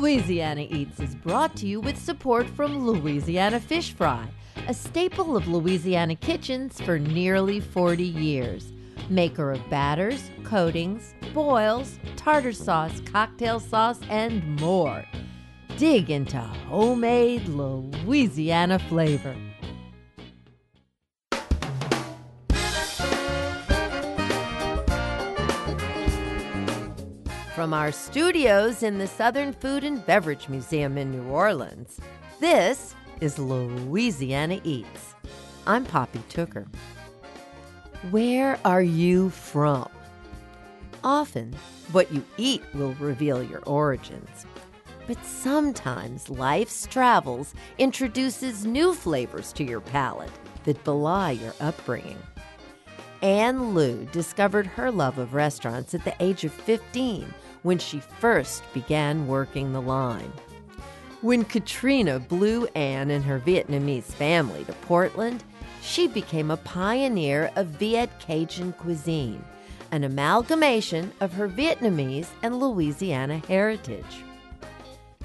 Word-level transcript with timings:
Louisiana 0.00 0.66
Eats 0.70 0.98
is 0.98 1.14
brought 1.14 1.54
to 1.56 1.66
you 1.66 1.78
with 1.78 1.98
support 1.98 2.46
from 2.46 2.86
Louisiana 2.86 3.60
Fish 3.60 3.92
Fry, 3.92 4.26
a 4.66 4.72
staple 4.72 5.36
of 5.36 5.46
Louisiana 5.46 6.16
kitchens 6.16 6.80
for 6.80 6.98
nearly 6.98 7.60
40 7.60 8.02
years. 8.02 8.72
Maker 9.10 9.52
of 9.52 9.68
batters, 9.68 10.30
coatings, 10.42 11.12
boils, 11.34 11.98
tartar 12.16 12.54
sauce, 12.54 12.98
cocktail 13.12 13.60
sauce, 13.60 14.00
and 14.08 14.58
more. 14.58 15.04
Dig 15.76 16.08
into 16.08 16.38
homemade 16.38 17.46
Louisiana 17.46 18.78
flavor. 18.78 19.36
From 27.60 27.74
our 27.74 27.92
studios 27.92 28.82
in 28.82 28.96
the 28.96 29.06
Southern 29.06 29.52
Food 29.52 29.84
and 29.84 30.04
Beverage 30.06 30.48
Museum 30.48 30.96
in 30.96 31.10
New 31.10 31.24
Orleans, 31.24 32.00
this 32.40 32.94
is 33.20 33.38
Louisiana 33.38 34.62
Eats. 34.64 35.14
I'm 35.66 35.84
Poppy 35.84 36.22
Tooker. 36.30 36.66
Where 38.10 38.58
are 38.64 38.80
you 38.80 39.28
from? 39.28 39.90
Often, 41.04 41.54
what 41.92 42.10
you 42.10 42.24
eat 42.38 42.62
will 42.72 42.94
reveal 42.94 43.42
your 43.42 43.62
origins. 43.66 44.46
But 45.06 45.22
sometimes 45.22 46.30
life's 46.30 46.86
travels 46.86 47.52
introduces 47.76 48.64
new 48.64 48.94
flavors 48.94 49.52
to 49.52 49.64
your 49.64 49.82
palate 49.82 50.32
that 50.64 50.82
belie 50.82 51.32
your 51.32 51.52
upbringing. 51.60 52.22
Anh 53.20 53.74
Luu 53.74 54.10
discovered 54.12 54.66
her 54.66 54.90
love 54.90 55.18
of 55.18 55.34
restaurants 55.34 55.92
at 55.92 56.04
the 56.04 56.14
age 56.20 56.44
of 56.44 56.54
15 56.54 57.34
when 57.62 57.78
she 57.78 58.00
first 58.00 58.62
began 58.72 59.26
working 59.26 59.72
the 59.72 59.80
line. 59.80 60.32
When 61.20 61.44
Katrina 61.44 62.18
blew 62.18 62.66
Anh 62.74 63.10
and 63.10 63.24
her 63.24 63.38
Vietnamese 63.38 64.04
family 64.04 64.64
to 64.64 64.72
Portland, 64.72 65.44
she 65.82 66.08
became 66.08 66.50
a 66.50 66.56
pioneer 66.56 67.50
of 67.56 67.66
Viet 67.66 68.10
Cajun 68.20 68.72
cuisine, 68.72 69.44
an 69.90 70.04
amalgamation 70.04 71.12
of 71.20 71.32
her 71.32 71.48
Vietnamese 71.48 72.28
and 72.42 72.58
Louisiana 72.58 73.42
heritage. 73.48 74.24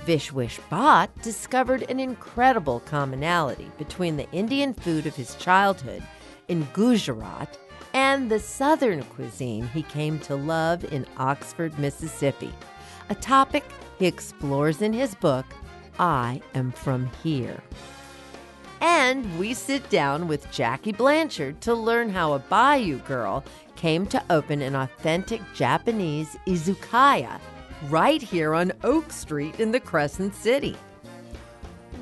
Vishwesh 0.06 0.60
Bhatt 0.70 1.10
discovered 1.22 1.84
an 1.90 2.00
incredible 2.00 2.82
commonality 2.82 3.72
between 3.78 4.18
the 4.18 4.30
Indian 4.32 4.74
food 4.74 5.08
of 5.08 5.16
his 5.16 5.36
childhood 5.36 6.04
in 6.48 6.68
Gujarat 6.74 7.58
and 7.96 8.30
the 8.30 8.40
Southern 8.40 9.02
cuisine 9.04 9.66
he 9.68 9.82
came 9.82 10.20
to 10.20 10.36
love 10.36 10.84
in 10.92 11.06
Oxford, 11.16 11.80
Mississippi, 11.80 12.54
a 13.10 13.16
topic 13.16 13.64
he 13.98 14.06
explores 14.06 14.82
in 14.82 14.92
his 14.92 15.16
book, 15.16 15.46
I 15.98 16.42
Am 16.56 16.74
From 16.74 17.10
Here. 17.24 17.64
And 18.82 19.40
we 19.40 19.54
sit 19.54 19.90
down 19.90 20.28
with 20.28 20.52
Jackie 20.52 20.92
Blanchard 20.92 21.62
to 21.62 21.74
learn 21.74 22.10
how 22.10 22.34
a 22.34 22.40
Bayou 22.40 22.98
girl 23.00 23.46
came 23.78 24.06
to 24.08 24.22
open 24.30 24.62
an 24.62 24.76
authentic 24.76 25.42
Japanese 25.54 26.36
izakaya 26.46 27.40
right 27.84 28.22
here 28.22 28.54
on 28.54 28.74
Oak 28.84 29.10
Street 29.10 29.62
in 29.62 29.72
the 29.72 29.80
Crescent 29.80 30.36
City. 30.36 30.76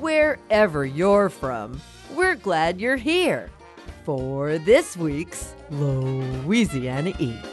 Wherever 0.00 0.84
you're 0.84 1.28
from, 1.28 1.80
we're 2.16 2.34
glad 2.34 2.80
you're 2.80 2.96
here 2.96 3.48
for 4.04 4.58
this 4.58 4.96
week's 4.98 5.54
Louisiana 5.70 7.14
Eats. 7.18 7.48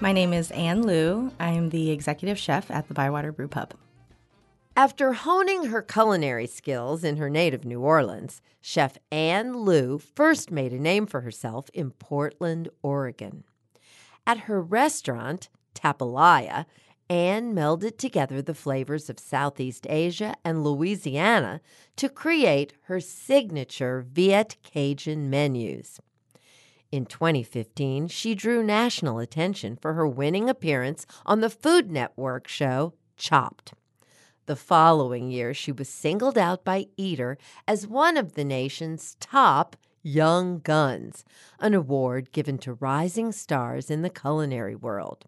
My 0.00 0.12
name 0.12 0.34
is 0.34 0.50
Anh 0.52 0.84
Luu. 0.84 1.32
I'm 1.40 1.70
the 1.70 1.90
executive 1.90 2.38
chef 2.38 2.70
at 2.70 2.88
the 2.88 2.94
Bywater 2.94 3.32
Brew 3.32 3.48
Pub. 3.48 3.72
After 4.76 5.14
honing 5.14 5.64
her 5.64 5.80
culinary 5.80 6.46
skills 6.46 7.02
in 7.02 7.16
her 7.16 7.30
native 7.30 7.64
New 7.64 7.80
Orleans, 7.80 8.42
Chef 8.60 8.98
Anh 9.10 9.54
Luu 9.54 9.98
first 9.98 10.50
made 10.50 10.72
a 10.72 10.78
name 10.78 11.06
for 11.06 11.22
herself 11.22 11.70
in 11.72 11.92
Portland, 11.92 12.68
Oregon. 12.82 13.44
At 14.26 14.40
her 14.40 14.60
restaurant, 14.60 15.48
Tapalaya, 15.74 16.66
Anh 17.08 17.54
melded 17.54 17.98
together 17.98 18.42
the 18.42 18.54
flavors 18.54 19.08
of 19.08 19.20
Southeast 19.20 19.86
Asia 19.88 20.34
and 20.44 20.64
Louisiana 20.64 21.60
to 21.94 22.08
create 22.08 22.72
her 22.84 22.98
signature 22.98 24.04
Viet 24.10 24.56
Cajun 24.64 25.30
menus. 25.30 26.00
In 26.90 27.06
2015, 27.06 28.08
she 28.08 28.34
drew 28.34 28.62
national 28.62 29.20
attention 29.20 29.76
for 29.76 29.94
her 29.94 30.06
winning 30.06 30.48
appearance 30.48 31.06
on 31.24 31.40
the 31.40 31.50
Food 31.50 31.90
Network 31.90 32.48
show 32.48 32.94
Chopped. 33.16 33.72
The 34.46 34.56
following 34.56 35.30
year, 35.30 35.54
she 35.54 35.72
was 35.72 35.88
singled 35.88 36.38
out 36.38 36.64
by 36.64 36.86
Eater 36.96 37.38
as 37.68 37.86
one 37.86 38.16
of 38.16 38.34
the 38.34 38.44
nation's 38.44 39.16
top 39.20 39.76
young 40.02 40.60
guns, 40.60 41.24
an 41.58 41.74
award 41.74 42.30
given 42.32 42.58
to 42.58 42.74
rising 42.74 43.32
stars 43.32 43.90
in 43.90 44.02
the 44.02 44.10
culinary 44.10 44.76
world. 44.76 45.26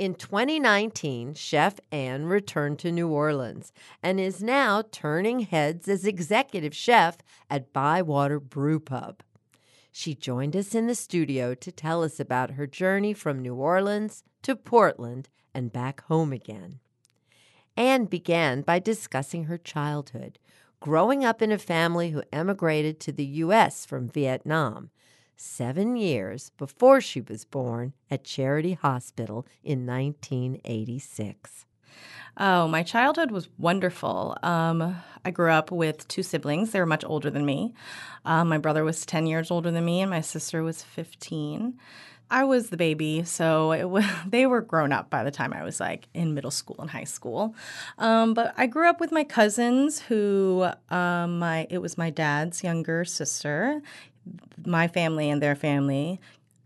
In 0.00 0.14
2019, 0.14 1.34
Chef 1.34 1.78
Anh 1.92 2.24
returned 2.24 2.78
to 2.78 2.90
New 2.90 3.08
Orleans 3.08 3.70
and 4.02 4.18
is 4.18 4.42
now 4.42 4.82
turning 4.90 5.40
heads 5.40 5.88
as 5.88 6.06
executive 6.06 6.74
chef 6.74 7.18
at 7.50 7.74
Bywater 7.74 8.40
Brew 8.40 8.80
Pub. 8.80 9.22
She 9.92 10.14
joined 10.14 10.56
us 10.56 10.74
in 10.74 10.86
the 10.86 10.94
studio 10.94 11.54
to 11.56 11.70
tell 11.70 12.02
us 12.02 12.18
about 12.18 12.52
her 12.52 12.66
journey 12.66 13.12
from 13.12 13.42
New 13.42 13.56
Orleans 13.56 14.24
to 14.40 14.56
Portland 14.56 15.28
and 15.52 15.70
back 15.70 16.02
home 16.04 16.32
again. 16.32 16.80
Anh 17.76 18.06
began 18.06 18.62
by 18.62 18.78
discussing 18.78 19.44
her 19.44 19.58
childhood, 19.58 20.38
growing 20.80 21.26
up 21.26 21.42
in 21.42 21.52
a 21.52 21.58
family 21.58 22.12
who 22.12 22.22
emigrated 22.32 23.00
to 23.00 23.12
the 23.12 23.26
U.S. 23.26 23.84
from 23.84 24.08
Vietnam 24.08 24.88
seven 25.40 25.96
years 25.96 26.50
before 26.58 27.00
she 27.00 27.20
was 27.22 27.46
born 27.46 27.94
at 28.10 28.24
Charity 28.24 28.74
Hospital 28.74 29.46
in 29.64 29.86
1986. 29.86 31.64
Oh, 32.36 32.68
my 32.68 32.82
childhood 32.82 33.30
was 33.30 33.48
wonderful. 33.58 34.36
Um, 34.42 34.96
I 35.24 35.30
grew 35.30 35.50
up 35.50 35.72
with 35.72 36.06
two 36.08 36.22
siblings. 36.22 36.70
They 36.70 36.78
were 36.78 36.86
much 36.86 37.04
older 37.04 37.30
than 37.30 37.46
me. 37.46 37.74
Um, 38.24 38.48
my 38.48 38.58
brother 38.58 38.84
was 38.84 39.06
10 39.06 39.26
years 39.26 39.50
older 39.50 39.70
than 39.70 39.84
me, 39.84 40.00
and 40.00 40.10
my 40.10 40.20
sister 40.20 40.62
was 40.62 40.82
15. 40.82 41.78
I 42.30 42.44
was 42.44 42.70
the 42.70 42.76
baby, 42.76 43.24
so 43.24 44.00
they 44.26 44.46
were 44.46 44.60
grown 44.60 44.92
up 44.92 45.10
by 45.10 45.24
the 45.24 45.32
time 45.32 45.52
I 45.52 45.64
was 45.64 45.80
like 45.80 46.06
in 46.14 46.34
middle 46.34 46.52
school 46.52 46.76
and 46.78 46.88
high 46.88 47.04
school. 47.04 47.54
Um, 47.98 48.34
but 48.34 48.54
I 48.56 48.66
grew 48.66 48.88
up 48.88 49.00
with 49.00 49.10
my 49.10 49.24
cousins, 49.24 50.00
who 50.00 50.68
um, 50.90 51.40
my 51.40 51.66
it 51.70 51.78
was 51.78 51.98
my 51.98 52.10
dad's 52.10 52.62
younger 52.62 53.04
sister 53.04 53.82
my 54.64 54.88
family 54.88 55.30
and 55.30 55.42
their 55.42 55.54
family 55.54 56.20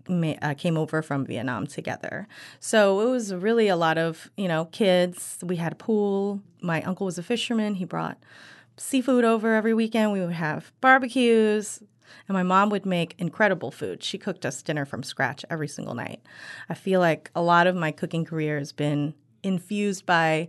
uh, 0.09 0.55
came 0.57 0.77
over 0.77 1.03
from 1.03 1.25
Vietnam 1.25 1.67
together. 1.67 2.29
So 2.61 3.01
it 3.01 3.11
was 3.11 3.35
really 3.35 3.69
a 3.69 3.77
lot 3.77 3.99
of, 3.99 4.31
you 4.37 4.49
know, 4.49 4.67
kids. 4.67 5.39
We 5.43 5.57
had 5.57 5.73
a 5.73 5.77
pool. 5.77 6.43
My 6.61 6.83
uncle 6.83 7.07
was 7.07 7.19
a 7.19 7.23
fisherman. 7.23 7.77
He 7.77 7.85
brought 7.85 8.19
seafood 8.77 9.25
over 9.25 9.55
every 9.55 9.75
weekend. 9.75 10.13
We 10.13 10.21
would 10.21 10.33
have 10.33 10.73
barbecues. 10.81 11.83
And 12.29 12.35
my 12.35 12.43
mom 12.43 12.71
would 12.71 12.87
make 12.87 13.15
incredible 13.19 13.71
food. 13.71 14.03
She 14.03 14.19
cooked 14.19 14.45
us 14.45 14.63
dinner 14.63 14.85
from 14.85 15.03
scratch 15.03 15.45
every 15.51 15.69
single 15.69 15.95
night. 15.95 16.21
I 16.69 16.75
feel 16.75 17.01
like 17.01 17.31
a 17.35 17.43
lot 17.43 17.67
of 17.67 17.75
my 17.75 17.91
cooking 17.91 18.25
career 18.25 18.59
has 18.59 18.73
been 18.73 19.15
infused 19.43 20.07
by 20.07 20.49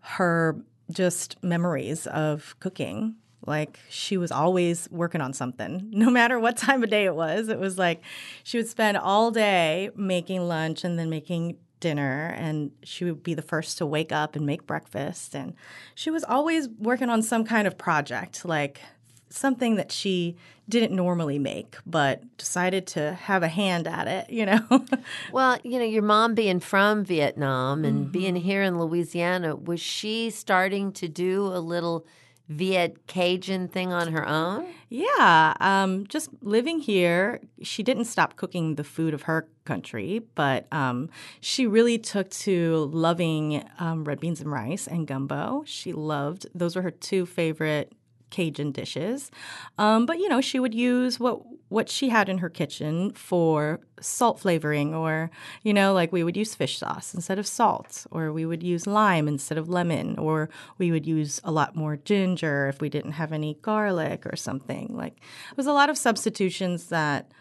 her 0.00 0.56
just 0.90 1.42
memories 1.42 2.06
of 2.06 2.56
cooking 2.60 3.16
like 3.46 3.78
she 3.88 4.16
was 4.16 4.30
always 4.30 4.88
working 4.90 5.20
on 5.20 5.32
something, 5.32 5.88
no 5.92 6.10
matter 6.10 6.38
what 6.38 6.56
time 6.56 6.82
of 6.82 6.90
day 6.90 7.04
it 7.04 7.14
was. 7.14 7.48
It 7.48 7.58
was 7.58 7.78
like 7.78 8.02
she 8.42 8.58
would 8.58 8.68
spend 8.68 8.96
all 8.96 9.30
day 9.30 9.90
making 9.96 10.46
lunch 10.46 10.84
and 10.84 10.98
then 10.98 11.10
making 11.10 11.56
dinner 11.80 12.34
and 12.36 12.70
she 12.82 13.04
would 13.04 13.22
be 13.22 13.34
the 13.34 13.42
first 13.42 13.78
to 13.78 13.86
wake 13.86 14.12
up 14.12 14.34
and 14.34 14.46
make 14.46 14.66
breakfast 14.66 15.34
and 15.34 15.54
she 15.94 16.10
was 16.10 16.24
always 16.24 16.68
working 16.78 17.10
on 17.10 17.22
some 17.22 17.44
kind 17.44 17.66
of 17.66 17.76
project 17.76 18.44
like 18.44 18.80
something 19.28 19.74
that 19.74 19.92
she 19.92 20.36
didn't 20.68 20.96
normally 20.96 21.38
make 21.38 21.76
but 21.84 22.22
decided 22.38 22.86
to 22.86 23.12
have 23.12 23.42
a 23.42 23.48
hand 23.48 23.86
at 23.86 24.08
it 24.08 24.30
you 24.30 24.46
know 24.46 24.60
well 25.32 25.58
you 25.64 25.78
know 25.78 25.84
your 25.84 26.02
mom 26.02 26.34
being 26.34 26.60
from 26.60 27.04
vietnam 27.04 27.84
and 27.84 28.04
mm-hmm. 28.04 28.10
being 28.10 28.36
here 28.36 28.62
in 28.62 28.78
louisiana 28.78 29.54
was 29.54 29.80
she 29.80 30.30
starting 30.30 30.90
to 30.92 31.08
do 31.08 31.46
a 31.46 31.60
little 31.60 32.06
Viet 32.48 33.06
Cajun 33.06 33.68
thing 33.68 33.92
on 33.92 34.12
her 34.12 34.26
own? 34.26 34.66
Yeah. 34.88 35.54
Um, 35.60 36.06
just 36.06 36.30
living 36.42 36.78
here, 36.78 37.40
she 37.62 37.82
didn't 37.82 38.04
stop 38.04 38.36
cooking 38.36 38.76
the 38.76 38.84
food 38.84 39.14
of 39.14 39.22
her 39.22 39.48
country, 39.64 40.22
but 40.34 40.72
um, 40.72 41.08
she 41.40 41.66
really 41.66 41.98
took 41.98 42.30
to 42.30 42.88
loving 42.92 43.64
um, 43.80 44.04
red 44.04 44.20
beans 44.20 44.40
and 44.40 44.50
rice 44.50 44.86
and 44.86 45.06
gumbo. 45.06 45.64
She 45.66 45.92
loved, 45.92 46.46
those 46.54 46.76
were 46.76 46.82
her 46.82 46.90
two 46.92 47.26
favorite 47.26 47.92
Cajun 48.30 48.72
dishes. 48.72 49.30
Um, 49.78 50.06
but, 50.06 50.18
you 50.18 50.28
know, 50.28 50.40
she 50.40 50.58
would 50.58 50.74
use 50.74 51.20
what 51.20 51.40
what 51.68 51.88
she 51.88 52.10
had 52.10 52.28
in 52.28 52.38
her 52.38 52.48
kitchen 52.48 53.10
for 53.10 53.80
salt 54.00 54.38
flavoring, 54.38 54.94
or, 54.94 55.30
you 55.64 55.74
know, 55.74 55.92
like 55.92 56.12
we 56.12 56.22
would 56.22 56.36
use 56.36 56.54
fish 56.54 56.78
sauce 56.78 57.12
instead 57.12 57.40
of 57.40 57.46
salt, 57.46 58.06
or 58.12 58.32
we 58.32 58.46
would 58.46 58.62
use 58.62 58.86
lime 58.86 59.26
instead 59.26 59.58
of 59.58 59.68
lemon, 59.68 60.16
or 60.16 60.48
we 60.78 60.92
would 60.92 61.06
use 61.06 61.40
a 61.42 61.50
lot 61.50 61.74
more 61.74 61.96
ginger 61.96 62.68
if 62.68 62.80
we 62.80 62.88
didn't 62.88 63.12
have 63.12 63.32
any 63.32 63.54
garlic 63.62 64.24
or 64.26 64.36
something. 64.36 64.96
Like, 64.96 65.14
it 65.50 65.56
was 65.56 65.66
a 65.66 65.72
lot 65.72 65.90
of 65.90 65.98
substitutions 65.98 66.86
that 66.86 67.32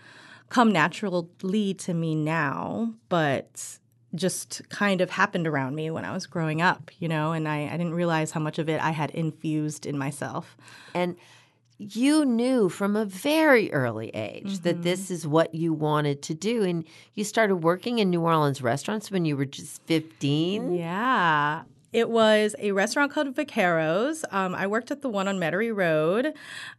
come 0.50 0.72
naturally 0.72 1.76
to 1.76 1.94
me 1.94 2.16
now, 2.16 2.94
but 3.10 3.78
just 4.15 4.62
kind 4.69 5.01
of 5.01 5.09
happened 5.09 5.47
around 5.47 5.75
me 5.75 5.91
when 5.91 6.06
I 6.06 6.13
was 6.13 6.25
growing 6.25 6.62
up, 6.62 6.91
you 7.00 7.07
know, 7.07 7.31
and 7.31 7.47
I, 7.47 7.67
I 7.67 7.71
didn't 7.71 7.94
realize 7.94 8.31
how 8.31 8.39
much 8.39 8.59
of 8.59 8.69
it 8.69 8.81
I 8.81 8.91
had 8.91 9.12
infused 9.12 9.85
in 9.85 9.97
myself. 9.97 10.57
And 10.94 11.15
you 11.77 12.25
knew 12.25 12.69
from 12.69 12.95
a 12.95 13.06
very 13.06 13.71
early 13.73 14.09
age 14.09 14.45
mm-hmm. 14.45 14.63
that 14.63 14.83
this 14.83 15.12
is 15.12 15.27
what 15.27 15.53
you 15.53 15.73
wanted 15.73 16.21
to 16.23 16.33
do. 16.33 16.63
And 16.63 16.85
you 17.15 17.23
started 17.23 17.57
working 17.57 18.00
in 18.00 18.09
New 18.09 18.21
Orleans 18.21 18.62
restaurants 18.62 19.12
when 19.12 19.25
you 19.25 19.35
were 19.35 19.45
just 19.45 19.81
15. 19.83 20.73
Yeah. 20.73 21.63
It 21.91 22.09
was 22.09 22.56
a 22.59 22.71
restaurant 22.71 23.12
called 23.12 23.33
Vaqueros. 23.35 24.23
Um, 24.31 24.56
I 24.56 24.67
worked 24.67 24.91
at 24.91 25.01
the 25.01 25.09
one 25.09 25.27
on 25.27 25.38
Metairie 25.38 25.75
Road. 25.75 26.33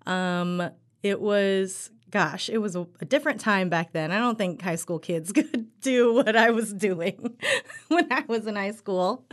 Um, 0.07 0.71
it 1.03 1.21
was 1.21 1.91
gosh, 2.11 2.49
it 2.49 2.59
was 2.59 2.77
a, 2.77 2.87
a, 3.01 3.05
different 3.05 3.41
time 3.41 3.69
back 3.69 3.93
then. 3.93 4.13
I 4.13 4.19
don't 4.19 4.39
think 4.39 4.63
high 4.63 4.77
school 4.77 4.99
kids 4.99 5.33
could 5.35 5.67
do 5.81 6.13
what 6.15 6.37
I 6.37 6.51
was 6.51 6.73
doing 6.73 7.37
when 7.89 8.13
I 8.13 8.25
was 8.27 8.47
in 8.47 8.57
high 8.57 8.73
school. 8.73 9.25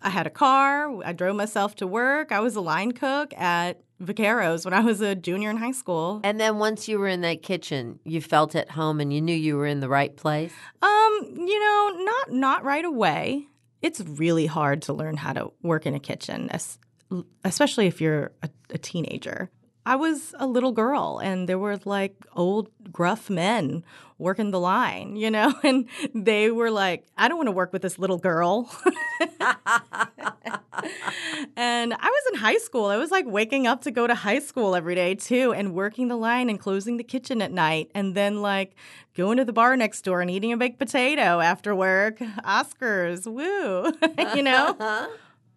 I 0.00 0.10
had 0.10 0.26
a 0.26 0.30
car, 0.30 1.02
I 1.04 1.12
drove 1.12 1.36
myself 1.36 1.74
to 1.76 1.86
work, 1.86 2.32
I 2.32 2.40
was 2.40 2.56
a 2.56 2.60
line 2.60 2.92
cook 2.92 3.34
at 3.34 3.82
Vaqueros 4.02 4.64
when 4.64 4.74
I 4.74 4.80
was 4.80 5.00
a 5.00 5.14
junior 5.14 5.50
in 5.50 5.56
high 5.56 5.72
school. 5.72 6.20
And 6.24 6.40
then 6.40 6.58
once 6.58 6.88
you 6.88 6.98
were 6.98 7.08
in 7.08 7.20
that 7.20 7.42
kitchen, 7.42 8.00
you 8.04 8.20
felt 8.20 8.54
at 8.54 8.70
home 8.70 9.00
and 9.00 9.12
you 9.12 9.20
knew 9.20 9.34
you 9.34 9.56
were 9.56 9.66
in 9.66 9.80
the 9.80 9.88
right 9.88 10.14
place? 10.16 10.52
Um, 10.82 11.18
you 11.36 11.60
know, 11.60 12.04
not 12.04 12.32
not 12.32 12.64
right 12.64 12.84
away. 12.84 13.46
It's 13.80 14.00
really 14.00 14.46
hard 14.46 14.82
to 14.82 14.92
learn 14.92 15.16
how 15.16 15.32
to 15.32 15.52
work 15.62 15.86
in 15.86 15.94
a 15.94 16.00
kitchen, 16.00 16.50
especially 17.44 17.86
if 17.86 18.00
you're 18.00 18.32
a, 18.42 18.50
a 18.70 18.78
teenager. 18.78 19.50
I 19.84 19.96
was 19.96 20.34
a 20.38 20.46
little 20.46 20.72
girl 20.72 21.18
and 21.18 21.48
there 21.48 21.58
were 21.58 21.78
like 21.84 22.14
old 22.34 22.70
gruff 22.92 23.28
men 23.28 23.82
working 24.18 24.52
the 24.52 24.60
line, 24.60 25.16
you 25.16 25.30
know, 25.30 25.52
and 25.64 25.88
they 26.14 26.50
were 26.50 26.70
like, 26.70 27.04
I 27.18 27.28
don't 27.28 27.36
want 27.36 27.48
to 27.48 27.52
work 27.52 27.72
with 27.72 27.82
this 27.82 27.98
little 27.98 28.18
girl. 28.18 28.70
and 31.56 31.92
I 31.92 32.06
was 32.06 32.22
in 32.32 32.38
high 32.38 32.58
school. 32.58 32.86
I 32.86 32.96
was 32.96 33.10
like 33.10 33.26
waking 33.26 33.66
up 33.66 33.82
to 33.82 33.90
go 33.90 34.06
to 34.06 34.14
high 34.14 34.38
school 34.38 34.76
every 34.76 34.94
day 34.94 35.16
too 35.16 35.52
and 35.52 35.74
working 35.74 36.08
the 36.08 36.16
line 36.16 36.48
and 36.48 36.60
closing 36.60 36.96
the 36.96 37.04
kitchen 37.04 37.42
at 37.42 37.50
night 37.50 37.90
and 37.94 38.14
then 38.14 38.40
like 38.40 38.76
going 39.14 39.36
to 39.38 39.44
the 39.44 39.52
bar 39.52 39.76
next 39.76 40.02
door 40.02 40.20
and 40.20 40.30
eating 40.30 40.52
a 40.52 40.56
baked 40.56 40.78
potato 40.78 41.40
after 41.40 41.74
work. 41.74 42.18
Oscars, 42.18 43.26
woo, 43.26 43.92
you 44.36 44.42
know? 44.44 45.08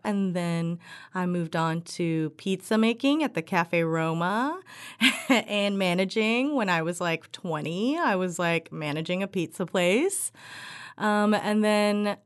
And 0.06 0.34
then 0.36 0.80
I 1.14 1.26
moved 1.26 1.56
on 1.56 1.82
to 1.82 2.30
pizza 2.32 2.78
making 2.78 3.24
at 3.24 3.34
the 3.34 3.42
Cafe 3.42 3.84
Roma 3.84 4.62
and 5.30 5.78
managing 5.78 6.56
when 6.56 6.70
I 6.70 6.82
was 6.82 7.02
like 7.02 7.32
20. 7.32 7.98
I 7.98 8.16
was 8.16 8.40
like 8.40 8.72
managing 8.72 9.24
a 9.24 9.28
pizza 9.28 9.66
place. 9.66 10.32
Um, 10.98 11.34
and 11.34 11.64
then 11.64 12.18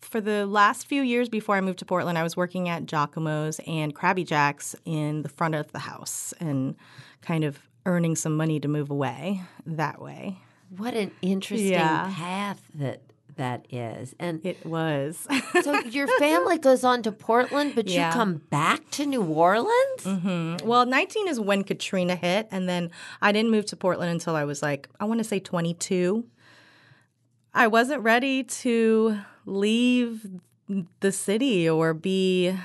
for 0.00 0.20
the 0.20 0.46
last 0.46 0.86
few 0.86 1.02
years 1.02 1.28
before 1.28 1.56
I 1.56 1.60
moved 1.60 1.80
to 1.80 1.84
Portland, 1.84 2.18
I 2.18 2.22
was 2.22 2.36
working 2.36 2.68
at 2.68 2.86
Giacomo's 2.86 3.60
and 3.66 3.94
Crabby 3.94 4.24
Jack's 4.24 4.76
in 4.84 5.22
the 5.22 5.28
front 5.28 5.54
of 5.54 5.72
the 5.72 5.80
house 5.80 6.32
and 6.40 6.76
kind 7.20 7.44
of 7.44 7.58
earning 7.86 8.16
some 8.16 8.36
money 8.36 8.60
to 8.60 8.68
move 8.68 8.90
away 8.90 9.42
that 9.66 10.00
way. 10.00 10.38
What 10.76 10.94
an 10.94 11.10
interesting 11.22 11.72
yeah. 11.72 12.12
path 12.14 12.62
that 12.74 13.00
that 13.36 13.66
is. 13.70 14.14
And 14.18 14.44
it 14.44 14.64
was. 14.64 15.26
so 15.62 15.78
your 15.84 16.06
family 16.18 16.58
goes 16.58 16.84
on 16.84 17.02
to 17.02 17.12
Portland, 17.12 17.74
but 17.74 17.88
yeah. 17.88 18.08
you 18.08 18.12
come 18.12 18.36
back 18.50 18.90
to 18.92 19.06
New 19.06 19.22
Orleans? 19.22 20.02
Mm-hmm. 20.02 20.66
Well, 20.66 20.86
19 20.86 21.28
is 21.28 21.40
when 21.40 21.64
Katrina 21.64 22.16
hit. 22.16 22.48
And 22.50 22.68
then 22.68 22.90
I 23.20 23.32
didn't 23.32 23.50
move 23.50 23.66
to 23.66 23.76
Portland 23.76 24.10
until 24.10 24.36
I 24.36 24.44
was 24.44 24.62
like, 24.62 24.88
I 25.00 25.04
want 25.04 25.18
to 25.18 25.24
say 25.24 25.40
22. 25.40 26.24
I 27.52 27.66
wasn't 27.68 28.02
ready 28.02 28.42
to 28.44 29.18
leave 29.46 30.26
the 31.00 31.12
city 31.12 31.68
or 31.68 31.94
be 31.94 32.56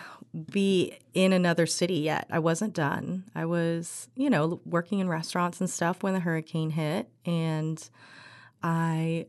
be 0.52 0.96
in 1.14 1.34
another 1.34 1.66
city 1.66 1.96
yet. 1.96 2.28
I 2.30 2.40
wasn't 2.40 2.74
done. 2.74 3.24
I 3.34 3.46
was, 3.46 4.10
you 4.16 4.30
know, 4.30 4.62
working 4.64 5.00
in 5.00 5.10
restaurants 5.10 5.60
and 5.60 5.70
stuff 5.70 6.04
when 6.04 6.14
the 6.14 6.20
hurricane 6.20 6.70
hit 6.70 7.10
and 7.26 7.90
I 8.62 9.26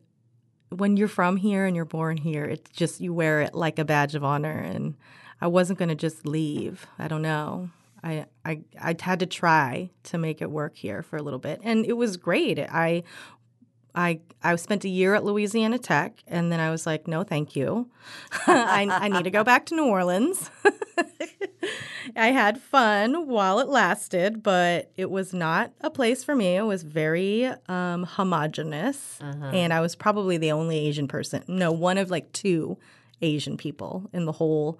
when 0.71 0.97
you're 0.97 1.09
from 1.09 1.37
here 1.37 1.67
and 1.67 1.77
you're 1.77 1.85
born 1.85 2.17
here, 2.17 2.45
it's 2.45 2.71
just 2.71 3.01
you 3.01 3.13
wear 3.13 3.41
it 3.41 3.55
like 3.55 3.79
a 3.79 3.85
badge 3.85 4.15
of 4.15 4.25
honor. 4.25 4.59
And 4.59 4.95
I 5.41 5.47
wasn't 5.47 5.79
going 5.79 5.89
to 5.89 5.95
just 5.95 6.27
leave. 6.27 6.87
I 6.99 7.09
don't 7.09 7.23
know. 7.23 7.71
I, 8.03 8.27
I 8.45 8.61
I 8.81 8.97
had 8.99 9.21
to 9.21 9.27
try 9.27 9.91
to 10.05 10.19
make 10.19 10.41
it 10.41 10.51
work 10.51 10.77
here 10.77 11.03
for 11.03 11.17
a 11.17 11.23
little 11.23 11.39
bit, 11.39 11.61
and 11.63 11.85
it 11.85 11.93
was 11.93 12.17
great. 12.17 12.59
I 12.59 13.03
I 13.95 14.21
I 14.43 14.57
spent 14.57 14.85
a 14.85 14.89
year 14.89 15.15
at 15.15 15.25
Louisiana 15.25 15.79
Tech, 15.79 16.23
and 16.27 16.51
then 16.51 16.61
I 16.61 16.71
was 16.71 16.87
like, 16.87 17.07
no, 17.07 17.25
thank 17.25 17.55
you. 17.55 17.91
I, 18.47 18.89
I 18.91 19.09
need 19.09 19.25
to 19.25 19.31
go 19.31 19.45
back 19.45 19.67
to 19.67 19.75
New 19.75 19.85
Orleans. 19.85 20.51
I 22.17 22.29
had 22.29 22.61
fun 22.61 23.27
while 23.29 23.59
it 23.61 23.69
lasted, 23.69 24.43
but 24.43 24.91
it 24.97 25.11
was 25.11 25.33
not 25.33 25.73
a 25.81 25.91
place 25.91 26.25
for 26.25 26.35
me. 26.35 26.57
It 26.57 26.63
was 26.63 26.83
very 26.83 27.51
um, 27.69 28.05
homogenous, 28.05 29.19
uh-huh. 29.21 29.51
and 29.53 29.73
I 29.73 29.81
was 29.81 29.95
probably 29.95 30.37
the 30.37 30.53
only 30.53 30.79
Asian 30.79 31.09
person. 31.09 31.45
No, 31.47 31.73
one 31.73 31.99
of 31.99 32.11
like 32.11 32.33
two 32.33 32.79
Asian 33.23 33.57
people 33.57 34.09
in 34.13 34.25
the 34.25 34.33
whole 34.33 34.79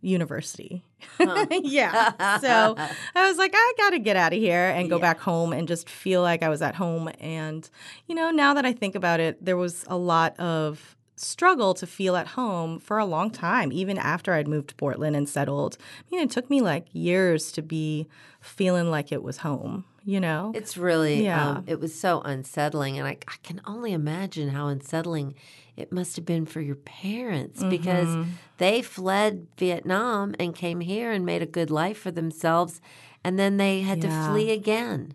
university. 0.00 0.84
Huh. 1.18 1.46
yeah. 1.62 2.38
So 2.38 2.74
I 3.14 3.28
was 3.28 3.38
like, 3.38 3.52
I 3.54 3.72
got 3.76 3.90
to 3.90 3.98
get 3.98 4.16
out 4.16 4.32
of 4.32 4.38
here 4.38 4.68
and 4.68 4.88
go 4.88 4.96
yeah. 4.96 5.02
back 5.02 5.20
home 5.20 5.52
and 5.52 5.66
just 5.66 5.88
feel 5.88 6.22
like 6.22 6.42
I 6.42 6.48
was 6.48 6.62
at 6.62 6.74
home. 6.74 7.10
And, 7.20 7.68
you 8.06 8.14
know, 8.14 8.30
now 8.30 8.54
that 8.54 8.64
I 8.64 8.72
think 8.72 8.94
about 8.94 9.20
it, 9.20 9.44
there 9.44 9.56
was 9.56 9.84
a 9.88 9.96
lot 9.96 10.38
of 10.38 10.95
struggle 11.16 11.72
to 11.74 11.86
feel 11.86 12.14
at 12.14 12.28
home 12.28 12.78
for 12.78 12.98
a 12.98 13.04
long 13.04 13.30
time, 13.30 13.72
even 13.72 13.98
after 13.98 14.34
I'd 14.34 14.46
moved 14.46 14.68
to 14.68 14.74
Portland 14.74 15.16
and 15.16 15.28
settled. 15.28 15.78
I 15.80 16.14
mean, 16.14 16.22
it 16.22 16.30
took 16.30 16.48
me 16.50 16.60
like 16.60 16.86
years 16.92 17.50
to 17.52 17.62
be 17.62 18.06
feeling 18.40 18.90
like 18.90 19.10
it 19.10 19.22
was 19.22 19.38
home, 19.38 19.84
you 20.04 20.20
know? 20.20 20.52
It's 20.54 20.76
really, 20.76 21.24
yeah. 21.24 21.50
Um, 21.50 21.64
it 21.66 21.80
was 21.80 21.98
so 21.98 22.20
unsettling. 22.20 22.98
And 22.98 23.08
I, 23.08 23.16
I, 23.26 23.36
can 23.42 23.62
only 23.64 23.92
imagine 23.92 24.50
how 24.50 24.68
unsettling 24.68 25.34
it 25.76 25.90
must 25.90 26.16
have 26.16 26.26
been 26.26 26.44
for 26.44 26.60
your 26.60 26.76
parents 26.76 27.60
mm-hmm. 27.60 27.70
because 27.70 28.26
they 28.58 28.82
fled 28.82 29.46
Vietnam 29.58 30.34
and 30.38 30.54
came 30.54 30.80
here 30.80 31.10
and 31.10 31.24
made 31.24 31.42
a 31.42 31.46
good 31.46 31.70
life 31.70 31.98
for 31.98 32.10
themselves. 32.10 32.80
And 33.24 33.38
then 33.38 33.56
they 33.56 33.80
had 33.80 34.04
yeah. 34.04 34.26
to 34.26 34.30
flee 34.30 34.50
again. 34.50 35.14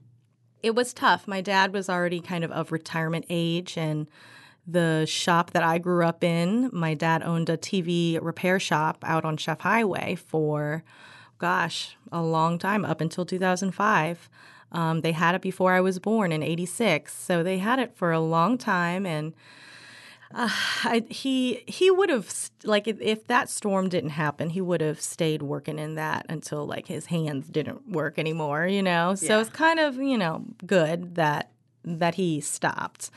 It 0.63 0.75
was 0.75 0.93
tough. 0.93 1.27
My 1.27 1.41
dad 1.41 1.73
was 1.73 1.89
already 1.89 2.19
kind 2.19 2.43
of 2.43 2.51
of 2.51 2.71
retirement 2.71 3.25
age 3.29 3.77
and 3.77 4.07
the 4.67 5.05
shop 5.05 5.51
that 5.51 5.63
I 5.63 5.77
grew 5.77 6.05
up 6.05 6.23
in, 6.23 6.69
my 6.71 6.93
dad 6.93 7.23
owned 7.23 7.49
a 7.49 7.57
TV 7.57 8.19
repair 8.21 8.59
shop 8.59 9.03
out 9.05 9.25
on 9.25 9.37
Chef 9.37 9.61
Highway 9.61 10.15
for, 10.15 10.83
gosh, 11.39 11.97
a 12.11 12.21
long 12.21 12.59
time, 12.59 12.85
up 12.85 13.01
until 13.01 13.25
2005. 13.25 14.29
Um, 14.71 15.01
they 15.01 15.11
had 15.11 15.35
it 15.35 15.41
before 15.41 15.73
I 15.73 15.81
was 15.81 15.99
born 15.99 16.31
in 16.31 16.43
86. 16.43 17.13
So 17.13 17.43
they 17.43 17.57
had 17.57 17.79
it 17.79 17.95
for 17.95 18.11
a 18.11 18.19
long 18.19 18.57
time. 18.57 19.05
And 19.05 19.33
uh, 20.33 20.49
I, 20.83 21.03
he 21.09 21.63
he 21.67 21.91
would 21.91 22.09
have 22.09 22.33
like 22.63 22.87
if, 22.87 22.99
if, 23.01 23.27
that 23.27 23.49
storm 23.49 23.89
didn't 23.89 24.11
happen, 24.11 24.49
he 24.51 24.61
would 24.61 24.81
have 24.81 25.01
stayed 25.01 25.41
working 25.41 25.77
in 25.77 25.95
that 25.95 26.25
until 26.29 26.65
like 26.65 26.87
his 26.87 27.07
hands 27.07 27.47
didn't 27.47 27.89
work 27.89 28.17
anymore, 28.17 28.65
you 28.65 28.81
know. 28.81 29.15
So 29.15 29.35
yeah. 29.35 29.41
it's 29.41 29.49
kind 29.49 29.79
of 29.79 29.97
you 29.97 30.17
know 30.17 30.45
good 30.65 31.15
that 31.15 31.50
that 31.83 32.15
he 32.15 32.41
stopped. 32.41 33.09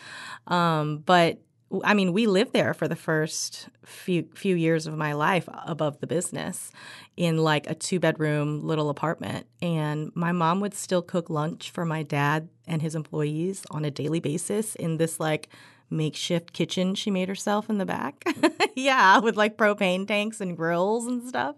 Um, 0.47 0.99
but 0.99 1.38
I 1.83 1.94
mean, 1.94 2.12
we 2.12 2.26
lived 2.26 2.52
there 2.52 2.75
for 2.75 2.87
the 2.87 2.97
first 2.97 3.68
few 3.85 4.28
few 4.35 4.54
years 4.54 4.87
of 4.87 4.97
my 4.97 5.12
life 5.12 5.49
above 5.66 6.00
the 6.00 6.06
business 6.06 6.71
in 7.16 7.38
like 7.38 7.68
a 7.68 7.75
two 7.75 7.99
bedroom 7.99 8.62
little 8.64 8.90
apartment. 8.90 9.47
And 9.62 10.12
my 10.14 10.33
mom 10.33 10.61
would 10.61 10.75
still 10.75 11.02
cook 11.02 11.30
lunch 11.30 11.71
for 11.71 11.85
my 11.85 12.02
dad 12.02 12.49
and 12.66 12.83
his 12.83 12.94
employees 12.94 13.64
on 13.71 13.85
a 13.85 13.90
daily 13.90 14.21
basis 14.21 14.75
in 14.76 14.99
this 14.99 15.18
like 15.18 15.49
makeshift 15.90 16.52
kitchen 16.52 16.94
she 16.94 17.11
made 17.11 17.28
herself 17.28 17.68
in 17.68 17.78
the 17.78 17.87
back. 17.87 18.25
yeah, 18.76 19.18
with 19.18 19.37
like 19.37 19.56
propane 19.56 20.06
tanks 20.06 20.40
and 20.40 20.56
grills 20.56 21.06
and 21.06 21.26
stuff. 21.26 21.56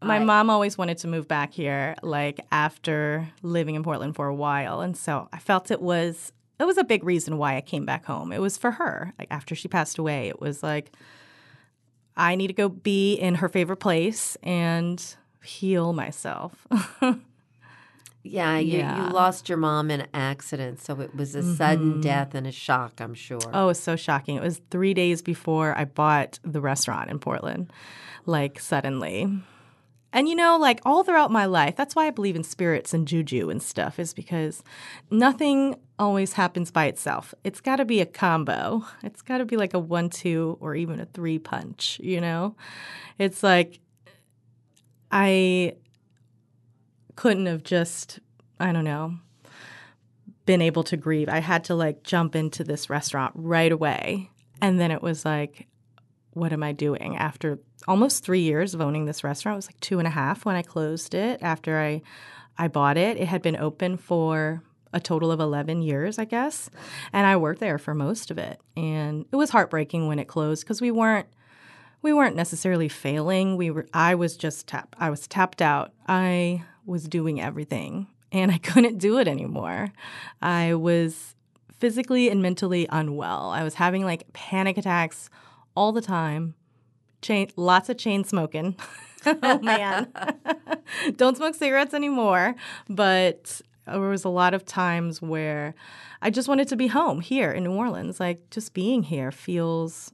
My 0.00 0.20
mom 0.20 0.48
always 0.48 0.78
wanted 0.78 0.98
to 0.98 1.08
move 1.08 1.26
back 1.26 1.52
here, 1.52 1.96
like 2.02 2.38
after 2.52 3.28
living 3.42 3.74
in 3.74 3.82
Portland 3.82 4.14
for 4.14 4.28
a 4.28 4.34
while. 4.34 4.80
And 4.80 4.96
so 4.96 5.28
I 5.32 5.40
felt 5.40 5.72
it 5.72 5.82
was 5.82 6.32
it 6.58 6.64
was 6.64 6.78
a 6.78 6.84
big 6.84 7.04
reason 7.04 7.38
why 7.38 7.56
I 7.56 7.60
came 7.60 7.84
back 7.84 8.04
home. 8.04 8.32
It 8.32 8.40
was 8.40 8.56
for 8.56 8.72
her. 8.72 9.12
Like 9.18 9.28
after 9.30 9.54
she 9.54 9.68
passed 9.68 9.98
away, 9.98 10.28
it 10.28 10.40
was 10.40 10.62
like 10.62 10.92
I 12.16 12.34
need 12.34 12.48
to 12.48 12.52
go 12.52 12.68
be 12.68 13.14
in 13.14 13.36
her 13.36 13.48
favorite 13.48 13.76
place 13.76 14.36
and 14.42 15.02
heal 15.42 15.92
myself. 15.92 16.66
Yeah, 18.24 18.58
you, 18.58 18.78
Yeah. 18.78 19.06
you 19.06 19.12
lost 19.12 19.48
your 19.48 19.58
mom 19.58 19.90
in 19.90 20.02
an 20.02 20.08
accident, 20.12 20.80
so 20.80 21.00
it 21.00 21.14
was 21.14 21.34
a 21.34 21.42
sudden 21.54 21.92
mm-hmm. 21.92 22.00
death 22.00 22.34
and 22.34 22.46
a 22.46 22.52
shock, 22.52 23.00
I'm 23.00 23.14
sure. 23.14 23.40
Oh, 23.52 23.64
it 23.64 23.66
was 23.68 23.80
so 23.80 23.96
shocking. 23.96 24.36
It 24.36 24.42
was 24.42 24.60
three 24.70 24.92
days 24.92 25.22
before 25.22 25.76
I 25.76 25.84
bought 25.84 26.38
the 26.42 26.60
restaurant 26.60 27.10
in 27.10 27.18
Portland, 27.18 27.72
like 28.26 28.60
suddenly. 28.60 29.28
And 30.12 30.28
you 30.28 30.34
know, 30.34 30.58
like 30.58 30.80
all 30.84 31.04
throughout 31.04 31.30
my 31.30 31.46
life, 31.46 31.76
that's 31.76 31.94
why 31.94 32.06
I 32.06 32.10
believe 32.10 32.36
in 32.36 32.44
spirits 32.44 32.92
and 32.92 33.06
juju 33.06 33.50
and 33.50 33.62
stuff, 33.62 33.98
is 33.98 34.12
because 34.12 34.62
nothing 35.10 35.76
always 35.98 36.34
happens 36.34 36.70
by 36.70 36.86
itself. 36.86 37.34
It's 37.44 37.60
got 37.60 37.76
to 37.76 37.84
be 37.84 38.00
a 38.00 38.06
combo. 38.06 38.84
It's 39.02 39.22
got 39.22 39.38
to 39.38 39.44
be 39.44 39.56
like 39.56 39.74
a 39.74 39.78
one, 39.78 40.10
two, 40.10 40.56
or 40.60 40.74
even 40.74 41.00
a 41.00 41.06
three 41.06 41.38
punch, 41.38 42.00
you 42.02 42.20
know? 42.20 42.56
It's 43.18 43.42
like 43.42 43.80
I 45.10 45.74
couldn't 47.16 47.46
have 47.46 47.62
just, 47.62 48.20
I 48.60 48.72
don't 48.72 48.84
know, 48.84 49.18
been 50.46 50.62
able 50.62 50.84
to 50.84 50.96
grieve. 50.96 51.28
I 51.28 51.40
had 51.40 51.64
to 51.64 51.74
like 51.74 52.02
jump 52.02 52.36
into 52.36 52.64
this 52.64 52.88
restaurant 52.88 53.32
right 53.34 53.72
away. 53.72 54.30
And 54.62 54.80
then 54.80 54.90
it 54.90 55.02
was 55.02 55.24
like, 55.24 55.66
what 56.32 56.52
am 56.52 56.62
I 56.62 56.72
doing 56.72 57.16
after 57.16 57.58
almost 57.86 58.24
three 58.24 58.40
years 58.40 58.74
of 58.74 58.80
owning 58.80 59.06
this 59.06 59.24
restaurant? 59.24 59.56
It 59.56 59.58
was 59.58 59.66
like 59.66 59.80
two 59.80 59.98
and 59.98 60.06
a 60.06 60.10
half 60.12 60.44
when 60.44 60.56
I 60.56 60.62
closed 60.62 61.14
it 61.14 61.42
after 61.42 61.78
I 61.78 62.02
I 62.60 62.68
bought 62.68 62.96
it. 62.96 63.16
It 63.16 63.28
had 63.28 63.40
been 63.40 63.56
open 63.56 63.96
for 63.96 64.62
a 64.92 65.00
total 65.00 65.30
of 65.30 65.40
11 65.40 65.82
years, 65.82 66.18
I 66.18 66.24
guess. 66.24 66.70
And 67.12 67.26
I 67.26 67.36
worked 67.36 67.60
there 67.60 67.78
for 67.78 67.94
most 67.94 68.30
of 68.30 68.38
it. 68.38 68.60
And 68.76 69.26
it 69.30 69.36
was 69.36 69.50
heartbreaking 69.50 70.06
when 70.06 70.18
it 70.18 70.28
closed 70.28 70.64
because 70.64 70.80
we 70.80 70.90
weren't 70.90 71.28
we 72.00 72.12
weren't 72.12 72.36
necessarily 72.36 72.88
failing. 72.88 73.56
We 73.56 73.70
were 73.70 73.86
I 73.92 74.14
was 74.14 74.36
just 74.36 74.66
tapped 74.66 74.96
I 74.98 75.10
was 75.10 75.26
tapped 75.26 75.62
out. 75.62 75.92
I 76.06 76.64
was 76.86 77.08
doing 77.08 77.40
everything 77.40 78.06
and 78.32 78.50
I 78.52 78.58
couldn't 78.58 78.98
do 78.98 79.18
it 79.18 79.28
anymore. 79.28 79.92
I 80.40 80.74
was 80.74 81.34
physically 81.78 82.28
and 82.28 82.42
mentally 82.42 82.86
unwell. 82.90 83.50
I 83.50 83.62
was 83.62 83.74
having 83.74 84.04
like 84.04 84.32
panic 84.32 84.78
attacks 84.78 85.30
all 85.74 85.92
the 85.92 86.02
time. 86.02 86.54
Chain 87.20 87.50
lots 87.56 87.88
of 87.88 87.98
chain 87.98 88.24
smoking. 88.24 88.76
oh 89.26 89.58
man. 89.60 90.12
Don't 91.16 91.36
smoke 91.36 91.54
cigarettes 91.54 91.94
anymore, 91.94 92.54
but 92.88 93.60
there 93.90 94.00
was 94.00 94.24
a 94.24 94.28
lot 94.28 94.54
of 94.54 94.64
times 94.64 95.20
where 95.22 95.74
I 96.22 96.30
just 96.30 96.48
wanted 96.48 96.68
to 96.68 96.76
be 96.76 96.86
home 96.86 97.20
here 97.20 97.50
in 97.50 97.64
New 97.64 97.72
Orleans. 97.72 98.20
Like 98.20 98.50
just 98.50 98.74
being 98.74 99.02
here 99.02 99.30
feels 99.30 100.12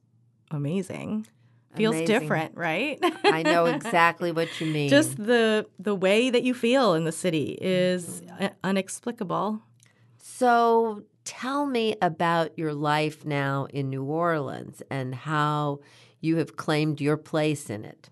amazing. 0.51 1.27
Feels 1.75 1.97
Amazing. 1.97 2.21
different, 2.21 2.57
right? 2.57 3.01
I 3.25 3.43
know 3.43 3.67
exactly 3.67 4.31
what 4.31 4.61
you 4.61 4.69
mean. 4.69 4.89
just 4.89 5.17
the 5.17 5.67
the 5.81 5.95
way 5.95 6.31
that 6.31 6.45
you 6.45 6.55
feel 6.55 6.95
in 6.95 7.03
the 7.03 7.11
city 7.11 7.59
is 7.61 8.23
mm-hmm. 8.23 8.69
inexplicable. 8.69 9.61
So 10.19 11.03
tell 11.25 11.67
me 11.67 11.97
about 12.01 12.57
your 12.57 12.75
life 12.75 13.25
now 13.25 13.67
in 13.71 13.91
New 13.91 14.05
Orleans 14.05 14.83
and 14.89 15.17
how 15.17 15.81
you 16.21 16.37
have 16.37 16.57
claimed 16.57 17.01
your 17.01 17.17
place 17.17 17.69
in 17.69 17.85
it. 17.85 18.09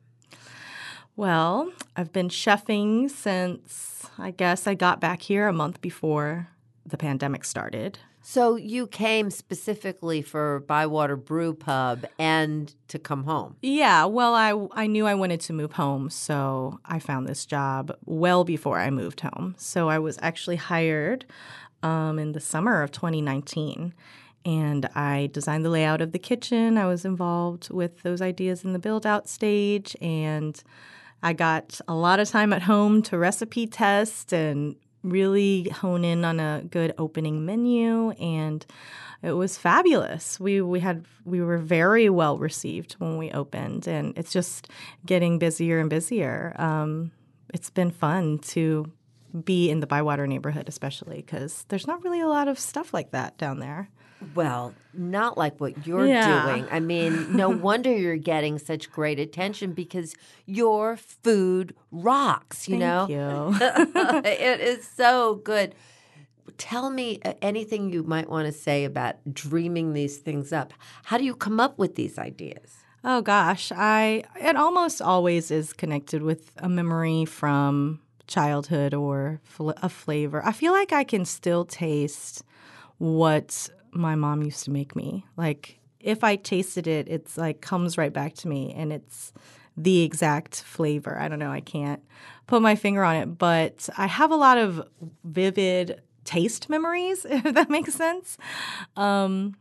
Well, 1.23 1.71
I've 1.95 2.13
been 2.13 2.31
chefing 2.31 3.09
since 3.09 4.11
I 4.19 4.33
guess 4.33 4.67
I 4.67 4.75
got 4.75 5.01
back 5.01 5.23
here 5.23 5.47
a 5.47 5.53
month 5.53 5.81
before 5.81 6.49
the 6.85 6.97
pandemic 6.97 7.45
started. 7.45 8.01
So 8.23 8.57
you 8.57 8.89
came 8.89 9.31
specifically 9.31 10.23
for 10.23 10.65
Bywater 10.67 11.15
Brew 11.15 11.55
Pub 11.55 12.07
and 12.19 12.75
to 12.89 12.99
come 12.99 13.23
home. 13.23 13.55
Yeah, 13.63 14.07
well, 14.07 14.35
I 14.35 14.67
I 14.73 14.89
knew 14.89 15.07
I 15.07 15.15
wanted 15.15 15.41
to 15.43 15.53
move 15.53 15.75
home, 15.75 16.11
so 16.11 16.81
I 16.85 16.99
found 16.99 17.29
this 17.29 17.47
job 17.47 17.97
well 18.05 18.43
before 18.43 18.81
I 18.81 18.91
moved 18.91 19.21
home. 19.21 19.55
So 19.59 19.89
I 19.89 20.01
was 20.01 20.19
actually 20.23 20.57
hired 20.57 21.25
um, 21.85 22.19
in 22.19 22.33
the 22.33 22.41
summer 22.41 22.83
of 22.83 22.91
2019, 22.91 23.95
and 24.45 24.87
I 24.97 25.31
designed 25.33 25.65
the 25.65 25.71
layout 25.71 26.01
of 26.01 26.11
the 26.11 26.19
kitchen. 26.19 26.77
I 26.77 26.87
was 26.87 27.05
involved 27.05 27.71
with 27.71 28.03
those 28.03 28.21
ideas 28.21 28.65
in 28.65 28.73
the 28.73 28.81
build 28.81 29.07
out 29.07 29.29
stage, 29.29 29.95
and 30.01 30.61
I 31.23 31.33
got 31.33 31.81
a 31.87 31.95
lot 31.95 32.21
of 32.21 32.29
time 32.29 32.53
at 32.53 32.63
home 32.63 33.03
to 33.03 33.19
recipe 33.19 33.67
test 33.67 34.33
and 34.33 34.77
really 35.03 35.69
hone 35.69 36.05
in 36.05 36.25
on 36.25 36.41
a 36.41 36.63
good 36.69 36.95
opening 36.99 37.45
menu 37.45 38.11
and 38.13 38.65
it 39.23 39.33
was 39.33 39.57
fabulous. 39.57 40.41
We 40.41 40.61
we 40.61 40.81
had 40.81 41.05
we 41.25 41.41
were 41.41 41.59
very 41.59 42.11
well 42.11 42.39
received 42.39 42.95
when 42.95 43.19
we 43.19 43.31
opened, 43.31 43.87
and 43.87 44.19
it's 44.19 44.33
just 44.33 44.69
getting 45.07 45.39
busier 45.39 45.79
and 45.79 45.89
busier. 45.89 46.55
Um, 46.59 47.13
it's 47.55 47.71
been 47.71 47.93
fun 47.93 48.39
to 48.39 48.91
be 49.45 49.71
in 49.71 49.81
the 49.81 49.87
Bywater 49.87 50.27
neighborhood, 50.27 50.69
especially 50.69 51.17
because 51.17 51.65
there's 51.69 51.87
not 51.87 52.03
really 52.05 52.21
a 52.21 52.29
lot 52.29 52.49
of 52.49 52.59
stuff 52.59 52.93
like 52.93 53.13
that 53.13 53.39
down 53.39 53.59
there. 53.61 53.89
Well, 54.35 54.77
not 54.95 55.37
like 55.37 55.61
what 55.61 55.87
you're 55.87 56.07
Yeah. 56.07 56.43
doing. 56.45 56.69
I 56.71 56.81
mean, 56.81 57.35
no 57.35 57.51
wonder 57.69 57.91
you're 57.91 58.17
getting 58.17 58.59
such 58.59 58.91
great 58.93 59.19
attention 59.19 59.73
because 59.73 60.15
your 60.47 60.97
food 60.97 61.75
rocks, 61.91 62.69
you 62.69 62.77
know? 62.79 63.07
Thank 63.09 63.61
you. 63.61 64.21
it 64.25 64.61
is 64.61 64.87
so 64.87 65.37
good. 65.37 65.75
Tell 66.59 66.91
me 66.91 67.19
uh, 67.25 67.35
anything 67.41 67.91
you 67.93 68.03
might 68.03 68.29
want 68.29 68.47
to 68.47 68.53
say 68.53 68.85
about 68.85 69.17
dreaming 69.33 69.93
these 69.95 70.19
things 70.19 70.53
up. 70.53 70.73
How 71.05 71.19
do 71.19 71.25
you 71.25 71.35
come 71.35 71.59
up 71.59 71.79
with 71.79 71.95
these 71.97 72.19
ideas? 72.19 72.77
Oh 73.05 73.23
gosh, 73.23 73.73
I 73.75 74.23
it 74.41 74.55
almost 74.55 75.03
always 75.03 75.51
is 75.51 75.73
connected 75.73 76.23
with 76.23 76.53
a 76.59 76.69
memory 76.69 77.25
from 77.25 78.01
childhood 78.27 78.95
or 78.95 79.41
fl- 79.45 79.71
a 79.83 79.89
flavor. 79.89 80.45
I 80.45 80.53
feel 80.53 80.73
like 80.73 80.93
I 80.93 81.05
can 81.05 81.25
still 81.25 81.65
taste 81.65 82.43
what 82.99 83.69
my 83.93 84.15
mom 84.15 84.43
used 84.43 84.65
to 84.65 84.71
make 84.71 84.97
me. 84.97 85.27
Like 85.37 85.81
if 86.01 86.25
I 86.25 86.37
tasted 86.37 86.87
it, 86.87 87.09
it's 87.09 87.37
like 87.37 87.61
comes 87.61 87.99
right 87.99 88.13
back 88.13 88.35
to 88.35 88.49
me 88.49 88.73
and 88.75 88.93
it's 88.93 89.33
the 89.77 90.03
exact 90.03 90.63
flavor. 90.63 91.19
I 91.19 91.29
don't 91.29 91.39
know, 91.39 91.51
I 91.51 91.61
can't 91.61 92.03
put 92.47 92.63
my 92.63 92.75
finger 92.75 93.05
on 93.05 93.17
it, 93.17 93.39
but 93.39 93.89
I 93.97 94.07
have 94.07 94.31
a 94.31 94.37
lot 94.37 94.59
of 94.59 94.87
vivid 95.25 96.03
taste 96.25 96.69
memories 96.69 97.25
if 97.29 97.55
that 97.55 97.71
makes 97.71 97.95
sense. 97.95 98.39
Um 98.97 99.57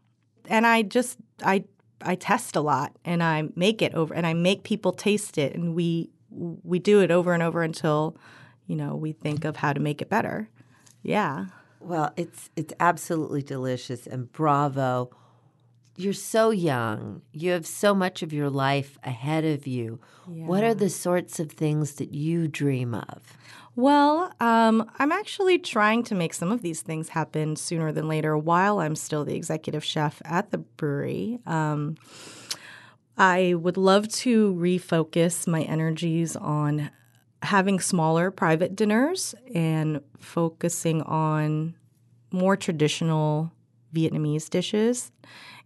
and 0.47 0.65
I 0.65 0.81
just 0.81 1.17
I 1.43 1.63
I 2.03 2.15
test 2.15 2.55
a 2.55 2.61
lot 2.61 2.95
and 3.05 3.21
I 3.23 3.49
make 3.55 3.81
it 3.81 3.93
over 3.93 4.13
and 4.13 4.25
I 4.25 4.33
make 4.33 4.63
people 4.63 4.91
taste 4.91 5.37
it 5.37 5.55
and 5.55 5.75
we 5.75 6.09
we 6.31 6.79
do 6.79 7.01
it 7.01 7.11
over 7.11 7.33
and 7.33 7.43
over 7.43 7.61
until 7.61 8.17
you 8.71 8.77
know 8.77 8.95
we 8.95 9.11
think 9.11 9.43
of 9.43 9.57
how 9.57 9.73
to 9.73 9.81
make 9.81 10.01
it 10.01 10.09
better. 10.09 10.47
Yeah. 11.03 11.47
Well, 11.81 12.13
it's 12.15 12.49
it's 12.55 12.73
absolutely 12.79 13.41
delicious 13.43 14.07
and 14.07 14.31
bravo. 14.31 15.11
You're 15.97 16.13
so 16.13 16.51
young. 16.51 17.21
You 17.33 17.51
have 17.51 17.67
so 17.67 17.93
much 17.93 18.23
of 18.23 18.31
your 18.31 18.49
life 18.49 18.97
ahead 19.03 19.43
of 19.43 19.67
you. 19.67 19.99
What 20.25 20.63
are 20.63 20.73
the 20.73 20.89
sorts 20.89 21.37
of 21.37 21.51
things 21.51 21.95
that 21.95 22.13
you 22.13 22.47
dream 22.47 22.95
of? 22.95 23.37
Well, 23.75 24.31
um, 24.39 24.89
I'm 24.99 25.11
actually 25.11 25.59
trying 25.59 26.03
to 26.03 26.15
make 26.15 26.33
some 26.33 26.51
of 26.51 26.61
these 26.61 26.81
things 26.81 27.09
happen 27.09 27.57
sooner 27.57 27.91
than 27.91 28.07
later 28.07 28.37
while 28.37 28.79
I'm 28.79 28.95
still 28.95 29.25
the 29.25 29.35
executive 29.35 29.83
chef 29.83 30.21
at 30.23 30.51
the 30.51 30.59
brewery. 30.59 31.39
Um, 31.45 31.97
I 33.17 33.53
would 33.53 33.77
love 33.77 34.07
to 34.23 34.53
refocus 34.53 35.45
my 35.45 35.63
energies 35.63 36.37
on 36.37 36.89
having 37.43 37.79
smaller 37.79 38.31
private 38.31 38.75
dinners 38.75 39.33
and 39.53 40.01
focusing 40.19 41.01
on 41.03 41.75
more 42.31 42.55
traditional 42.55 43.51
Vietnamese 43.93 44.49
dishes. 44.49 45.11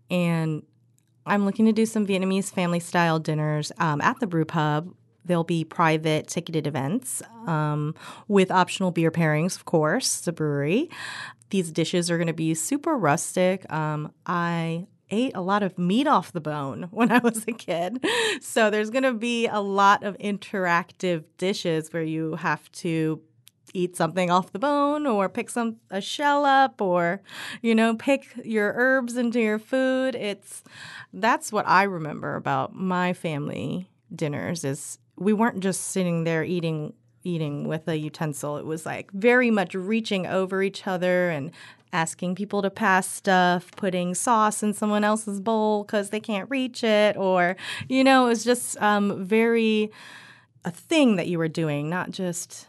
And 0.10 0.63
I'm 1.25 1.46
looking 1.46 1.65
to 1.65 1.72
do 1.72 1.86
some 1.86 2.05
Vietnamese 2.05 2.51
family 2.51 2.79
style 2.79 3.20
dinners 3.20 3.72
um, 3.77 4.01
at 4.01 4.20
the 4.20 4.27
brew 4.27 4.46
pub. 4.46 4.94
There'll 5.25 5.44
be 5.44 5.63
private 5.63 6.27
ticketed 6.27 6.67
events 6.67 7.24
um, 7.48 7.96
with 8.27 8.51
optional 8.51 8.91
beer 8.91 9.10
pairings, 9.12 9.55
of 9.55 9.65
course, 9.65 10.22
the 10.22 10.32
brewery. 10.32 10.89
These 11.50 11.72
dishes 11.72 12.12
are 12.12 12.17
going 12.17 12.27
to 12.27 12.34
be 12.34 12.53
super 12.53 12.96
rustic. 12.96 13.72
Um, 13.72 14.12
I 14.25 14.86
ate 15.12 15.35
a 15.35 15.41
lot 15.41 15.63
of 15.63 15.77
meat 15.77 16.07
off 16.07 16.31
the 16.31 16.41
bone 16.41 16.88
when 16.91 17.12
I 17.12 17.19
was 17.19 17.45
a 17.47 17.51
kid. 17.51 18.03
So 18.41 18.69
there's 18.69 18.89
going 18.89 19.03
to 19.03 19.13
be 19.13 19.47
a 19.47 19.59
lot 19.59 20.03
of 20.03 20.17
interactive 20.17 21.24
dishes 21.38 21.91
where 21.91 22.03
you 22.03 22.35
have 22.35 22.71
to 22.74 23.21
eat 23.74 23.95
something 23.97 24.31
off 24.31 24.53
the 24.53 24.59
bone 24.59 25.05
or 25.05 25.27
pick 25.27 25.50
some 25.50 25.75
a 25.89 26.00
shell 26.00 26.45
up 26.45 26.81
or 26.81 27.21
you 27.62 27.75
know 27.75 27.93
pick 27.95 28.25
your 28.43 28.74
herbs 28.75 29.17
into 29.17 29.39
your 29.41 29.59
food 29.59 30.15
it's 30.15 30.63
that's 31.12 31.51
what 31.51 31.67
i 31.67 31.83
remember 31.83 32.35
about 32.35 32.74
my 32.74 33.12
family 33.12 33.89
dinners 34.15 34.63
is 34.63 34.97
we 35.17 35.33
weren't 35.33 35.59
just 35.59 35.81
sitting 35.81 36.24
there 36.24 36.43
eating 36.43 36.93
eating 37.24 37.67
with 37.67 37.88
a 37.88 37.97
utensil 37.97 38.55
it 38.57 38.65
was 38.65 38.85
like 38.85 39.12
very 39.12 39.51
much 39.51 39.74
reaching 39.74 40.25
over 40.25 40.63
each 40.63 40.88
other 40.88 41.29
and 41.29 41.51
asking 41.95 42.35
people 42.35 42.61
to 42.61 42.69
pass 42.69 43.09
stuff 43.09 43.71
putting 43.77 44.13
sauce 44.13 44.61
in 44.61 44.73
someone 44.73 45.03
else's 45.03 45.39
bowl 45.39 45.83
because 45.83 46.09
they 46.09 46.19
can't 46.19 46.49
reach 46.49 46.83
it 46.83 47.15
or 47.15 47.55
you 47.87 48.03
know 48.03 48.25
it 48.25 48.29
was 48.29 48.43
just 48.43 48.79
um, 48.81 49.23
very 49.23 49.89
a 50.65 50.71
thing 50.71 51.15
that 51.15 51.27
you 51.27 51.37
were 51.37 51.47
doing 51.47 51.89
not 51.89 52.11
just 52.11 52.67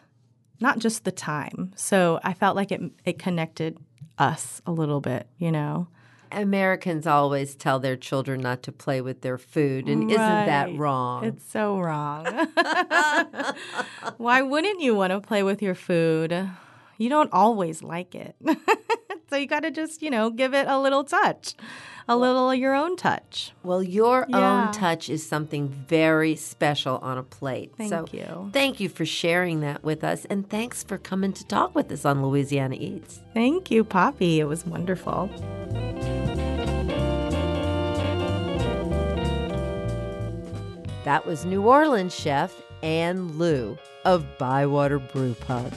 not 0.61 0.79
just 0.79 1.05
the 1.05 1.13
time. 1.13 1.73
So 1.77 2.21
I 2.25 2.33
felt 2.33 2.57
like 2.57 2.73
it 2.73 2.81
it 3.05 3.19
connected 3.19 3.79
us 4.19 4.63
a 4.67 4.73
little 4.73 5.01
bit, 5.01 5.27
you 5.39 5.53
know. 5.53 5.89
Americans 6.33 7.07
always 7.07 7.55
tell 7.55 7.79
their 7.79 7.97
children 7.97 8.41
not 8.41 8.63
to 8.65 8.73
play 8.73 9.01
with 9.01 9.21
their 9.21 9.39
food, 9.39 9.89
and 9.89 10.11
isn't 10.11 10.17
that 10.17 10.75
wrong? 10.77 11.25
It's 11.25 11.49
so 11.49 11.79
wrong. 11.79 12.25
Why 14.17 14.43
wouldn't 14.43 14.81
you 14.81 14.95
want 14.95 15.13
to 15.13 15.21
play 15.21 15.43
with 15.43 15.63
your 15.63 15.77
food? 15.77 16.51
You 16.99 17.09
don't 17.09 17.33
always 17.33 17.83
like 17.83 18.15
it. 18.15 18.35
so 19.31 19.37
you 19.37 19.47
got 19.47 19.61
to 19.61 19.71
just, 19.71 20.03
you 20.03 20.11
know, 20.11 20.31
give 20.31 20.55
it 20.55 20.67
a 20.67 20.79
little 20.79 21.05
touch, 21.05 21.55
a 22.09 22.17
little 22.17 22.55
your 22.55 22.75
own 22.75 22.97
touch. 22.97 23.53
well, 23.63 23.83
your 23.83 24.25
Yeah. 24.29 24.67
own 24.67 24.73
touch 24.73 25.11
is 25.11 25.27
something 25.27 25.69
very 25.69 26.37
special 26.37 26.99
on 26.99 27.19
a 27.19 27.23
plate. 27.23 27.73
Thank 27.77 27.91
so 27.91 28.07
you. 28.13 28.51
Thank 28.53 28.81
you 28.81 28.89
for 28.89 29.05
sharing 29.05 29.61
that 29.61 29.85
with 29.85 30.05
us, 30.05 30.25
and 30.27 30.49
thanks 30.49 30.83
for 30.83 30.97
coming 30.99 31.33
to 31.35 31.45
talk 31.47 31.75
with 31.75 31.91
us 31.93 32.05
on 32.05 32.23
Louisiana 32.23 32.77
Eats. 32.79 33.21
Thank 33.35 33.71
you, 33.71 33.85
Poppy. 33.85 34.41
It 34.41 34.45
was 34.49 34.65
wonderful. 34.65 35.29
That 41.05 41.25
was 41.25 41.45
New 41.45 41.63
Orleans 41.63 42.15
chef 42.15 42.53
Anh 42.83 43.31
Luu 43.39 43.79
of 44.05 44.27
Bywater 44.39 44.99
Brew 44.99 45.35
Pub. 45.35 45.73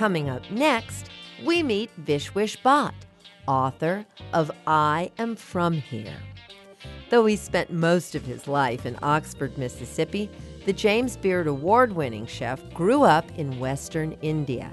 Coming 0.00 0.30
up 0.30 0.50
next, 0.50 1.10
we 1.44 1.62
meet 1.62 1.90
Vishwesh 2.06 2.56
Bhatt, 2.62 2.94
author 3.46 4.06
of 4.32 4.50
I 4.66 5.10
Am 5.18 5.36
From 5.36 5.74
Here. 5.74 6.16
Though 7.10 7.26
he 7.26 7.36
spent 7.36 7.70
most 7.70 8.14
of 8.14 8.24
his 8.24 8.48
life 8.48 8.86
in 8.86 8.98
Oxford, 9.02 9.58
Mississippi, 9.58 10.30
the 10.64 10.72
James 10.72 11.18
Beard 11.18 11.46
Award 11.46 11.92
winning 11.92 12.24
chef 12.24 12.62
grew 12.72 13.02
up 13.02 13.26
in 13.36 13.60
Western 13.60 14.12
India. 14.22 14.72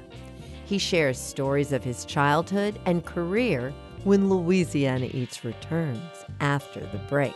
He 0.64 0.78
shares 0.78 1.20
stories 1.20 1.74
of 1.74 1.84
his 1.84 2.06
childhood 2.06 2.80
and 2.86 3.06
career 3.06 3.74
when 4.06 4.30
Louisiana 4.30 5.10
Eats 5.12 5.44
returns 5.44 6.24
after 6.40 6.80
the 6.80 7.02
break. 7.10 7.36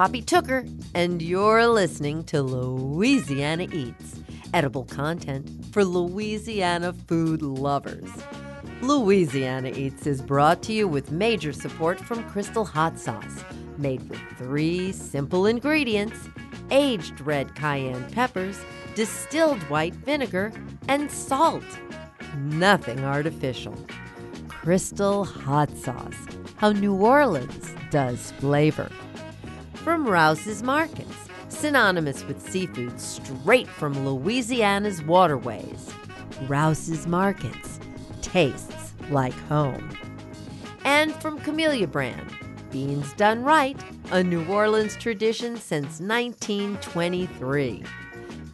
Poppy 0.00 0.22
Tooker, 0.22 0.66
and 0.94 1.20
you're 1.20 1.66
listening 1.66 2.24
to 2.24 2.40
Louisiana 2.40 3.66
Eats, 3.70 4.18
edible 4.54 4.86
content 4.86 5.46
for 5.74 5.84
Louisiana 5.84 6.94
food 7.06 7.42
lovers. 7.42 8.08
Louisiana 8.80 9.68
Eats 9.68 10.06
is 10.06 10.22
brought 10.22 10.62
to 10.62 10.72
you 10.72 10.88
with 10.88 11.12
major 11.12 11.52
support 11.52 12.00
from 12.00 12.26
Crystal 12.30 12.64
Hot 12.64 12.98
Sauce, 12.98 13.44
made 13.76 14.08
with 14.08 14.18
three 14.38 14.90
simple 14.90 15.44
ingredients 15.44 16.30
aged 16.70 17.20
red 17.20 17.54
cayenne 17.54 18.10
peppers, 18.10 18.58
distilled 18.94 19.62
white 19.64 19.94
vinegar, 19.96 20.50
and 20.88 21.10
salt. 21.10 21.78
Nothing 22.38 23.04
artificial. 23.04 23.76
Crystal 24.48 25.26
Hot 25.26 25.68
Sauce, 25.76 26.26
how 26.56 26.72
New 26.72 26.94
Orleans 26.94 27.74
does 27.90 28.30
flavor 28.38 28.90
from 29.80 30.06
Rouse's 30.06 30.62
Markets, 30.62 31.14
synonymous 31.48 32.22
with 32.24 32.40
seafood 32.50 33.00
straight 33.00 33.66
from 33.66 34.04
Louisiana's 34.04 35.02
waterways. 35.02 35.90
Rouse's 36.42 37.06
Markets 37.06 37.80
tastes 38.20 38.92
like 39.10 39.32
home. 39.48 39.88
And 40.84 41.14
from 41.14 41.40
Camellia 41.40 41.86
Brand, 41.86 42.30
beans 42.70 43.14
done 43.14 43.42
right, 43.42 43.80
a 44.12 44.22
New 44.22 44.44
Orleans 44.46 44.96
tradition 44.96 45.56
since 45.56 45.98
1923. 45.98 47.82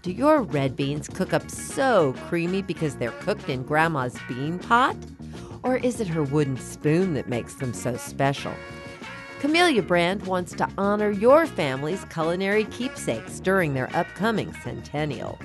Do 0.02 0.12
your 0.12 0.42
red 0.42 0.76
beans 0.76 1.08
cook 1.08 1.32
up 1.32 1.50
so 1.50 2.14
creamy 2.28 2.62
because 2.62 2.94
they're 2.94 3.10
cooked 3.10 3.48
in 3.48 3.64
Grandma's 3.64 4.16
bean 4.28 4.60
pot? 4.60 4.94
Or 5.64 5.76
is 5.78 6.00
it 6.00 6.06
her 6.06 6.22
wooden 6.22 6.56
spoon 6.56 7.14
that 7.14 7.28
makes 7.28 7.54
them 7.54 7.74
so 7.74 7.96
special? 7.96 8.54
Camellia 9.40 9.82
Brand 9.82 10.26
wants 10.26 10.54
to 10.54 10.68
honor 10.78 11.10
your 11.10 11.46
family's 11.46 12.04
culinary 12.06 12.64
keepsakes 12.64 13.38
during 13.38 13.74
their 13.74 13.94
upcoming 13.94 14.52
centennial. 14.64 15.38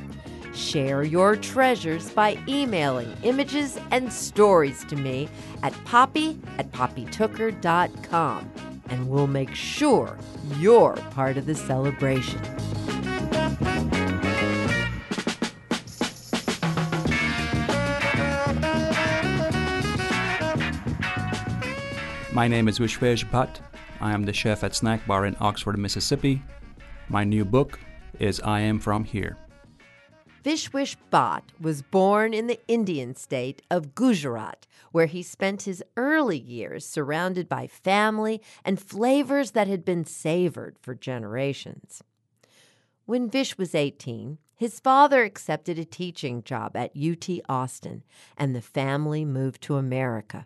Share 0.53 1.03
your 1.03 1.35
treasures 1.35 2.09
by 2.09 2.37
emailing 2.47 3.13
images 3.23 3.77
and 3.91 4.11
stories 4.11 4.85
to 4.85 4.95
me 4.95 5.27
at 5.61 5.73
poppy 5.83 6.39
at 6.57 6.71
poppytooker.com, 6.71 8.51
and 8.89 9.09
we'll 9.09 9.27
make 9.27 9.53
sure 9.53 10.17
you're 10.57 10.95
part 11.11 11.35
of 11.35 11.45
the 11.45 11.55
celebration. 11.55 12.41
My 22.33 22.47
name 22.47 22.69
is 22.69 22.79
Vishwesh 22.79 23.25
Bhatt. 23.29 23.59
I 24.01 24.13
am 24.13 24.23
the 24.23 24.33
chef 24.33 24.63
at 24.63 24.73
Snack 24.73 25.05
Bar 25.05 25.27
in 25.27 25.37
Oxford, 25.39 25.77
Mississippi. 25.77 26.41
My 27.07 27.23
new 27.23 27.45
book 27.45 27.79
is 28.19 28.41
I 28.41 28.61
Am 28.61 28.79
From 28.79 29.03
Here. 29.03 29.37
Vishwesh 30.43 30.95
Bhatt 31.11 31.43
was 31.59 31.83
born 31.83 32.33
in 32.33 32.47
the 32.47 32.59
Indian 32.67 33.15
state 33.15 33.61
of 33.69 33.93
Gujarat, 33.93 34.65
where 34.91 35.05
he 35.05 35.21
spent 35.21 35.61
his 35.61 35.83
early 35.95 36.39
years 36.39 36.83
surrounded 36.83 37.47
by 37.47 37.67
family 37.67 38.41
and 38.65 38.81
flavors 38.81 39.51
that 39.51 39.67
had 39.67 39.85
been 39.85 40.03
savored 40.03 40.77
for 40.79 40.95
generations. 40.95 42.01
When 43.05 43.29
Vish 43.29 43.55
was 43.55 43.75
18, 43.75 44.39
his 44.55 44.79
father 44.79 45.23
accepted 45.23 45.77
a 45.77 45.85
teaching 45.85 46.41
job 46.41 46.75
at 46.75 46.97
UT 46.97 47.29
Austin, 47.47 48.01
and 48.35 48.55
the 48.55 48.61
family 48.61 49.25
moved 49.25 49.61
to 49.61 49.75
America. 49.75 50.45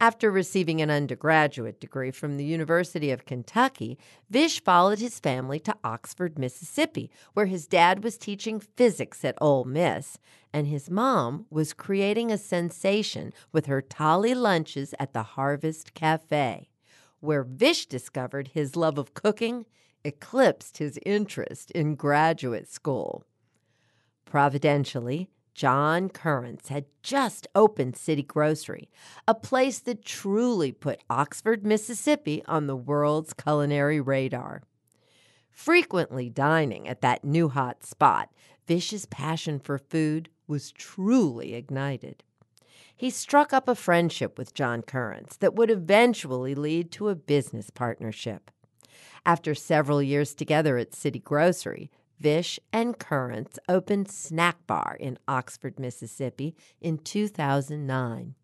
After 0.00 0.30
receiving 0.30 0.82
an 0.82 0.90
undergraduate 0.90 1.80
degree 1.80 2.10
from 2.10 2.36
the 2.36 2.44
University 2.44 3.10
of 3.10 3.24
Kentucky, 3.24 3.96
Vish 4.28 4.62
followed 4.62 4.98
his 4.98 5.20
family 5.20 5.58
to 5.60 5.76
Oxford, 5.84 6.38
Mississippi, 6.38 7.10
where 7.32 7.46
his 7.46 7.66
dad 7.66 8.02
was 8.02 8.18
teaching 8.18 8.60
physics 8.60 9.24
at 9.24 9.38
Ole 9.40 9.64
Miss, 9.64 10.18
and 10.52 10.66
his 10.66 10.90
mom 10.90 11.46
was 11.48 11.72
creating 11.72 12.30
a 12.30 12.38
sensation 12.38 13.32
with 13.52 13.66
her 13.66 13.80
thali 13.80 14.34
lunches 14.34 14.94
at 14.98 15.12
the 15.12 15.22
Harvest 15.22 15.94
Cafe, 15.94 16.68
where 17.20 17.44
Vish 17.44 17.86
discovered 17.86 18.48
his 18.48 18.76
love 18.76 18.98
of 18.98 19.14
cooking 19.14 19.64
eclipsed 20.04 20.78
his 20.78 20.98
interest 21.06 21.70
in 21.70 21.94
graduate 21.94 22.68
school. 22.68 23.24
Providentially, 24.26 25.30
John 25.54 26.08
Currence 26.08 26.68
had 26.68 26.86
just 27.02 27.46
opened 27.54 27.96
City 27.96 28.22
Grocery, 28.22 28.90
a 29.28 29.34
place 29.34 29.78
that 29.80 30.04
truly 30.04 30.72
put 30.72 31.00
Oxford, 31.08 31.64
Mississippi 31.64 32.42
on 32.46 32.66
the 32.66 32.76
world's 32.76 33.32
culinary 33.32 34.00
radar. 34.00 34.62
Frequently 35.50 36.28
dining 36.28 36.88
at 36.88 37.00
that 37.02 37.24
new 37.24 37.48
hot 37.48 37.84
spot, 37.84 38.30
Vish's 38.66 39.06
passion 39.06 39.60
for 39.60 39.78
food 39.78 40.28
was 40.48 40.72
truly 40.72 41.54
ignited. 41.54 42.24
He 42.96 43.10
struck 43.10 43.52
up 43.52 43.68
a 43.68 43.74
friendship 43.74 44.36
with 44.36 44.54
John 44.54 44.82
Currence 44.82 45.36
that 45.36 45.54
would 45.54 45.70
eventually 45.70 46.54
lead 46.54 46.90
to 46.92 47.08
a 47.08 47.14
business 47.14 47.70
partnership. 47.70 48.50
After 49.26 49.54
several 49.54 50.02
years 50.02 50.34
together 50.34 50.76
at 50.76 50.94
City 50.94 51.18
Grocery, 51.18 51.90
Vish 52.24 52.58
and 52.72 52.98
Currence 52.98 53.58
opened 53.68 54.10
Snack 54.10 54.66
Bar 54.66 54.96
in 54.98 55.18
Oxford, 55.28 55.78
Mississippi 55.78 56.56
in 56.80 56.96
2009. 56.96 58.34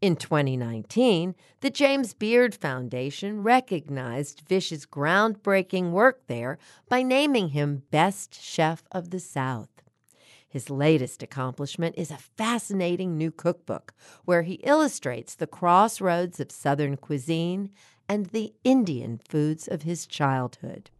In 0.00 0.16
2019, 0.16 1.36
the 1.60 1.70
James 1.70 2.14
Beard 2.14 2.52
Foundation 2.52 3.44
recognized 3.44 4.42
Vish's 4.48 4.86
groundbreaking 4.86 5.92
work 5.92 6.26
there 6.26 6.58
by 6.88 7.04
naming 7.04 7.50
him 7.50 7.84
Best 7.92 8.34
Chef 8.34 8.82
of 8.90 9.10
the 9.10 9.20
South. 9.20 9.70
His 10.48 10.68
latest 10.68 11.22
accomplishment 11.22 11.94
is 11.96 12.10
a 12.10 12.16
fascinating 12.16 13.16
new 13.16 13.30
cookbook 13.30 13.92
where 14.24 14.42
he 14.42 14.54
illustrates 14.64 15.36
the 15.36 15.46
crossroads 15.46 16.40
of 16.40 16.50
Southern 16.50 16.96
cuisine 16.96 17.70
and 18.08 18.26
the 18.26 18.52
Indian 18.64 19.20
foods 19.28 19.68
of 19.68 19.82
his 19.82 20.08
childhood. 20.08 20.90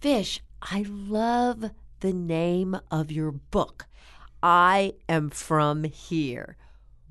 Vish, 0.00 0.42
I 0.70 0.86
love 0.88 1.70
the 2.00 2.12
name 2.12 2.78
of 2.90 3.12
your 3.12 3.32
book. 3.32 3.86
I 4.42 4.94
am 5.08 5.30
from 5.30 5.84
here. 5.84 6.56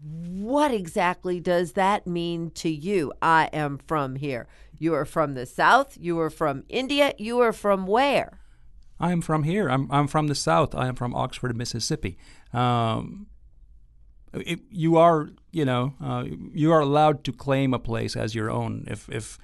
What 0.02 0.74
exactly 0.74 1.40
does 1.40 1.74
that 1.74 2.08
mean 2.08 2.52
to 2.56 2.70
you? 2.70 3.14
I 3.22 3.50
am 3.54 3.78
from 3.78 4.16
here. 4.16 4.48
You 4.78 4.94
are 4.96 5.06
from 5.06 5.36
the 5.36 5.46
South. 5.46 5.98
You 6.00 6.20
are 6.20 6.30
from 6.30 6.64
India. 6.68 7.14
You 7.18 7.40
are 7.40 7.54
from 7.54 7.88
where? 7.88 8.40
I 9.00 9.12
am 9.12 9.22
from 9.22 9.44
here. 9.44 9.70
I'm 9.70 9.90
I'm 9.92 10.08
from 10.08 10.28
the 10.28 10.36
South. 10.36 10.76
I 10.76 10.88
am 10.88 10.96
from 10.96 11.16
Oxford, 11.16 11.56
Mississippi. 11.56 12.18
Um, 12.54 13.28
it, 14.34 14.62
you 14.70 14.98
are, 14.98 15.30
you 15.52 15.64
know, 15.64 15.94
uh, 16.02 16.26
you 16.52 16.72
are 16.72 16.80
allowed 16.80 17.24
to 17.26 17.32
claim 17.32 17.74
a 17.74 17.80
place 17.80 18.16
as 18.16 18.36
your 18.36 18.50
own 18.50 18.86
if 18.88 19.10
if 19.10 19.38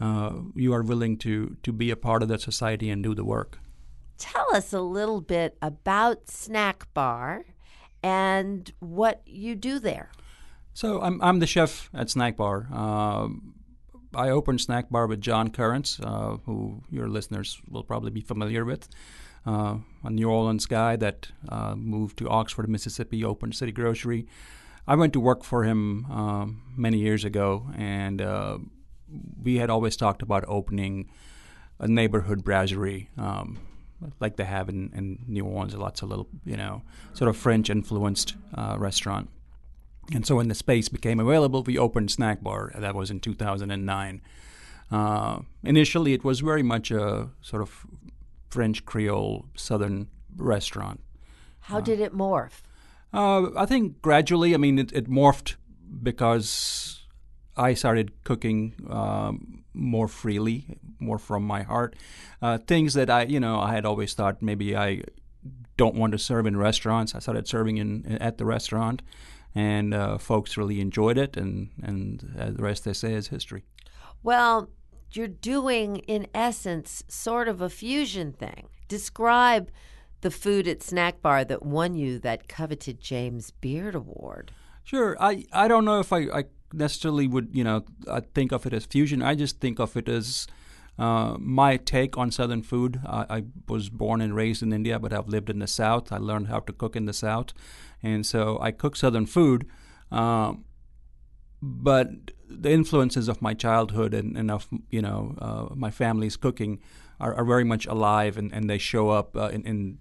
uh, 0.00 0.32
you 0.54 0.72
are 0.72 0.82
willing 0.82 1.16
to 1.18 1.56
to 1.62 1.72
be 1.72 1.90
a 1.90 1.96
part 1.96 2.22
of 2.22 2.28
that 2.28 2.40
society 2.40 2.90
and 2.90 3.02
do 3.02 3.14
the 3.14 3.24
work. 3.24 3.58
Tell 4.18 4.54
us 4.54 4.72
a 4.72 4.80
little 4.80 5.20
bit 5.20 5.56
about 5.62 6.28
Snack 6.28 6.92
Bar 6.94 7.44
and 8.02 8.72
what 8.80 9.22
you 9.26 9.54
do 9.54 9.78
there. 9.78 10.10
So 10.72 11.00
I'm 11.00 11.20
I'm 11.22 11.38
the 11.40 11.46
chef 11.46 11.90
at 11.92 12.10
Snack 12.10 12.36
Bar. 12.36 12.68
Uh, 12.72 13.28
I 14.14 14.30
opened 14.30 14.60
Snack 14.60 14.90
Bar 14.90 15.06
with 15.06 15.20
John 15.20 15.50
Currence, 15.50 16.00
uh, 16.02 16.38
who 16.44 16.82
your 16.90 17.08
listeners 17.08 17.60
will 17.68 17.84
probably 17.84 18.10
be 18.10 18.20
familiar 18.20 18.64
with. 18.64 18.88
Uh, 19.46 19.78
a 20.04 20.10
New 20.10 20.28
Orleans 20.28 20.66
guy 20.66 20.96
that 20.96 21.28
uh, 21.48 21.74
moved 21.74 22.18
to 22.18 22.28
Oxford, 22.28 22.68
Mississippi, 22.68 23.24
opened 23.24 23.54
City 23.54 23.72
Grocery. 23.72 24.26
I 24.86 24.96
went 24.96 25.12
to 25.12 25.20
work 25.20 25.44
for 25.44 25.64
him 25.64 26.04
um, 26.10 26.62
many 26.76 26.98
years 26.98 27.24
ago, 27.24 27.66
and 27.76 28.20
uh, 28.20 28.58
we 29.42 29.56
had 29.56 29.70
always 29.70 29.96
talked 29.96 30.22
about 30.22 30.44
opening 30.46 31.10
a 31.78 31.88
neighborhood 31.88 32.44
brasserie. 32.44 33.08
Um, 33.16 33.58
like 34.18 34.36
they 34.36 34.44
have 34.44 34.68
in, 34.68 34.90
in 34.94 35.18
New 35.26 35.44
Orleans, 35.44 35.74
lots 35.74 36.02
of 36.02 36.08
little, 36.08 36.28
you 36.44 36.56
know, 36.56 36.82
sort 37.12 37.28
of 37.28 37.36
French 37.36 37.68
influenced 37.68 38.34
uh, 38.54 38.76
restaurant. 38.78 39.28
And 40.12 40.26
so 40.26 40.36
when 40.36 40.48
the 40.48 40.54
space 40.54 40.88
became 40.88 41.20
available, 41.20 41.62
we 41.62 41.78
opened 41.78 42.10
Snack 42.10 42.42
Bar. 42.42 42.72
That 42.76 42.94
was 42.94 43.10
in 43.10 43.20
2009. 43.20 44.22
Uh, 44.90 45.40
initially, 45.62 46.14
it 46.14 46.24
was 46.24 46.40
very 46.40 46.62
much 46.62 46.90
a 46.90 47.28
sort 47.42 47.62
of 47.62 47.86
French 48.48 48.84
Creole 48.84 49.46
Southern 49.54 50.08
restaurant. 50.36 51.00
How 51.60 51.78
uh, 51.78 51.80
did 51.80 52.00
it 52.00 52.12
morph? 52.12 52.62
Uh, 53.12 53.50
I 53.56 53.66
think 53.66 54.02
gradually. 54.02 54.54
I 54.54 54.56
mean, 54.56 54.78
it, 54.78 54.92
it 54.92 55.08
morphed 55.08 55.54
because 56.02 56.89
I 57.56 57.74
started 57.74 58.24
cooking 58.24 58.74
um, 58.88 59.64
more 59.74 60.08
freely, 60.08 60.78
more 60.98 61.18
from 61.18 61.44
my 61.44 61.62
heart. 61.62 61.96
Uh, 62.40 62.58
things 62.58 62.94
that 62.94 63.10
I, 63.10 63.22
you 63.24 63.40
know, 63.40 63.60
I 63.60 63.74
had 63.74 63.84
always 63.84 64.14
thought 64.14 64.40
maybe 64.40 64.76
I 64.76 65.02
don't 65.76 65.94
want 65.94 66.12
to 66.12 66.18
serve 66.18 66.46
in 66.46 66.56
restaurants. 66.56 67.14
I 67.14 67.18
started 67.18 67.48
serving 67.48 67.78
in 67.78 68.18
at 68.20 68.38
the 68.38 68.44
restaurant 68.44 69.02
and 69.54 69.92
uh, 69.92 70.18
folks 70.18 70.56
really 70.56 70.80
enjoyed 70.80 71.18
it, 71.18 71.36
and 71.36 71.70
and 71.82 72.36
uh, 72.38 72.50
the 72.50 72.62
rest 72.62 72.84
they 72.84 72.92
say 72.92 73.14
is 73.14 73.28
history. 73.28 73.64
Well, 74.22 74.70
you're 75.12 75.28
doing 75.28 75.96
in 75.96 76.26
essence 76.34 77.02
sort 77.08 77.48
of 77.48 77.60
a 77.60 77.70
fusion 77.70 78.32
thing. 78.32 78.68
Describe 78.88 79.70
the 80.20 80.30
food 80.30 80.68
at 80.68 80.82
Snack 80.82 81.22
Bar 81.22 81.44
that 81.46 81.64
won 81.64 81.94
you 81.94 82.18
that 82.20 82.48
coveted 82.48 83.00
James 83.00 83.50
Beard 83.50 83.94
Award. 83.94 84.52
Sure, 84.84 85.16
I 85.20 85.46
I 85.52 85.68
don't 85.68 85.84
know 85.84 86.00
if 86.00 86.12
I, 86.12 86.18
I 86.32 86.44
necessarily 86.72 87.26
would 87.26 87.50
you 87.52 87.64
know 87.64 87.84
I 88.10 88.20
think 88.20 88.52
of 88.52 88.66
it 88.66 88.72
as 88.72 88.86
fusion. 88.86 89.22
I 89.22 89.34
just 89.34 89.60
think 89.60 89.78
of 89.78 89.96
it 89.96 90.08
as 90.08 90.46
uh, 90.98 91.36
my 91.38 91.76
take 91.76 92.18
on 92.18 92.30
Southern 92.30 92.62
food. 92.62 93.00
I, 93.06 93.26
I, 93.30 93.44
was 93.68 93.88
born 93.88 94.20
and 94.20 94.34
raised 94.34 94.62
in 94.62 94.72
India, 94.72 94.98
but 94.98 95.12
I've 95.14 95.28
lived 95.28 95.48
in 95.48 95.58
the 95.58 95.66
South. 95.66 96.12
I 96.12 96.18
learned 96.18 96.48
how 96.48 96.60
to 96.60 96.72
cook 96.74 96.94
in 96.94 97.06
the 97.06 97.14
South, 97.14 97.54
and 98.02 98.26
so 98.26 98.58
I 98.60 98.70
cook 98.70 98.96
Southern 98.96 99.26
food. 99.26 99.66
Um, 100.12 100.64
but 101.62 102.08
the 102.48 102.70
influences 102.70 103.28
of 103.28 103.40
my 103.40 103.54
childhood 103.54 104.12
and, 104.12 104.36
and 104.36 104.50
of 104.50 104.66
you 104.90 105.00
know 105.00 105.36
uh, 105.38 105.74
my 105.74 105.90
family's 105.90 106.36
cooking 106.36 106.80
are, 107.18 107.34
are, 107.34 107.44
very 107.44 107.64
much 107.64 107.86
alive, 107.86 108.36
and, 108.36 108.52
and 108.52 108.68
they 108.68 108.78
show 108.78 109.10
up 109.10 109.36
uh, 109.36 109.48
in, 109.48 109.62
in 109.66 109.98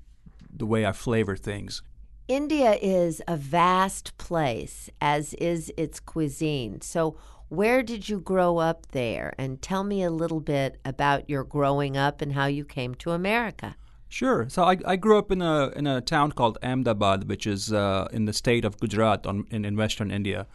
the 0.52 0.66
way 0.66 0.86
I 0.86 0.92
flavor 0.92 1.36
things. 1.36 1.82
India 2.30 2.78
is 2.80 3.24
a 3.28 3.36
vast 3.36 4.16
place, 4.20 4.88
as 5.02 5.34
is 5.34 5.74
its 5.76 6.00
cuisine. 6.00 6.80
So, 6.80 7.18
where 7.50 7.82
did 7.82 8.08
you 8.08 8.20
grow 8.20 8.60
up 8.60 8.92
there? 8.92 9.34
And 9.40 9.60
tell 9.64 9.84
me 9.84 10.04
a 10.04 10.12
little 10.12 10.40
bit 10.40 10.80
about 10.86 11.28
your 11.28 11.44
growing 11.44 11.98
up 11.98 12.22
and 12.22 12.34
how 12.34 12.46
you 12.46 12.64
came 12.64 12.94
to 12.96 13.12
America. 13.12 13.76
Sure. 14.08 14.48
So 14.48 14.64
I, 14.64 14.78
I 14.86 14.96
grew 14.96 15.18
up 15.18 15.32
in 15.32 15.42
a 15.42 15.70
in 15.70 15.88
a 15.88 16.02
town 16.02 16.32
called 16.34 16.60
Ahmedabad, 16.62 17.28
which 17.28 17.48
is 17.48 17.74
uh, 17.74 18.08
in 18.12 18.26
the 18.26 18.34
state 18.34 18.64
of 18.64 18.80
Gujarat 18.80 19.26
on, 19.26 19.48
in, 19.50 19.66
in 19.66 19.76
western 19.76 20.12
India. 20.12 20.46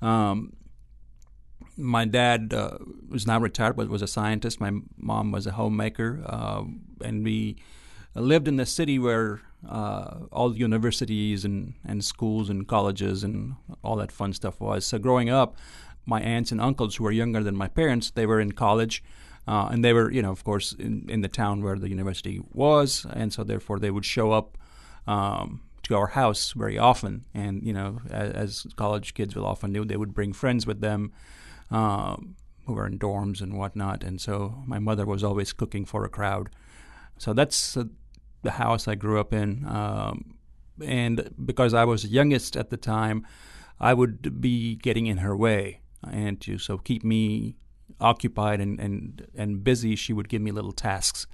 Um, 0.00 0.52
my 1.76 2.04
dad 2.04 2.54
uh, 2.54 2.78
was 3.08 3.26
now 3.26 3.40
retired, 3.40 3.76
but 3.76 3.88
was 3.88 4.02
a 4.02 4.06
scientist. 4.06 4.60
My 4.60 4.72
mom 4.96 5.32
was 5.32 5.48
a 5.48 5.52
homemaker, 5.52 6.22
uh, 6.24 6.62
and 7.02 7.24
we 7.24 7.56
lived 8.14 8.46
in 8.46 8.56
the 8.56 8.66
city 8.66 8.98
where 8.98 9.40
uh, 9.68 10.18
all 10.32 10.50
the 10.50 10.58
universities 10.58 11.44
and, 11.44 11.74
and 11.84 12.04
schools 12.04 12.50
and 12.50 12.68
colleges 12.68 13.24
and 13.24 13.56
all 13.82 13.96
that 13.96 14.12
fun 14.12 14.32
stuff 14.32 14.60
was. 14.60 14.84
So 14.84 14.98
growing 14.98 15.28
up, 15.28 15.56
my 16.04 16.20
aunts 16.20 16.52
and 16.52 16.60
uncles 16.60 16.96
who 16.96 17.04
were 17.04 17.12
younger 17.12 17.42
than 17.42 17.56
my 17.56 17.68
parents, 17.68 18.10
they 18.10 18.26
were 18.26 18.40
in 18.40 18.52
college. 18.52 19.02
Uh, 19.48 19.68
and 19.70 19.84
they 19.84 19.92
were, 19.92 20.10
you 20.10 20.22
know, 20.22 20.32
of 20.32 20.42
course, 20.42 20.72
in, 20.72 21.06
in 21.08 21.20
the 21.20 21.28
town 21.28 21.62
where 21.62 21.78
the 21.78 21.88
university 21.88 22.40
was, 22.52 23.06
and 23.12 23.32
so 23.32 23.44
therefore 23.44 23.78
they 23.78 23.92
would 23.92 24.04
show 24.04 24.32
up 24.32 24.58
um, 25.06 25.62
to 25.84 25.94
our 25.94 26.08
house 26.08 26.52
very 26.52 26.76
often. 26.76 27.24
And 27.32 27.62
you 27.62 27.72
know, 27.72 28.00
as, 28.10 28.64
as, 28.64 28.66
college 28.74 29.14
kids 29.14 29.36
will 29.36 29.46
often 29.46 29.72
do, 29.72 29.84
they 29.84 29.96
would 29.96 30.14
bring 30.14 30.32
friends 30.32 30.66
with 30.66 30.80
them 30.80 31.12
um, 31.70 32.34
who 32.66 32.72
were 32.72 32.86
in 32.86 32.98
dorms 32.98 33.40
and 33.40 33.56
whatnot. 33.56 34.02
And 34.02 34.20
so 34.20 34.62
my 34.66 34.80
mother 34.80 35.06
was 35.06 35.22
always 35.22 35.52
cooking 35.52 35.84
for 35.84 36.04
a 36.04 36.08
crowd. 36.08 36.50
So 37.18 37.32
that's 37.32 37.76
uh, 37.76 37.84
the 38.46 38.52
house 38.52 38.88
I 38.88 38.94
grew 38.94 39.20
up 39.20 39.32
in. 39.32 39.66
Um, 39.66 40.36
and 40.84 41.30
because 41.44 41.74
I 41.74 41.84
was 41.84 42.06
youngest 42.06 42.56
at 42.56 42.70
the 42.70 42.76
time, 42.76 43.26
I 43.78 43.92
would 43.92 44.40
be 44.40 44.76
getting 44.76 45.06
in 45.06 45.18
her 45.18 45.36
way 45.36 45.80
and 46.10 46.40
to 46.42 46.58
so 46.58 46.78
keep 46.78 47.04
me 47.04 47.56
occupied 48.00 48.60
and, 48.60 48.78
and, 48.80 49.26
and 49.34 49.64
busy, 49.64 49.96
she 49.96 50.12
would 50.12 50.28
give 50.28 50.42
me 50.42 50.50
little 50.50 50.72
tasks. 50.72 51.26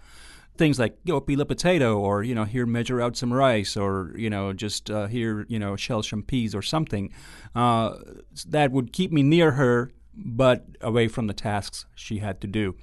Things 0.56 0.78
like 0.78 1.04
go 1.06 1.18
peel 1.18 1.40
a 1.40 1.46
potato, 1.46 1.98
or 1.98 2.22
you 2.22 2.34
know, 2.34 2.44
here 2.44 2.66
measure 2.66 3.00
out 3.00 3.16
some 3.16 3.32
rice, 3.32 3.74
or 3.74 4.12
you 4.16 4.28
know, 4.28 4.52
just 4.52 4.90
uh, 4.90 5.06
here 5.06 5.46
you 5.48 5.58
know, 5.58 5.76
shell 5.76 6.02
some 6.02 6.22
peas 6.22 6.54
or 6.54 6.60
something. 6.60 7.10
Uh, 7.54 7.94
that 8.48 8.70
would 8.70 8.92
keep 8.92 9.10
me 9.10 9.22
near 9.22 9.52
her, 9.52 9.90
but 10.14 10.66
away 10.82 11.08
from 11.08 11.26
the 11.26 11.32
tasks 11.32 11.86
she 11.94 12.18
had 12.18 12.38
to 12.42 12.46
do. 12.46 12.76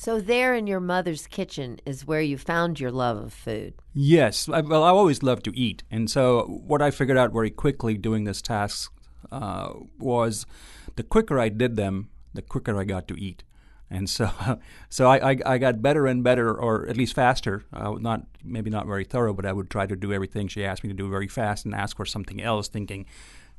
So 0.00 0.20
there 0.20 0.54
in 0.54 0.68
your 0.68 0.78
mother's 0.78 1.26
kitchen 1.26 1.80
is 1.84 2.06
where 2.06 2.20
you 2.20 2.38
found 2.38 2.78
your 2.78 2.92
love 2.92 3.16
of 3.16 3.32
food. 3.32 3.74
Yes, 3.92 4.48
I, 4.48 4.60
well, 4.60 4.84
I 4.84 4.90
always 4.90 5.24
loved 5.24 5.44
to 5.46 5.58
eat, 5.58 5.82
and 5.90 6.08
so 6.08 6.42
what 6.44 6.80
I 6.80 6.92
figured 6.92 7.18
out 7.18 7.32
very 7.32 7.50
quickly 7.50 7.98
doing 7.98 8.22
this 8.22 8.40
task 8.40 8.92
uh, 9.32 9.72
was 9.98 10.46
the 10.94 11.02
quicker 11.02 11.40
I 11.40 11.48
did 11.48 11.74
them, 11.74 12.10
the 12.32 12.42
quicker 12.42 12.78
I 12.78 12.84
got 12.84 13.08
to 13.08 13.20
eat. 13.20 13.42
And 13.90 14.08
so, 14.08 14.30
so 14.88 15.08
I, 15.08 15.32
I, 15.32 15.36
I 15.44 15.58
got 15.58 15.82
better 15.82 16.06
and 16.06 16.22
better, 16.22 16.54
or 16.54 16.86
at 16.86 16.96
least 16.96 17.16
faster. 17.16 17.64
Uh, 17.72 17.96
not 17.98 18.24
maybe 18.44 18.70
not 18.70 18.86
very 18.86 19.04
thorough, 19.04 19.34
but 19.34 19.46
I 19.46 19.52
would 19.52 19.68
try 19.68 19.86
to 19.86 19.96
do 19.96 20.12
everything 20.12 20.46
she 20.46 20.64
asked 20.64 20.84
me 20.84 20.90
to 20.90 20.94
do 20.94 21.10
very 21.10 21.26
fast 21.26 21.64
and 21.64 21.74
ask 21.74 21.96
for 21.96 22.06
something 22.06 22.40
else, 22.40 22.68
thinking, 22.68 23.04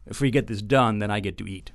if 0.05 0.21
we 0.21 0.31
get 0.31 0.47
this 0.47 0.61
done, 0.61 0.99
then 0.99 1.11
I 1.11 1.19
get 1.19 1.37
to 1.39 1.47
eat. 1.49 1.73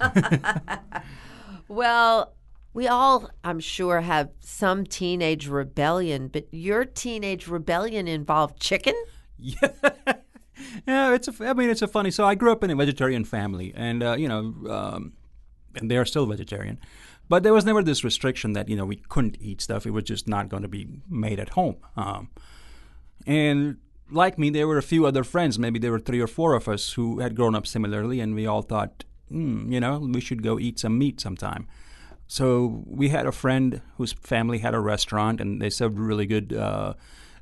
well, 1.68 2.36
we 2.74 2.88
all, 2.88 3.30
I'm 3.44 3.60
sure, 3.60 4.00
have 4.00 4.30
some 4.40 4.84
teenage 4.84 5.46
rebellion, 5.48 6.28
but 6.28 6.48
your 6.50 6.84
teenage 6.84 7.46
rebellion 7.46 8.08
involved 8.08 8.60
chicken. 8.60 8.94
Yeah. 9.38 9.68
yeah, 10.86 11.14
it's 11.14 11.28
a. 11.28 11.48
I 11.48 11.52
mean, 11.54 11.70
it's 11.70 11.82
a 11.82 11.88
funny. 11.88 12.10
So 12.10 12.24
I 12.24 12.34
grew 12.34 12.52
up 12.52 12.64
in 12.64 12.70
a 12.70 12.76
vegetarian 12.76 13.24
family, 13.24 13.72
and 13.76 14.02
uh, 14.02 14.16
you 14.18 14.28
know, 14.28 14.54
um, 14.68 15.12
and 15.76 15.90
they 15.90 15.96
are 15.96 16.04
still 16.04 16.26
vegetarian. 16.26 16.78
But 17.28 17.42
there 17.42 17.54
was 17.54 17.64
never 17.64 17.82
this 17.82 18.04
restriction 18.04 18.52
that 18.52 18.68
you 18.68 18.76
know 18.76 18.84
we 18.84 18.96
couldn't 18.96 19.38
eat 19.40 19.60
stuff. 19.60 19.86
It 19.86 19.90
was 19.90 20.04
just 20.04 20.28
not 20.28 20.48
going 20.48 20.62
to 20.62 20.68
be 20.68 20.88
made 21.08 21.38
at 21.38 21.50
home. 21.50 21.76
Um, 21.96 22.30
and 23.26 23.78
like 24.10 24.36
me, 24.36 24.50
there 24.50 24.66
were 24.66 24.78
a 24.78 24.82
few 24.82 25.06
other 25.06 25.24
friends. 25.24 25.58
Maybe 25.58 25.78
there 25.78 25.92
were 25.92 26.00
three 26.00 26.20
or 26.20 26.26
four 26.26 26.54
of 26.54 26.68
us 26.68 26.92
who 26.94 27.20
had 27.20 27.36
grown 27.36 27.54
up 27.54 27.66
similarly, 27.66 28.20
and 28.20 28.34
we 28.34 28.46
all 28.46 28.62
thought, 28.62 29.04
mm, 29.30 29.70
you 29.72 29.80
know, 29.80 29.98
we 29.98 30.20
should 30.20 30.42
go 30.42 30.58
eat 30.58 30.78
some 30.78 30.98
meat 30.98 31.20
sometime. 31.20 31.66
So 32.34 32.82
we 32.84 33.10
had 33.10 33.26
a 33.26 33.30
friend 33.30 33.80
whose 33.96 34.12
family 34.12 34.58
had 34.58 34.74
a 34.74 34.80
restaurant, 34.80 35.40
and 35.40 35.62
they 35.62 35.70
served 35.70 36.00
really 36.00 36.26
good, 36.26 36.52
uh, 36.52 36.94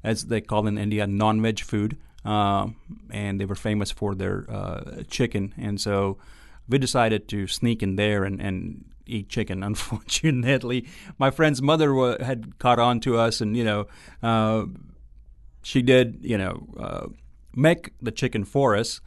as 0.05 0.27
they 0.27 0.43
call 0.43 0.67
in 0.67 0.77
India, 0.77 1.07
non-veg 1.07 1.61
food. 1.61 1.97
Uh, 2.27 2.67
and 3.11 3.41
they 3.41 3.47
were 3.47 3.55
famous 3.55 3.91
for 3.91 4.15
their 4.15 4.45
uh, 4.51 5.03
chicken. 5.09 5.55
And 5.57 5.81
so 5.81 6.19
we 6.69 6.77
decided 6.77 7.27
to 7.29 7.47
sneak 7.47 7.83
in 7.83 7.97
there 7.97 8.25
and, 8.25 8.39
and 8.39 8.85
eat 9.07 9.31
chicken. 9.31 9.63
Unfortunately, 9.71 10.87
my 11.17 11.31
friend's 11.31 11.63
mother 11.63 12.23
had 12.23 12.59
caught 12.59 12.79
on 12.79 13.01
to 13.01 13.17
us, 13.17 13.41
and 13.41 13.57
you 13.57 13.65
know, 13.65 13.87
uh, 14.23 14.67
she 15.63 15.81
did, 15.81 16.19
you 16.21 16.37
know, 16.37 16.67
uh, 16.79 17.07
make 17.57 17.95
the 18.03 18.13
chicken 18.13 18.45
for 18.45 18.77
us. 18.77 19.01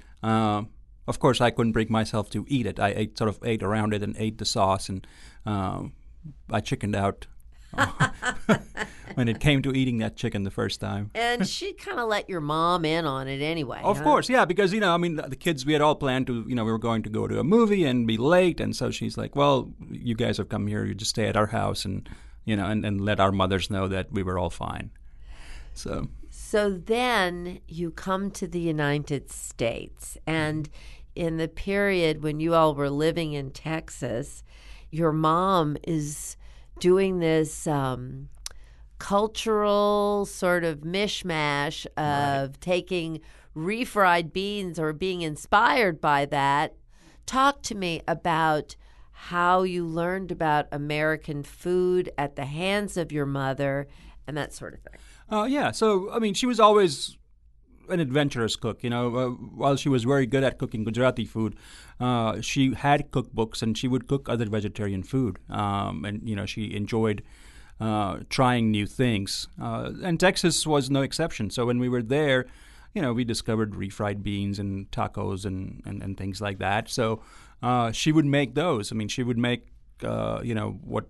Of 1.08 1.20
course, 1.20 1.40
I 1.40 1.52
couldn't 1.52 1.74
bring 1.74 1.92
myself 1.92 2.30
to 2.32 2.46
eat 2.48 2.66
it. 2.66 2.80
I 2.80 2.90
ate 2.90 3.18
sort 3.18 3.30
of 3.30 3.40
ate 3.44 3.62
around 3.62 3.94
it 3.94 4.02
and 4.02 4.16
ate 4.18 4.38
the 4.38 4.46
sauce, 4.46 4.90
and 4.90 5.06
um, 5.46 5.94
I 6.50 6.62
chickened 6.62 6.96
out 6.96 7.28
when 9.16 9.28
it 9.28 9.40
came 9.40 9.62
to 9.62 9.72
eating 9.72 10.00
that 10.00 10.16
chicken 10.16 10.44
the 10.44 10.52
first 10.52 10.80
time. 10.80 11.12
And 11.14 11.48
she 11.48 11.74
kind 11.74 12.00
of 12.00 12.08
let 12.08 12.30
your 12.30 12.42
mom 12.42 12.86
in 12.86 13.06
on 13.06 13.28
it 13.28 13.42
anyway. 13.42 13.82
Of 13.84 13.98
huh? 13.98 14.04
course, 14.04 14.30
yeah, 14.30 14.46
because 14.46 14.74
you 14.74 14.80
know, 14.80 14.94
I 14.94 14.98
mean, 14.98 15.16
the 15.16 15.24
the 15.24 15.36
kids 15.36 15.66
we 15.66 15.74
had 15.74 15.82
all 15.82 15.96
planned 15.96 16.28
to, 16.28 16.46
you 16.48 16.56
know, 16.56 16.66
we 16.66 16.72
were 16.72 16.80
going 16.80 17.04
to 17.04 17.10
go 17.10 17.28
to 17.28 17.40
a 17.40 17.44
movie 17.44 17.84
and 17.86 18.08
be 18.08 18.18
late, 18.18 18.60
and 18.60 18.76
so 18.76 18.90
she's 18.92 19.18
like, 19.18 19.36
"Well, 19.36 19.72
you 19.90 20.16
guys 20.16 20.38
have 20.38 20.50
come 20.50 20.68
here, 20.68 20.86
you 20.86 20.96
just 20.96 21.12
stay 21.12 21.28
at 21.28 21.38
our 21.38 21.48
house, 21.48 21.86
and 21.86 22.10
you 22.46 22.56
know, 22.56 22.66
and, 22.66 22.86
and 22.86 23.02
let 23.02 23.20
our 23.20 23.32
mothers 23.32 23.70
know 23.70 23.88
that 23.88 24.12
we 24.12 24.24
were 24.24 24.40
all 24.40 24.50
fine." 24.50 24.92
So 25.74 26.08
So 26.30 26.70
then 26.72 27.60
you 27.68 27.92
come 27.92 28.32
to 28.32 28.48
the 28.48 28.60
United 28.60 29.32
States, 29.32 30.18
and 30.26 30.70
in 31.16 31.38
the 31.38 31.48
period 31.48 32.22
when 32.22 32.40
you 32.40 32.54
all 32.54 32.76
were 32.76 32.90
living 32.90 33.34
in 33.34 33.52
Texas, 33.52 34.44
your 34.92 35.12
mom 35.12 35.78
is 35.88 36.38
doing 36.80 37.20
this 37.20 37.66
um, 37.68 38.30
cultural 39.00 40.26
sort 40.26 40.64
of 40.64 40.80
mishmash 40.82 41.86
of 41.98 42.60
taking 42.60 43.22
refried 43.56 44.34
beans 44.34 44.78
or 44.78 44.94
being 44.94 45.22
inspired 45.22 46.02
by 46.02 46.26
that. 46.26 46.76
Talk 47.26 47.62
to 47.64 47.76
me 47.76 48.02
about 48.08 48.76
how 49.12 49.64
you 49.64 49.86
learned 49.86 50.32
about 50.32 50.68
American 50.72 51.42
food 51.42 52.12
at 52.18 52.36
the 52.36 52.46
hands 52.46 52.98
of 52.98 53.12
your 53.12 53.26
mother 53.26 53.88
and 54.28 54.36
that 54.36 54.54
sort 54.54 54.74
of 54.74 54.82
thing. 54.82 55.00
Uh, 55.30 55.46
yeah. 55.46 55.72
So 55.72 56.12
I 56.12 56.20
mean, 56.20 56.34
she 56.34 56.46
was 56.46 56.60
always 56.60 57.18
an 57.90 58.00
adventurous 58.00 58.56
cook. 58.56 58.84
You 58.84 58.90
know, 58.90 59.16
uh, 59.16 59.30
while 59.30 59.76
she 59.76 59.90
was 59.90 60.04
very 60.04 60.26
good 60.26 60.44
at 60.44 60.58
cooking 60.58 60.84
Gujarati 60.84 61.26
food, 61.26 61.56
uh, 62.00 62.42
she 62.42 62.74
had 62.74 63.12
cookbooks 63.12 63.62
and 63.62 63.78
she 63.78 63.88
would 63.88 64.08
cook 64.08 64.28
other 64.30 64.46
vegetarian 64.46 65.04
food. 65.04 65.40
Um, 65.50 66.06
and 66.06 66.28
you 66.28 66.36
know, 66.36 66.46
she 66.46 66.74
enjoyed 66.76 67.24
uh, 67.80 68.20
trying 68.30 68.72
new 68.72 68.86
things. 68.86 69.48
Uh, 69.62 69.92
and 70.04 70.20
Texas 70.20 70.66
was 70.66 70.90
no 70.90 71.02
exception. 71.02 71.50
So 71.50 71.66
when 71.66 71.80
we 71.80 71.90
were 71.90 72.04
there, 72.04 72.46
you 72.94 73.02
know, 73.02 73.14
we 73.14 73.26
discovered 73.26 73.74
refried 73.74 74.24
beans 74.24 74.58
and 74.58 74.90
tacos 74.92 75.46
and, 75.46 75.82
and, 75.86 76.02
and 76.02 76.18
things 76.18 76.40
like 76.40 76.60
that. 76.60 76.90
So 76.90 77.22
uh, 77.62 77.92
she 77.92 78.12
would 78.12 78.26
make 78.26 78.56
those. 78.56 78.92
I 78.92 78.96
mean, 78.96 79.10
she 79.10 79.24
would 79.24 79.38
make 79.38 79.68
uh, 80.04 80.42
you 80.44 80.56
know 80.56 80.80
what 80.84 81.06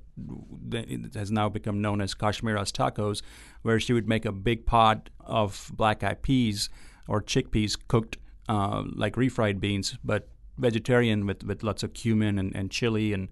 has 1.16 1.32
now 1.32 1.50
become 1.50 1.82
known 1.82 2.02
as 2.02 2.14
Kashmira's 2.14 2.72
tacos, 2.72 3.22
where 3.62 3.80
she 3.80 3.94
would 3.94 4.08
make 4.08 4.26
a 4.26 4.32
big 4.32 4.66
pot 4.66 5.10
of 5.20 5.72
black-eyed 5.76 6.22
peas 6.22 6.70
or 7.08 7.22
chickpeas 7.22 7.78
cooked 7.88 8.18
uh, 8.48 8.84
like 8.96 9.16
refried 9.16 9.60
beans, 9.60 9.98
but 10.04 10.28
vegetarian 10.58 11.26
with, 11.26 11.44
with 11.44 11.64
lots 11.64 11.84
of 11.84 11.94
cumin 11.94 12.40
and, 12.40 12.56
and 12.56 12.72
chili 12.72 13.14
and 13.14 13.30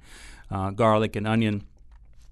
uh, 0.52 0.72
garlic 0.72 1.16
and 1.16 1.28
onion. 1.28 1.64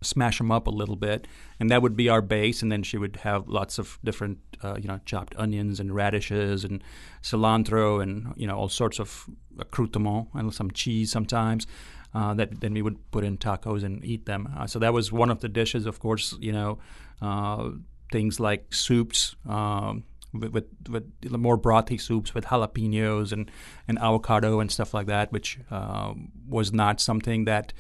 Smash 0.03 0.39
them 0.39 0.51
up 0.51 0.65
a 0.65 0.71
little 0.71 0.95
bit, 0.95 1.27
and 1.60 1.69
that 1.69 1.84
would 1.84 1.95
be 1.95 2.10
our 2.10 2.23
base. 2.23 2.63
And 2.63 2.71
then 2.71 2.81
she 2.81 2.97
would 2.97 3.17
have 3.17 3.47
lots 3.47 3.77
of 3.77 3.99
different, 4.03 4.39
uh, 4.63 4.75
you 4.81 4.88
know, 4.88 4.99
chopped 5.05 5.36
onions 5.38 5.79
and 5.79 5.93
radishes 5.93 6.63
and 6.63 6.84
cilantro 7.21 8.01
and 8.01 8.34
you 8.36 8.47
know 8.47 8.57
all 8.57 8.67
sorts 8.67 8.99
of 8.99 9.29
accoutrement 9.60 10.29
and 10.34 10.51
some 10.55 10.71
cheese 10.71 11.12
sometimes 11.12 11.67
uh, 12.13 12.34
that 12.34 12.62
then 12.62 12.74
we 12.74 12.82
would 12.82 13.12
put 13.12 13.24
in 13.24 13.38
tacos 13.38 13.84
and 13.84 14.04
eat 14.04 14.26
them. 14.26 14.54
Uh, 14.58 14.67
so 14.67 14.80
that 14.80 14.93
was 14.93 15.12
one 15.12 15.30
of 15.30 15.39
the 15.41 15.50
dishes, 15.50 15.86
of 15.86 16.00
course. 16.00 16.36
You 16.39 16.52
know, 16.52 16.80
uh, 17.21 17.69
things 18.12 18.39
like 18.39 18.74
soups 18.74 19.36
um, 19.47 20.04
with, 20.34 20.54
with, 20.54 20.65
with 20.89 21.32
more 21.32 21.58
brothy 21.58 22.00
soups 22.00 22.34
with 22.34 22.45
jalapenos 22.45 23.32
and, 23.32 23.50
and 23.88 24.00
avocado 24.00 24.60
and 24.60 24.71
stuff 24.71 24.93
like 24.93 25.08
that, 25.08 25.32
which 25.32 25.60
uh, 25.69 26.13
was 26.47 26.71
not 26.71 27.00
something 27.00 27.45
that 27.45 27.74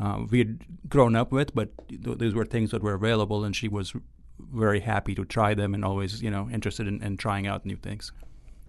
uh, 0.00 0.24
we 0.30 0.38
had 0.38 0.64
grown 0.88 1.14
up 1.14 1.32
with, 1.32 1.54
but 1.54 1.70
th- 1.88 2.18
these 2.18 2.34
were 2.34 2.44
things 2.44 2.70
that 2.70 2.82
were 2.82 2.94
available, 2.94 3.44
and 3.44 3.54
she 3.54 3.68
was 3.68 3.94
very 4.38 4.80
happy 4.80 5.14
to 5.14 5.24
try 5.24 5.54
them 5.54 5.74
and 5.74 5.84
always, 5.84 6.20
you 6.20 6.30
know, 6.30 6.48
interested 6.50 6.88
in, 6.88 7.02
in 7.02 7.16
trying 7.16 7.46
out 7.46 7.64
new 7.64 7.76
things. 7.76 8.12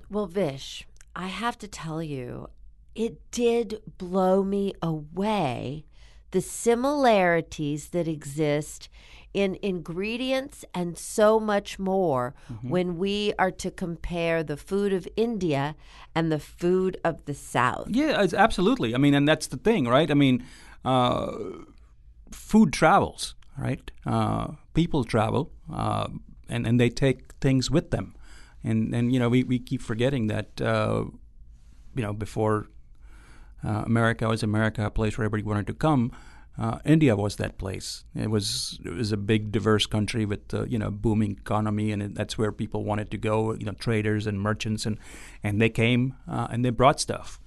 Well, 0.09 0.27
Vish, 0.27 0.87
I 1.15 1.27
have 1.27 1.57
to 1.59 1.67
tell 1.67 2.03
you, 2.03 2.49
it 2.95 3.29
did 3.31 3.81
blow 3.97 4.43
me 4.43 4.73
away 4.81 5.85
the 6.31 6.41
similarities 6.41 7.89
that 7.89 8.07
exist 8.07 8.89
in 9.33 9.57
ingredients 9.61 10.63
and 10.73 10.97
so 10.97 11.39
much 11.39 11.77
more 11.77 12.33
when 12.61 12.97
we 12.97 13.33
are 13.37 13.51
to 13.51 13.69
compare 13.69 14.43
the 14.43 14.55
food 14.55 14.93
of 14.93 15.07
India 15.17 15.75
and 16.15 16.31
the 16.31 16.39
food 16.39 16.97
of 17.03 17.23
the 17.25 17.33
South. 17.33 17.87
Yeah, 17.89 18.21
it's 18.21 18.33
absolutely. 18.33 18.95
I 18.95 18.97
mean, 18.97 19.13
and 19.13 19.27
that's 19.27 19.47
the 19.47 19.57
thing, 19.57 19.87
right? 19.89 20.09
I 20.09 20.13
mean, 20.13 20.45
uh, 20.85 21.31
food 22.31 22.71
travels, 22.71 23.35
right? 23.57 23.91
Uh, 24.05 24.53
people 24.73 25.03
travel, 25.03 25.51
uh, 25.71 26.07
and 26.47 26.65
and 26.65 26.79
they 26.79 26.89
take 26.89 27.33
things 27.41 27.69
with 27.69 27.91
them, 27.91 28.15
and 28.63 28.93
and 28.95 29.13
you 29.13 29.19
know 29.19 29.29
we, 29.29 29.43
we 29.43 29.59
keep 29.59 29.81
forgetting 29.81 30.27
that 30.27 30.61
uh, 30.61 31.05
you 31.95 32.03
know 32.03 32.13
before 32.13 32.67
uh, 33.65 33.83
America 33.85 34.27
was 34.27 34.43
America, 34.43 34.85
a 34.85 34.89
place 34.91 35.17
where 35.17 35.25
everybody 35.25 35.43
wanted 35.43 35.67
to 35.67 35.73
come. 35.73 36.11
Uh, 36.57 36.79
India 36.85 37.15
was 37.17 37.35
that 37.35 37.57
place. 37.57 38.05
It 38.15 38.29
was 38.29 38.79
it 38.85 38.93
was 38.93 39.11
a 39.11 39.17
big, 39.17 39.51
diverse 39.51 39.85
country 39.85 40.25
with 40.25 40.53
uh, 40.53 40.63
you 40.65 40.79
know 40.79 40.89
booming 40.91 41.31
economy, 41.31 41.91
and 41.91 42.01
it, 42.01 42.15
that's 42.15 42.37
where 42.37 42.51
people 42.53 42.83
wanted 42.85 43.11
to 43.11 43.17
go. 43.17 43.53
You 43.53 43.65
know, 43.65 43.73
traders 43.73 44.25
and 44.27 44.39
merchants, 44.39 44.85
and 44.85 44.97
and 45.43 45.61
they 45.61 45.69
came 45.69 46.13
uh, 46.29 46.47
and 46.49 46.63
they 46.63 46.69
brought 46.69 46.99
stuff. 47.01 47.39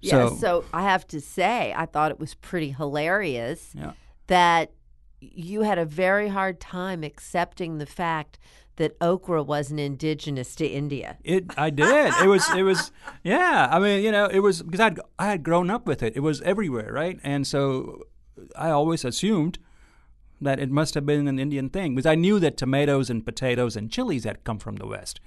Yeah, 0.00 0.28
so 0.30 0.64
I 0.72 0.82
have 0.82 1.06
to 1.08 1.20
say, 1.20 1.72
I 1.76 1.86
thought 1.86 2.10
it 2.10 2.18
was 2.18 2.34
pretty 2.34 2.70
hilarious 2.72 3.70
Yeah. 3.72 3.92
that 4.26 4.72
you 5.20 5.62
had 5.62 5.78
a 5.78 5.84
very 5.84 6.28
hard 6.28 6.58
time 6.60 7.04
accepting 7.04 7.78
the 7.78 7.86
fact 7.86 8.36
that 8.76 8.96
okra 9.00 9.42
wasn't 9.42 9.80
indigenous 9.80 10.54
to 10.56 10.66
India. 10.66 11.18
It, 11.24 11.46
I 11.58 11.70
did. 11.70 12.14
It 12.22 12.26
was, 12.26 12.48
it 12.54 12.62
was, 12.62 12.90
yeah. 13.22 13.68
I 13.70 13.78
mean, 13.78 14.02
you 14.02 14.10
know, 14.10 14.26
it 14.26 14.40
was 14.40 14.62
because 14.62 14.80
I'd, 14.80 14.98
I 15.18 15.26
had 15.26 15.42
grown 15.42 15.70
up 15.70 15.86
with 15.86 16.02
it. 16.02 16.16
It 16.16 16.20
was 16.20 16.40
everywhere, 16.42 16.92
right? 16.92 17.20
And 17.22 17.46
so 17.46 18.04
I 18.56 18.70
always 18.70 19.04
assumed 19.04 19.58
that 20.40 20.58
it 20.58 20.70
must 20.70 20.94
have 20.94 21.06
been 21.06 21.28
an 21.28 21.38
Indian 21.38 21.68
thing 21.68 21.94
because 21.94 22.06
I 22.06 22.14
knew 22.14 22.38
that 22.40 22.56
tomatoes 22.56 23.08
and 23.08 23.24
potatoes 23.24 23.76
and 23.76 23.90
chilies 23.90 24.24
had 24.24 24.44
come 24.44 24.58
from 24.58 24.76
the 24.76 24.86
West, 24.86 25.20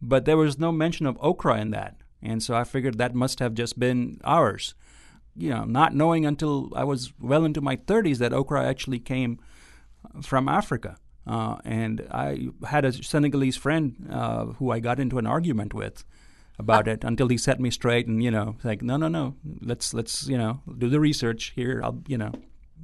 but 0.00 0.24
there 0.24 0.36
was 0.36 0.58
no 0.58 0.72
mention 0.72 1.06
of 1.06 1.18
okra 1.20 1.60
in 1.60 1.70
that, 1.70 1.96
and 2.22 2.42
so 2.42 2.54
I 2.54 2.64
figured 2.64 2.98
that 2.98 3.14
must 3.14 3.40
have 3.40 3.54
just 3.54 3.78
been 3.78 4.20
ours. 4.24 4.74
You 5.34 5.50
know, 5.50 5.64
not 5.64 5.94
knowing 5.94 6.26
until 6.26 6.70
I 6.76 6.84
was 6.84 7.12
well 7.18 7.44
into 7.44 7.60
my 7.60 7.76
30s 7.76 8.18
that 8.18 8.34
okra 8.34 8.64
actually 8.64 8.98
came 8.98 9.40
from 10.20 10.48
Africa. 10.48 10.98
Uh, 11.26 11.56
and 11.64 12.06
I 12.10 12.48
had 12.66 12.84
a 12.84 12.92
Senegalese 12.92 13.56
friend 13.56 14.08
uh, 14.10 14.46
who 14.46 14.70
I 14.70 14.80
got 14.80 14.98
into 14.98 15.18
an 15.18 15.26
argument 15.26 15.72
with 15.72 16.04
about 16.58 16.86
it 16.86 17.02
until 17.04 17.28
he 17.28 17.38
set 17.38 17.58
me 17.60 17.70
straight 17.70 18.06
and 18.06 18.22
you 18.22 18.30
know 18.30 18.56
like 18.64 18.82
no 18.82 18.96
no 18.96 19.08
no. 19.08 19.36
Let's 19.60 19.94
let's 19.94 20.26
you 20.26 20.36
know 20.36 20.60
do 20.78 20.88
the 20.88 21.00
research 21.00 21.52
here. 21.54 21.80
I'll 21.82 22.02
you 22.06 22.18
know. 22.18 22.32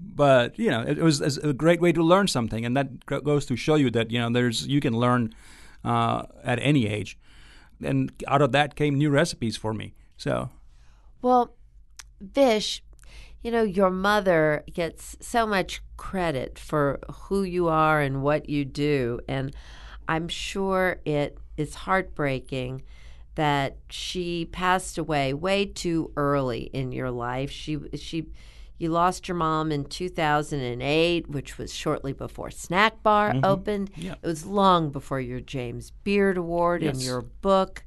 But 0.01 0.57
you 0.59 0.70
know 0.70 0.83
it, 0.83 0.98
was, 0.98 1.20
it 1.20 1.24
was 1.24 1.38
a 1.38 1.53
great 1.53 1.81
way 1.81 1.92
to 1.92 2.03
learn 2.03 2.29
something. 2.29 2.64
And 2.64 2.77
that 2.77 3.05
goes 3.07 3.46
to 3.46 3.57
show 3.57 3.74
you 3.74 3.90
that 3.90 4.11
you 4.11 4.20
know 4.20 4.31
there's 4.31 4.66
you 4.66 4.81
can 4.81 4.96
learn 4.96 5.35
uh, 5.85 6.24
at 6.44 6.59
any 6.62 6.87
age. 6.87 7.18
And 7.83 8.12
out 8.27 8.42
of 8.42 8.53
that 8.53 8.74
came 8.74 8.96
new 8.96 9.11
recipes 9.11 9.57
for 9.57 9.74
me. 9.74 9.94
So 10.16 10.51
Well, 11.22 11.55
Vish, 12.20 12.83
you 13.42 13.51
know, 13.51 13.62
your 13.62 13.90
mother 13.90 14.64
gets 14.72 15.16
so 15.20 15.46
much 15.46 15.81
credit 15.96 16.59
for 16.59 17.01
who 17.11 17.42
you 17.42 17.68
are 17.68 18.01
and 18.01 18.22
what 18.22 18.48
you 18.48 18.64
do. 18.64 19.20
And 19.29 19.55
I'm 20.09 20.29
sure 20.29 21.01
it 21.05 21.38
is 21.57 21.74
heartbreaking 21.74 22.83
that 23.37 23.77
she 23.88 24.46
passed 24.46 24.98
away 24.98 25.33
way 25.33 25.64
too 25.66 26.12
early 26.16 26.62
in 26.72 26.90
your 26.90 27.11
life. 27.11 27.51
She, 27.51 27.79
she, 27.94 28.27
you 28.79 28.88
lost 28.90 29.29
your 29.29 29.37
mom 29.37 29.70
in 29.70 29.85
2008, 29.85 31.31
which 31.31 31.59
was 31.59 31.72
shortly 31.72 32.12
before 32.12 32.51
Snack 32.51 33.03
Bar 33.05 33.35
mm-hmm. 33.35 33.44
opened. 33.44 33.90
Yeah. 33.94 34.14
It 34.20 34.27
was 34.27 34.44
long 34.44 34.90
before 34.90 35.20
your 35.20 35.40
James 35.40 35.92
Beard 36.03 36.37
Award 36.37 36.83
and 36.83 37.01
your 37.01 37.22
book 37.22 37.85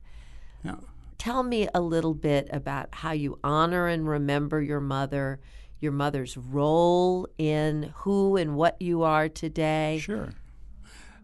yeah. 0.63 0.75
Tell 1.21 1.43
me 1.43 1.67
a 1.75 1.79
little 1.79 2.15
bit 2.15 2.49
about 2.51 2.88
how 2.91 3.12
you 3.12 3.38
honor 3.43 3.86
and 3.88 4.10
remember 4.10 4.60
your 4.60 4.79
mother, 4.79 5.39
your 5.79 5.91
mother's 5.91 6.36
role 6.36 7.27
in 7.38 7.93
who 7.97 8.38
and 8.38 8.55
what 8.55 8.81
you 8.81 9.03
are 9.03 9.29
today. 9.29 9.99
Sure. 10.01 10.29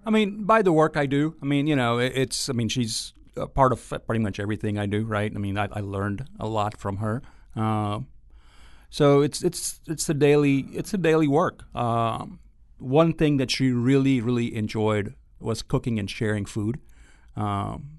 I 0.06 0.12
mean, 0.12 0.44
by 0.44 0.62
the 0.62 0.72
work 0.72 0.98
I 0.98 1.08
do, 1.08 1.36
I 1.42 1.46
mean, 1.46 1.66
you 1.66 1.76
know, 1.76 1.98
it's, 1.98 2.48
I 2.48 2.54
mean, 2.54 2.70
she's 2.70 3.14
a 3.36 3.48
part 3.48 3.72
of 3.72 3.80
pretty 4.06 4.24
much 4.24 4.40
everything 4.40 4.78
I 4.78 4.86
do, 4.86 5.04
right? 5.04 5.32
I 5.36 5.40
mean, 5.40 5.58
I, 5.58 5.68
I 5.72 5.82
learned 5.82 6.28
a 6.40 6.48
lot 6.48 6.78
from 6.78 6.98
her. 6.98 7.22
Uh, 7.56 8.02
So 8.90 9.22
it's 9.22 9.44
it's 9.44 9.82
it's 9.86 10.10
a 10.10 10.14
daily 10.14 10.66
it's 10.72 10.94
a 10.94 10.98
daily 10.98 11.28
work. 11.28 11.64
Um, 11.76 12.40
one 12.80 13.14
thing 13.14 13.38
that 13.38 13.52
she 13.52 13.72
really 13.72 14.22
really 14.22 14.56
enjoyed 14.56 15.14
was 15.40 15.62
cooking 15.62 16.00
and 16.00 16.10
sharing 16.10 16.46
food. 16.46 16.80
Um, 17.36 17.97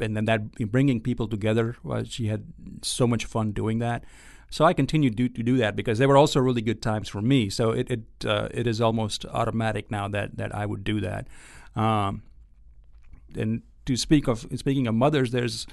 and 0.00 0.16
then 0.16 0.24
that 0.26 0.70
bringing 0.70 1.00
people 1.00 1.28
together 1.28 1.76
was 1.82 2.08
she 2.08 2.26
had 2.26 2.44
so 2.82 3.06
much 3.06 3.24
fun 3.24 3.52
doing 3.52 3.78
that. 3.80 4.04
So 4.50 4.66
I 4.66 4.74
continued 4.74 5.16
to, 5.16 5.28
to 5.30 5.42
do 5.42 5.56
that 5.58 5.76
because 5.76 5.98
they 5.98 6.06
were 6.06 6.16
also 6.16 6.38
really 6.38 6.60
good 6.60 6.82
times 6.82 7.08
for 7.08 7.22
me. 7.22 7.48
So 7.50 7.70
it 7.70 7.90
it 7.90 8.26
uh, 8.26 8.48
it 8.50 8.66
is 8.66 8.80
almost 8.80 9.24
automatic 9.26 9.90
now 9.90 10.08
that 10.08 10.36
that 10.36 10.54
I 10.54 10.66
would 10.66 10.84
do 10.84 11.00
that. 11.00 11.26
Um, 11.74 12.22
and 13.34 13.62
to 13.86 13.96
speak 13.96 14.28
of 14.28 14.46
speaking 14.56 14.86
of 14.86 14.94
mothers, 14.94 15.30
there's 15.30 15.66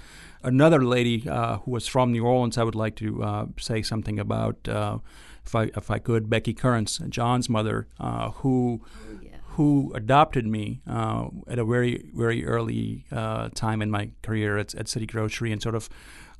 another 0.43 0.83
lady 0.83 1.27
uh, 1.29 1.57
who 1.57 1.71
was 1.71 1.87
from 1.87 2.11
New 2.11 2.25
Orleans. 2.25 2.57
I 2.57 2.63
would 2.63 2.75
like 2.75 2.95
to 2.97 3.23
uh, 3.23 3.45
say 3.59 3.81
something 3.81 4.19
about, 4.19 4.67
uh, 4.67 4.99
if 5.45 5.55
I 5.55 5.63
if 5.75 5.91
I 5.91 5.99
could, 5.99 6.29
Becky 6.29 6.53
Currence, 6.53 6.99
John's 7.09 7.49
mother, 7.49 7.87
uh, 7.99 8.31
who 8.31 8.81
Oh. 8.81 9.28
Who 9.59 9.91
adopted 9.93 10.47
me 10.47 10.79
uh, 10.89 11.27
at 11.49 11.59
a 11.59 11.65
very 11.65 12.09
very 12.15 12.45
early 12.45 13.03
uh, 13.11 13.49
time 13.49 13.81
in 13.81 13.91
my 13.91 14.09
career 14.21 14.57
at, 14.57 14.73
at 14.73 14.87
City 14.87 15.05
Grocery 15.05 15.51
and 15.51 15.61
sort 15.61 15.75
of 15.75 15.89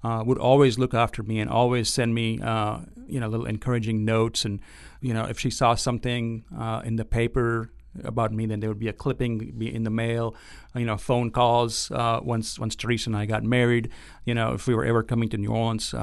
uh, 0.05 0.23
would 0.25 0.38
always 0.38 0.79
look 0.79 0.93
after 0.93 1.21
me 1.21 1.41
and 1.41 1.49
always 1.49 1.89
send 1.89 2.15
me 2.15 2.39
uh, 2.41 2.79
you 3.08 3.19
know 3.19 3.27
little 3.27 3.45
encouraging 3.45 4.05
notes. 4.05 4.45
And 4.45 4.62
you 5.01 5.13
know 5.13 5.25
if 5.25 5.38
she 5.38 5.49
saw 5.49 5.75
something 5.75 6.45
uh, 6.58 6.82
in 6.86 6.95
the 6.95 7.03
paper 7.03 7.73
about 8.05 8.32
me 8.32 8.45
then 8.45 8.62
there 8.62 8.69
would 8.69 8.79
be 8.79 8.88
a 8.88 8.93
clipping 8.93 9.51
be 9.58 9.75
in 9.75 9.84
the 9.84 9.89
mail 9.89 10.36
you 10.75 10.86
know 10.86 10.95
phone 10.95 11.29
calls 11.29 11.91
uh, 11.91 12.21
once 12.23 12.58
once 12.58 12.73
Teresa 12.73 13.10
and 13.10 13.17
I 13.17 13.25
got 13.25 13.43
married. 13.43 13.89
You 14.23 14.34
know 14.34 14.53
if 14.53 14.65
we 14.65 14.73
were 14.73 14.86
ever 14.86 15.03
coming 15.03 15.27
to 15.27 15.38
New 15.38 15.51
Orleans 15.51 15.93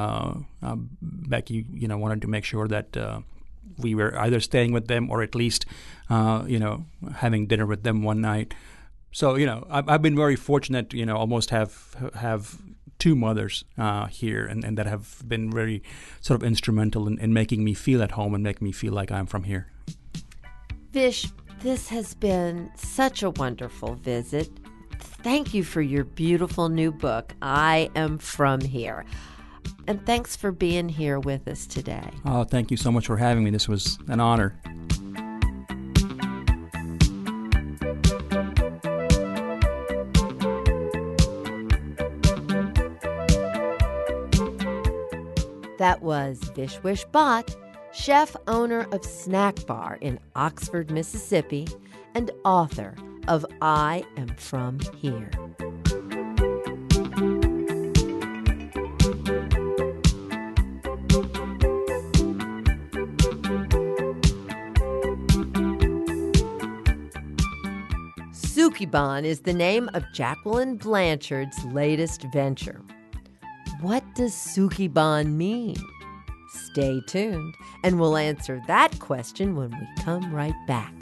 Becky 1.00 1.64
you 1.72 1.88
know 1.88 1.96
wanted 1.96 2.20
to 2.20 2.28
make 2.28 2.44
sure 2.44 2.68
that 2.68 2.94
we 3.78 3.94
were 3.94 4.18
either 4.18 4.40
staying 4.40 4.72
with 4.72 4.86
them 4.88 5.10
or 5.10 5.22
at 5.22 5.34
least, 5.34 5.66
uh, 6.10 6.44
you 6.46 6.58
know, 6.58 6.84
having 7.16 7.46
dinner 7.46 7.66
with 7.66 7.82
them 7.82 8.02
one 8.02 8.20
night. 8.20 8.54
So 9.12 9.34
you 9.36 9.46
know, 9.46 9.66
I've, 9.70 9.88
I've 9.88 10.02
been 10.02 10.16
very 10.16 10.36
fortunate. 10.36 10.92
You 10.92 11.06
know, 11.06 11.16
almost 11.16 11.50
have 11.50 11.96
have 12.14 12.58
two 12.98 13.14
mothers 13.14 13.64
uh, 13.78 14.06
here, 14.06 14.44
and, 14.46 14.64
and 14.64 14.78
that 14.78 14.86
have 14.86 15.22
been 15.26 15.50
very 15.50 15.82
sort 16.20 16.40
of 16.40 16.46
instrumental 16.46 17.06
in, 17.06 17.18
in 17.18 17.32
making 17.32 17.64
me 17.64 17.74
feel 17.74 18.02
at 18.02 18.12
home 18.12 18.34
and 18.34 18.42
make 18.42 18.62
me 18.62 18.72
feel 18.72 18.92
like 18.92 19.10
I'm 19.12 19.26
from 19.26 19.44
here. 19.44 19.68
Vish, 20.92 21.26
this 21.60 21.88
has 21.88 22.14
been 22.14 22.70
such 22.76 23.22
a 23.22 23.30
wonderful 23.30 23.94
visit. 23.96 24.48
Thank 24.98 25.52
you 25.52 25.64
for 25.64 25.82
your 25.82 26.04
beautiful 26.04 26.68
new 26.68 26.92
book, 26.92 27.34
I 27.42 27.90
Am 27.96 28.18
From 28.18 28.60
Here. 28.60 29.04
And 29.88 30.04
thanks 30.06 30.36
for 30.36 30.52
being 30.52 30.88
here 30.88 31.18
with 31.18 31.46
us 31.48 31.66
today. 31.66 32.08
Oh, 32.24 32.44
thank 32.44 32.70
you 32.70 32.76
so 32.76 32.90
much 32.90 33.06
for 33.06 33.16
having 33.16 33.44
me. 33.44 33.50
This 33.50 33.68
was 33.68 33.98
an 34.08 34.20
honor. 34.20 34.58
That 45.78 46.02
was 46.02 46.40
Vishwesh 46.40 47.06
Bhatt, 47.10 47.54
chef 47.92 48.34
owner 48.46 48.86
of 48.92 49.04
Snack 49.04 49.66
Bar 49.66 49.98
in 50.00 50.18
Oxford, 50.34 50.90
Mississippi, 50.90 51.68
and 52.14 52.30
author 52.44 52.94
of 53.28 53.44
I 53.60 54.04
Am 54.16 54.28
From 54.36 54.78
Here. 54.96 55.30
Sukeban 68.32 69.24
is 69.24 69.40
the 69.40 69.52
name 69.52 69.90
of 69.92 70.02
Jacqueline 70.14 70.76
Blanchard's 70.76 71.62
latest 71.66 72.22
venture. 72.32 72.80
What 73.80 74.02
does 74.14 74.32
Sukeban 74.32 75.34
mean? 75.34 75.76
Stay 76.48 77.00
tuned, 77.06 77.54
and 77.84 78.00
we'll 78.00 78.16
answer 78.16 78.62
that 78.66 78.98
question 79.00 79.54
when 79.54 79.70
we 79.70 80.02
come 80.02 80.32
right 80.32 80.54
back. 80.66 80.94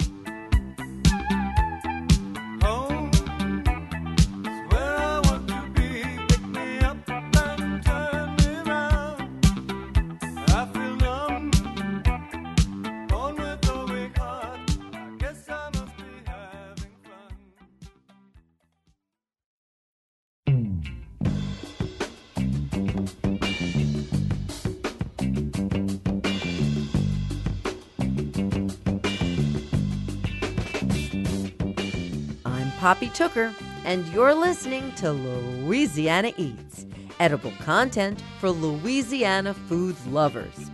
Poppy 32.84 33.08
Tooker, 33.08 33.54
and 33.86 34.06
you're 34.08 34.34
listening 34.34 34.92
to 34.96 35.10
Louisiana 35.10 36.34
Eats, 36.36 36.84
edible 37.18 37.54
content 37.60 38.22
for 38.38 38.50
Louisiana 38.50 39.54
food 39.54 39.96
lovers. 40.08 40.70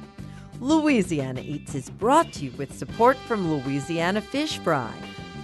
Louisiana 0.58 1.40
Eats 1.40 1.76
is 1.76 1.88
brought 1.88 2.32
to 2.32 2.46
you 2.46 2.50
with 2.58 2.76
support 2.76 3.16
from 3.16 3.48
Louisiana 3.48 4.20
Fish 4.20 4.58
Fry, 4.58 4.92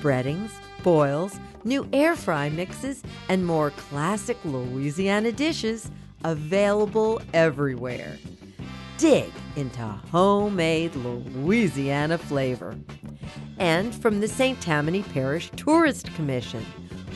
breadings, 0.03 0.51
boils, 0.83 1.39
new 1.63 1.89
air 1.93 2.17
fry 2.17 2.49
mixes, 2.49 3.05
and 3.29 3.47
more 3.47 3.71
classic 3.71 4.37
Louisiana 4.45 5.31
dishes 5.31 5.89
available 6.25 7.23
everywhere. 7.33 8.19
Dig 8.99 9.31
into 9.55 9.83
homemade 9.83 10.97
Louisiana 10.97 12.19
flavor 12.19 12.77
and 13.59 13.95
from 13.95 14.21
the 14.21 14.29
St. 14.29 14.61
Tammany 14.61 15.03
Parish 15.03 15.51
Tourist 15.57 16.13
Commission, 16.15 16.65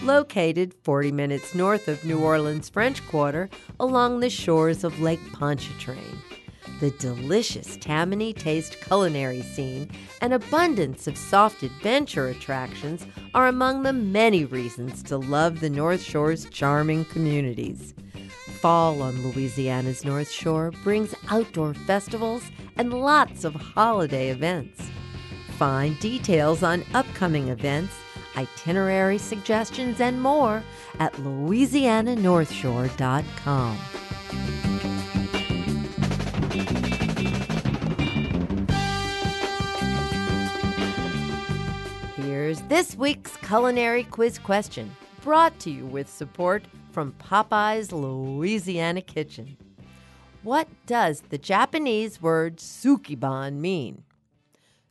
located 0.02 0.74
40 0.82 1.12
minutes 1.12 1.54
north 1.54 1.88
of 1.88 2.04
New 2.04 2.18
Orleans 2.18 2.68
French 2.68 3.06
Quarter 3.08 3.50
along 3.78 4.20
the 4.20 4.30
shores 4.30 4.84
of 4.84 5.00
Lake 5.00 5.20
Pontchartrain. 5.32 6.22
The 6.80 6.90
delicious 6.92 7.76
Tammany 7.76 8.32
Taste 8.32 8.80
culinary 8.80 9.42
scene 9.42 9.90
and 10.22 10.32
abundance 10.32 11.06
of 11.06 11.18
soft 11.18 11.62
adventure 11.62 12.28
attractions 12.28 13.06
are 13.34 13.48
among 13.48 13.82
the 13.82 13.92
many 13.92 14.46
reasons 14.46 15.02
to 15.02 15.18
love 15.18 15.60
the 15.60 15.68
North 15.68 16.00
Shore's 16.00 16.48
charming 16.48 17.04
communities. 17.04 17.92
Fall 18.60 19.02
on 19.02 19.22
Louisiana's 19.22 20.04
North 20.06 20.30
Shore 20.30 20.70
brings 20.82 21.14
outdoor 21.28 21.74
festivals 21.74 22.44
and 22.76 22.94
lots 22.94 23.44
of 23.44 23.54
holiday 23.54 24.30
events. 24.30 24.80
Find 25.60 25.92
details 25.98 26.62
on 26.62 26.84
upcoming 26.94 27.48
events, 27.48 27.92
itinerary 28.34 29.18
suggestions, 29.18 30.00
and 30.00 30.22
more 30.22 30.62
at 30.98 31.12
louisiananorthshore.com. 31.16 33.76
Here's 42.16 42.62
this 42.62 42.96
week's 42.96 43.36
culinary 43.36 44.04
quiz 44.04 44.38
question, 44.38 44.96
brought 45.20 45.58
to 45.58 45.70
you 45.70 45.84
with 45.84 46.08
support 46.08 46.64
from 46.90 47.12
Popeye's 47.18 47.92
Louisiana 47.92 49.02
Kitchen. 49.02 49.58
What 50.42 50.68
does 50.86 51.22
the 51.28 51.36
Japanese 51.36 52.22
word 52.22 52.56
sukeban 52.56 53.56
mean? 53.56 54.04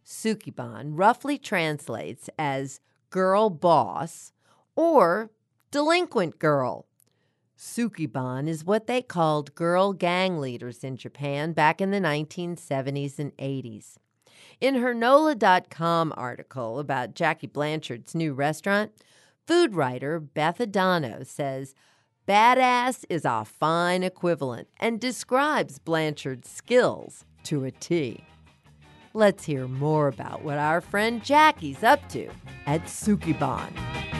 Sukeban 0.10 0.94
roughly 0.96 1.38
translates 1.38 2.32
as 2.40 2.80
girl 3.12 3.52
boss 3.52 4.34
or 4.76 5.30
delinquent 5.70 6.40
girl. 6.40 6.88
Sukeban 7.56 8.48
is 8.48 8.66
what 8.66 8.88
they 8.88 9.04
called 9.04 9.54
girl 9.54 9.94
gang 9.94 10.40
leaders 10.40 10.84
in 10.84 10.98
Japan 10.98 11.54
back 11.54 11.80
in 11.80 11.92
the 11.92 12.00
1970s 12.00 13.20
and 13.20 13.38
80s. 13.38 13.98
In 14.60 14.76
her 14.76 14.96
NOLA.com 14.96 16.12
article 16.18 16.80
about 16.80 17.14
Jackie 17.14 17.48
Blanchard's 17.48 18.16
new 18.16 18.34
restaurant, 18.34 18.92
food 19.46 19.76
writer 19.76 20.20
Beth 20.20 20.58
D'Addono 20.58 21.24
says, 21.24 21.76
Badass 22.28 23.06
is 23.10 23.26
a 23.26 23.46
fine 23.46 24.02
equivalent 24.02 24.70
and 24.80 25.00
describes 25.00 25.78
Blanchard's 25.78 26.50
skills 26.50 27.26
to 27.44 27.64
a 27.64 27.72
T. 27.72 28.24
Let's 29.16 29.44
hear 29.44 29.68
more 29.68 30.08
about 30.08 30.44
what 30.44 30.60
our 30.60 30.82
friend 30.82 31.24
Jackie's 31.24 31.84
up 31.84 32.08
to 32.10 32.30
at 32.68 32.84
Sukeban. 32.84 34.19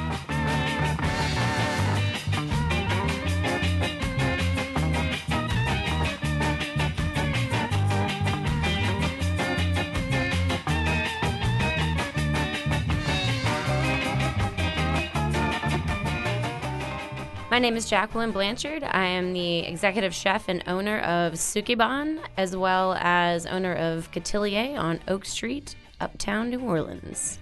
My 17.60 17.64
name 17.64 17.76
is 17.76 17.90
Jacqueline 17.90 18.32
Blanchard. 18.32 18.86
I 18.86 19.06
am 19.06 19.34
the 19.34 19.58
executive 19.58 20.14
chef 20.14 20.48
and 20.48 20.64
owner 20.66 21.00
of 21.00 21.34
Sukeban, 21.34 22.22
as 22.38 22.56
well 22.56 22.94
as 23.02 23.46
owner 23.46 23.74
of 23.74 24.10
Coutelier 24.14 24.80
on 24.80 25.02
Oak 25.10 25.26
Street, 25.26 25.76
uptown 26.00 26.52
New 26.52 26.62
Orleans. 26.62 27.38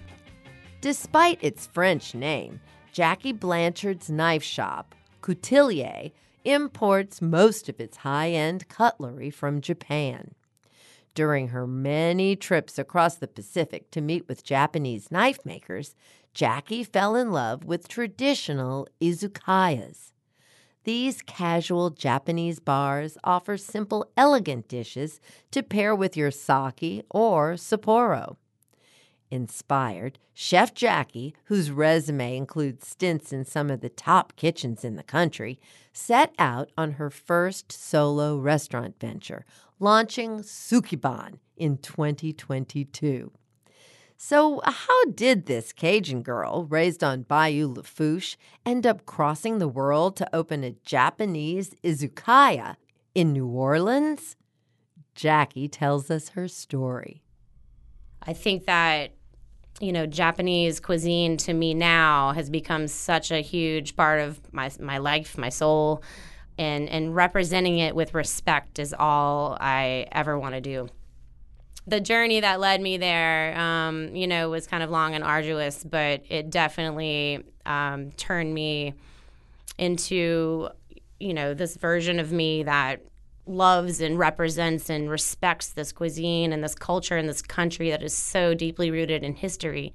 Despite 0.80 1.38
its 1.40 1.68
French 1.68 2.16
name, 2.16 2.58
Jackie 2.90 3.30
Blanchard's 3.32 4.10
knife 4.10 4.42
shop, 4.42 4.96
Coutelier, 5.22 6.10
imports 6.44 7.22
most 7.22 7.68
of 7.68 7.78
its 7.78 7.98
high 7.98 8.30
end 8.30 8.66
cutlery 8.66 9.30
from 9.30 9.60
Japan. 9.60 10.34
During 11.14 11.48
her 11.48 11.64
many 11.64 12.34
trips 12.34 12.76
across 12.76 13.14
the 13.14 13.28
Pacific 13.28 13.92
to 13.92 14.00
meet 14.00 14.26
with 14.26 14.42
Japanese 14.42 15.12
knife 15.12 15.38
makers, 15.44 15.94
Jackie 16.38 16.84
fell 16.84 17.16
in 17.16 17.32
love 17.32 17.64
with 17.64 17.88
traditional 17.88 18.86
izakayas. 19.00 20.12
These 20.84 21.20
casual 21.20 21.90
Japanese 21.90 22.60
bars 22.60 23.18
offer 23.24 23.56
simple, 23.56 24.08
elegant 24.16 24.68
dishes 24.68 25.20
to 25.50 25.64
pair 25.64 25.96
with 25.96 26.16
your 26.16 26.30
sake 26.30 27.02
or 27.10 27.54
Sapporo. 27.54 28.36
Inspired, 29.32 30.20
Chef 30.32 30.72
Jackie, 30.74 31.34
whose 31.46 31.72
resume 31.72 32.36
includes 32.36 32.86
stints 32.86 33.32
in 33.32 33.44
some 33.44 33.68
of 33.68 33.80
the 33.80 33.88
top 33.88 34.36
kitchens 34.36 34.84
in 34.84 34.94
the 34.94 35.02
country, 35.02 35.58
set 35.92 36.32
out 36.38 36.70
on 36.78 36.92
her 36.92 37.10
first 37.10 37.72
solo 37.72 38.36
restaurant 38.38 38.94
venture, 39.00 39.44
launching 39.80 40.38
Sukeban 40.42 41.40
in 41.56 41.78
2022. 41.78 43.32
So, 44.20 44.60
how 44.64 45.04
did 45.04 45.46
this 45.46 45.72
Cajun 45.72 46.22
girl, 46.22 46.64
raised 46.64 47.04
on 47.04 47.22
Bayou 47.22 47.68
Lafourche, 47.68 48.36
end 48.66 48.84
up 48.84 49.06
crossing 49.06 49.58
the 49.58 49.68
world 49.68 50.16
to 50.16 50.28
open 50.34 50.64
a 50.64 50.72
Japanese 50.84 51.70
izakaya 51.84 52.74
in 53.14 53.32
New 53.32 53.46
Orleans? 53.46 54.34
Jackie 55.14 55.68
tells 55.68 56.10
us 56.10 56.30
her 56.30 56.48
story. 56.48 57.22
I 58.20 58.32
think 58.32 58.66
that 58.66 59.12
you 59.80 59.92
know 59.92 60.04
Japanese 60.04 60.80
cuisine 60.80 61.36
to 61.36 61.54
me 61.54 61.72
now 61.72 62.32
has 62.32 62.50
become 62.50 62.88
such 62.88 63.30
a 63.30 63.40
huge 63.40 63.94
part 63.94 64.18
of 64.18 64.40
my 64.52 64.68
my 64.80 64.98
life, 64.98 65.38
my 65.38 65.48
soul, 65.48 66.02
and 66.58 66.88
and 66.88 67.14
representing 67.14 67.78
it 67.78 67.94
with 67.94 68.14
respect 68.14 68.80
is 68.80 68.92
all 68.98 69.56
I 69.60 70.08
ever 70.10 70.36
want 70.36 70.56
to 70.56 70.60
do. 70.60 70.88
The 71.88 72.00
journey 72.00 72.40
that 72.40 72.60
led 72.60 72.82
me 72.82 72.98
there, 72.98 73.58
um, 73.58 74.14
you 74.14 74.26
know, 74.26 74.50
was 74.50 74.66
kind 74.66 74.82
of 74.82 74.90
long 74.90 75.14
and 75.14 75.24
arduous, 75.24 75.82
but 75.82 76.22
it 76.28 76.50
definitely 76.50 77.42
um, 77.64 78.10
turned 78.12 78.52
me 78.52 78.92
into, 79.78 80.68
you 81.18 81.32
know, 81.32 81.54
this 81.54 81.78
version 81.78 82.20
of 82.20 82.30
me 82.30 82.64
that 82.64 83.00
loves 83.46 84.02
and 84.02 84.18
represents 84.18 84.90
and 84.90 85.08
respects 85.08 85.70
this 85.70 85.90
cuisine 85.90 86.52
and 86.52 86.62
this 86.62 86.74
culture 86.74 87.16
and 87.16 87.26
this 87.26 87.40
country 87.40 87.88
that 87.88 88.02
is 88.02 88.12
so 88.12 88.52
deeply 88.52 88.90
rooted 88.90 89.24
in 89.24 89.34
history. 89.34 89.94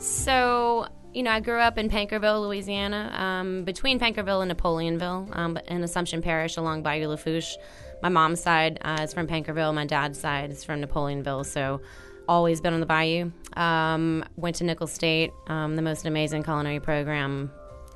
So, 0.00 0.88
you 1.14 1.22
know, 1.22 1.30
I 1.30 1.40
grew 1.40 1.58
up 1.58 1.78
in 1.78 1.88
Paincourtville, 1.88 2.42
Louisiana, 2.42 3.12
um, 3.14 3.64
between 3.64 4.00
Paincourtville 4.00 4.42
and 4.42 4.48
Napoleonville, 4.48 5.28
um, 5.32 5.58
in 5.68 5.82
Assumption 5.82 6.22
Parish 6.22 6.56
along 6.56 6.82
Bayou 6.82 7.08
Lafourche. 7.08 7.56
My 8.02 8.08
mom's 8.08 8.40
side 8.40 8.78
uh, 8.82 8.98
is 9.02 9.12
from 9.12 9.26
Paincourtville. 9.26 9.74
My 9.74 9.86
dad's 9.86 10.18
side 10.18 10.50
is 10.50 10.64
from 10.64 10.80
Napoleonville. 10.80 11.44
So, 11.44 11.80
always 12.28 12.60
been 12.60 12.72
on 12.72 12.80
the 12.80 12.86
Bayou. 12.86 13.30
Um, 13.54 14.24
went 14.36 14.56
to 14.56 14.64
Nicholls 14.64 14.92
State, 14.92 15.32
um, 15.48 15.76
the 15.76 15.82
most 15.82 16.06
amazing 16.06 16.42
culinary 16.44 16.80
program, 16.80 17.50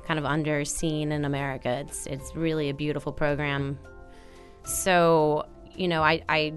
kind 0.05 0.19
of 0.19 0.25
underseen 0.25 1.11
in 1.11 1.25
America. 1.25 1.83
It's 1.87 2.05
it's 2.05 2.35
really 2.35 2.69
a 2.69 2.73
beautiful 2.73 3.11
program. 3.11 3.79
So, 4.63 5.45
you 5.75 5.87
know, 5.87 6.03
I, 6.03 6.21
I 6.29 6.53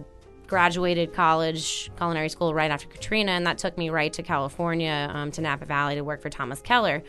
graduated 0.51 1.15
college 1.15 1.93
culinary 1.97 2.29
school 2.29 2.53
right 2.53 2.73
after 2.73 2.89
Katrina, 2.89 3.31
and 3.33 3.47
that 3.47 3.57
took 3.57 3.79
me 3.79 3.89
right 3.89 4.13
to 4.13 4.23
California, 4.23 5.09
um, 5.15 5.31
to 5.31 5.41
Napa 5.41 5.65
Valley 5.65 5.95
to 5.95 6.03
work 6.03 6.21
for 6.21 6.29
Thomas 6.29 6.61
Keller. 6.61 7.05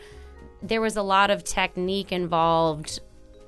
There 0.62 0.80
was 0.80 0.96
a 0.96 1.02
lot 1.02 1.30
of 1.30 1.42
technique 1.42 2.12
involved, 2.12 3.00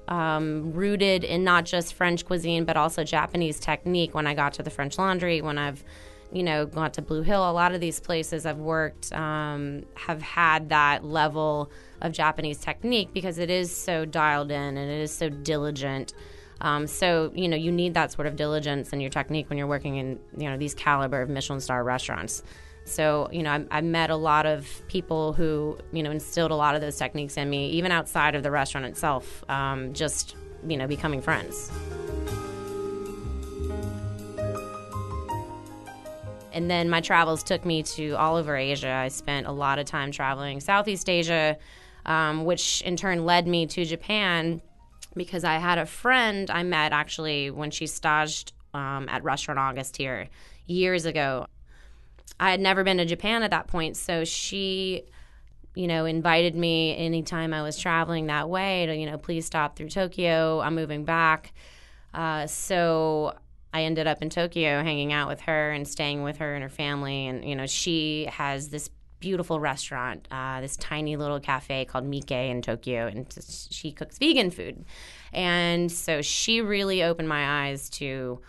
um, 0.08 0.72
rooted 0.72 1.22
in 1.22 1.44
not 1.44 1.64
just 1.64 1.94
French 1.94 2.26
cuisine, 2.26 2.64
but 2.64 2.76
also 2.76 3.04
Japanese 3.04 3.60
technique 3.60 4.16
when 4.16 4.26
I 4.26 4.34
got 4.34 4.54
to 4.54 4.64
the 4.64 4.70
French 4.70 4.98
Laundry, 4.98 5.40
when 5.40 5.58
I've 5.58 5.84
you 6.32 6.42
know, 6.42 6.66
gone 6.66 6.90
to 6.90 7.00
Blue 7.00 7.22
Hill, 7.22 7.48
a 7.48 7.52
lot 7.52 7.74
of 7.74 7.80
these 7.80 8.00
places 8.00 8.44
I've 8.44 8.58
worked 8.58 9.12
um, 9.12 9.84
have 9.94 10.20
had 10.20 10.70
that 10.70 11.04
level 11.04 11.70
of 12.00 12.10
Japanese 12.10 12.58
technique 12.58 13.10
because 13.12 13.38
it 13.38 13.50
is 13.50 13.74
so 13.74 14.04
dialed 14.04 14.50
in 14.50 14.76
and 14.76 14.90
it 14.90 15.00
is 15.00 15.14
so 15.14 15.28
diligent. 15.28 16.12
Um, 16.60 16.86
so 16.86 17.32
you 17.34 17.48
know 17.48 17.56
you 17.56 17.72
need 17.72 17.94
that 17.94 18.12
sort 18.12 18.26
of 18.26 18.36
diligence 18.36 18.92
in 18.92 19.00
your 19.00 19.10
technique 19.10 19.48
when 19.48 19.58
you're 19.58 19.66
working 19.66 19.96
in 19.96 20.18
you 20.36 20.48
know 20.48 20.56
these 20.56 20.74
caliber 20.74 21.20
of 21.22 21.28
Michelin 21.28 21.60
star 21.60 21.82
restaurants. 21.84 22.42
So 22.84 23.28
you 23.32 23.42
know 23.42 23.50
I, 23.50 23.78
I 23.78 23.80
met 23.80 24.10
a 24.10 24.16
lot 24.16 24.46
of 24.46 24.68
people 24.88 25.32
who 25.32 25.78
you 25.92 26.02
know 26.02 26.10
instilled 26.10 26.50
a 26.50 26.56
lot 26.56 26.74
of 26.74 26.80
those 26.80 26.96
techniques 26.96 27.36
in 27.36 27.50
me, 27.50 27.70
even 27.70 27.92
outside 27.92 28.34
of 28.34 28.42
the 28.42 28.50
restaurant 28.50 28.86
itself. 28.86 29.44
Um, 29.50 29.92
just 29.92 30.36
you 30.66 30.76
know 30.76 30.86
becoming 30.86 31.20
friends. 31.20 31.70
And 36.54 36.70
then 36.70 36.88
my 36.88 37.00
travels 37.00 37.42
took 37.42 37.64
me 37.64 37.82
to 37.82 38.12
all 38.12 38.36
over 38.36 38.56
Asia. 38.56 38.88
I 38.88 39.08
spent 39.08 39.48
a 39.48 39.52
lot 39.52 39.80
of 39.80 39.86
time 39.86 40.12
traveling 40.12 40.60
Southeast 40.60 41.10
Asia, 41.10 41.58
um, 42.06 42.44
which 42.44 42.80
in 42.82 42.96
turn 42.96 43.24
led 43.24 43.48
me 43.48 43.66
to 43.66 43.84
Japan 43.84 44.62
because 45.16 45.44
I 45.44 45.54
had 45.54 45.78
a 45.78 45.86
friend 45.86 46.50
I 46.50 46.62
met 46.62 46.92
actually 46.92 47.50
when 47.50 47.70
she 47.70 47.86
staged 47.86 48.52
um, 48.72 49.08
at 49.08 49.22
Restaurant 49.22 49.58
August 49.58 49.96
here 49.96 50.28
years 50.66 51.04
ago. 51.06 51.46
I 52.40 52.50
had 52.50 52.60
never 52.60 52.82
been 52.82 52.98
to 52.98 53.04
Japan 53.04 53.42
at 53.42 53.50
that 53.50 53.68
point, 53.68 53.96
so 53.96 54.24
she, 54.24 55.04
you 55.74 55.86
know, 55.86 56.04
invited 56.04 56.56
me 56.56 56.96
anytime 56.96 57.54
I 57.54 57.62
was 57.62 57.78
traveling 57.78 58.26
that 58.26 58.48
way 58.48 58.86
to, 58.86 58.96
you 58.96 59.06
know, 59.06 59.18
please 59.18 59.46
stop 59.46 59.76
through 59.76 59.90
Tokyo. 59.90 60.60
I'm 60.60 60.74
moving 60.74 61.04
back. 61.04 61.52
Uh, 62.12 62.46
so 62.46 63.34
I 63.72 63.82
ended 63.82 64.06
up 64.06 64.22
in 64.22 64.30
Tokyo 64.30 64.82
hanging 64.82 65.12
out 65.12 65.28
with 65.28 65.42
her 65.42 65.72
and 65.72 65.86
staying 65.86 66.22
with 66.22 66.38
her 66.38 66.54
and 66.54 66.62
her 66.62 66.68
family. 66.68 67.26
And, 67.26 67.44
you 67.44 67.56
know, 67.56 67.66
she 67.66 68.26
has 68.32 68.68
this 68.68 68.88
beautiful 69.24 69.58
restaurant, 69.58 70.28
uh, 70.30 70.60
this 70.60 70.76
tiny 70.76 71.16
little 71.16 71.40
cafe 71.40 71.86
called 71.86 72.04
Mike 72.04 72.30
in 72.30 72.60
Tokyo, 72.60 73.06
and 73.06 73.26
she 73.70 73.90
cooks 73.90 74.18
vegan 74.18 74.50
food. 74.50 74.84
And 75.32 75.90
so 75.90 76.20
she 76.20 76.60
really 76.60 77.02
opened 77.02 77.26
my 77.26 77.64
eyes 77.64 77.88
to 77.90 78.42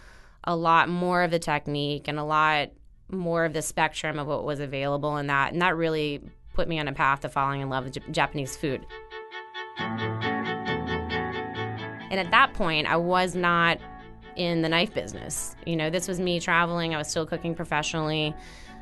a 0.44 0.54
lot 0.54 0.90
more 0.90 1.24
of 1.24 1.32
the 1.32 1.40
technique 1.40 2.10
and 2.10 2.20
a 2.20 2.26
lot 2.26 2.72
more 3.10 3.46
of 3.46 3.54
the 3.54 3.62
spectrum 3.62 4.20
of 4.20 4.28
what 4.28 4.44
was 4.44 4.60
available 4.60 5.16
in 5.16 5.28
that. 5.28 5.54
And 5.54 5.62
that 5.62 5.78
really 5.78 6.22
put 6.54 6.68
me 6.68 6.78
on 6.78 6.90
a 6.90 6.94
path 6.94 7.22
to 7.22 7.30
falling 7.30 7.62
in 7.62 7.70
love 7.70 7.86
with 7.86 7.94
J- 7.94 8.12
Japanese 8.12 8.58
food. 8.58 8.86
And 12.12 12.20
at 12.20 12.32
that 12.32 12.54
point, 12.54 12.86
I 12.86 12.98
was 12.98 13.34
not 13.34 13.80
in 14.36 14.62
the 14.62 14.68
knife 14.68 14.94
business. 14.94 15.56
You 15.66 15.78
know, 15.78 15.90
this 15.90 16.10
was 16.10 16.20
me 16.20 16.42
traveling. 16.42 16.94
I 16.94 16.98
was 16.98 17.08
still 17.08 17.26
cooking 17.26 17.56
professionally. 17.56 18.36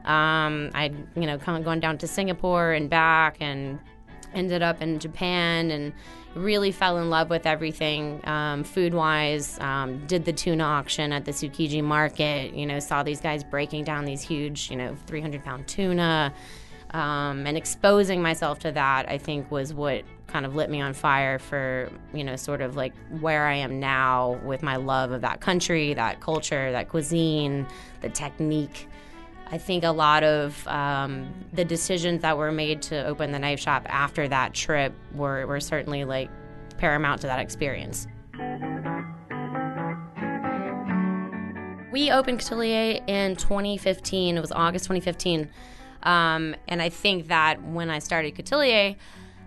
Um, 0.06 0.72
I'd, 0.74 0.96
you 1.16 1.26
know, 1.26 1.38
kind 1.38 1.58
of 1.58 1.64
gone 1.64 1.80
down 1.80 1.98
to 2.00 2.08
Singapore 2.08 2.74
and 2.74 2.90
back 2.90 3.38
and 3.40 3.80
ended 4.34 4.62
up 4.62 4.82
in 4.82 5.00
Japan 5.00 5.72
and 5.72 5.94
really 6.36 6.72
fell 6.72 6.98
in 6.98 7.10
love 7.10 7.30
with 7.30 7.46
everything 7.46 8.20
um, 8.28 8.64
food 8.64 8.94
wise. 8.94 9.60
Um, 9.60 10.06
did 10.08 10.26
the 10.26 10.34
tuna 10.34 10.64
auction 10.64 11.12
at 11.14 11.26
the 11.26 11.32
Tsukiji 11.32 11.84
market, 11.84 12.54
you 12.54 12.66
know, 12.66 12.80
saw 12.80 13.04
these 13.04 13.22
guys 13.22 13.44
breaking 13.44 13.84
down 13.84 14.06
these 14.06 14.22
huge, 14.22 14.70
you 14.70 14.76
know, 14.76 14.96
300 15.08 15.44
pound 15.44 15.68
tuna. 15.68 16.34
Um, 16.92 17.48
and 17.48 17.58
exposing 17.58 18.22
myself 18.22 18.60
to 18.60 18.72
that, 18.72 19.10
I 19.10 19.18
think, 19.18 19.50
was 19.50 19.74
what 19.74 20.04
kind 20.28 20.46
of 20.46 20.56
lit 20.56 20.70
me 20.70 20.80
on 20.80 20.94
fire 20.94 21.40
for, 21.40 21.90
you 22.14 22.24
know, 22.24 22.36
sort 22.36 22.62
of 22.62 22.76
like 22.76 22.94
where 23.20 23.48
I 23.48 23.56
am 23.56 23.80
now 23.80 24.40
with 24.44 24.62
my 24.62 24.76
love 24.76 25.12
of 25.12 25.22
that 25.22 25.42
country, 25.42 25.96
that 25.96 26.20
culture, 26.22 26.72
that 26.72 26.90
cuisine, 26.90 27.66
the 28.02 28.10
technique. 28.10 28.88
I 29.52 29.58
think 29.58 29.84
a 29.84 29.92
lot 29.92 30.24
of 30.24 30.68
um, 30.68 31.32
the 31.54 31.64
decisions 31.66 32.22
that 32.22 32.38
were 32.38 32.52
made 32.52 32.82
to 32.84 33.06
open 33.06 33.32
the 33.32 33.40
knife 33.40 33.60
shop 33.60 33.86
after 33.88 34.28
that 34.28 34.54
trip 34.54 34.94
were, 35.14 35.46
were 35.46 35.60
certainly 35.60 36.06
like 36.06 36.30
paramount 36.78 37.22
to 37.22 37.28
that 37.28 37.40
experience. 37.40 38.08
We 41.92 42.10
opened 42.10 42.40
Coutelier 42.40 43.04
in 43.06 43.36
2015. 43.36 44.36
It 44.36 44.42
was 44.42 44.52
August 44.52 44.86
2015. 44.86 45.48
Um, 46.02 46.56
and 46.68 46.82
I 46.82 46.90
think 46.90 47.28
that 47.28 47.62
when 47.64 47.92
I 47.92 48.00
started 48.00 48.36
Coutelier, 48.36 48.96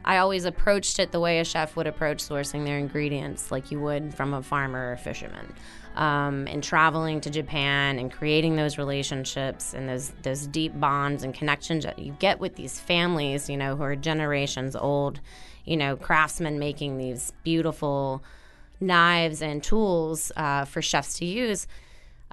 I 0.04 0.18
always 0.18 0.44
approached 0.44 1.00
it 1.00 1.10
the 1.10 1.18
way 1.18 1.40
a 1.40 1.44
chef 1.44 1.74
would 1.74 1.88
approach 1.88 2.18
sourcing 2.18 2.64
their 2.64 2.78
ingredients, 2.78 3.50
like 3.50 3.72
you 3.72 3.80
would 3.80 4.14
from 4.14 4.32
a 4.32 4.42
farmer 4.42 4.92
or 4.92 4.96
fisherman. 4.96 5.52
Um, 5.96 6.46
and 6.46 6.62
traveling 6.62 7.20
to 7.22 7.30
Japan 7.30 7.98
and 7.98 8.12
creating 8.12 8.56
those 8.56 8.78
relationships 8.78 9.74
and 9.74 9.88
those 9.88 10.12
those 10.22 10.46
deep 10.46 10.78
bonds 10.78 11.24
and 11.24 11.34
connections 11.34 11.84
that 11.84 11.98
you 11.98 12.14
get 12.18 12.38
with 12.38 12.56
these 12.56 12.78
families, 12.78 13.48
you 13.48 13.56
know, 13.56 13.76
who 13.76 13.82
are 13.82 13.96
generations 13.96 14.76
old, 14.76 15.20
you 15.64 15.76
know, 15.76 15.96
craftsmen 15.96 16.58
making 16.58 16.98
these 16.98 17.32
beautiful 17.42 18.22
knives 18.80 19.40
and 19.40 19.62
tools 19.62 20.30
uh, 20.36 20.64
for 20.64 20.82
chefs 20.82 21.18
to 21.18 21.24
use. 21.24 21.66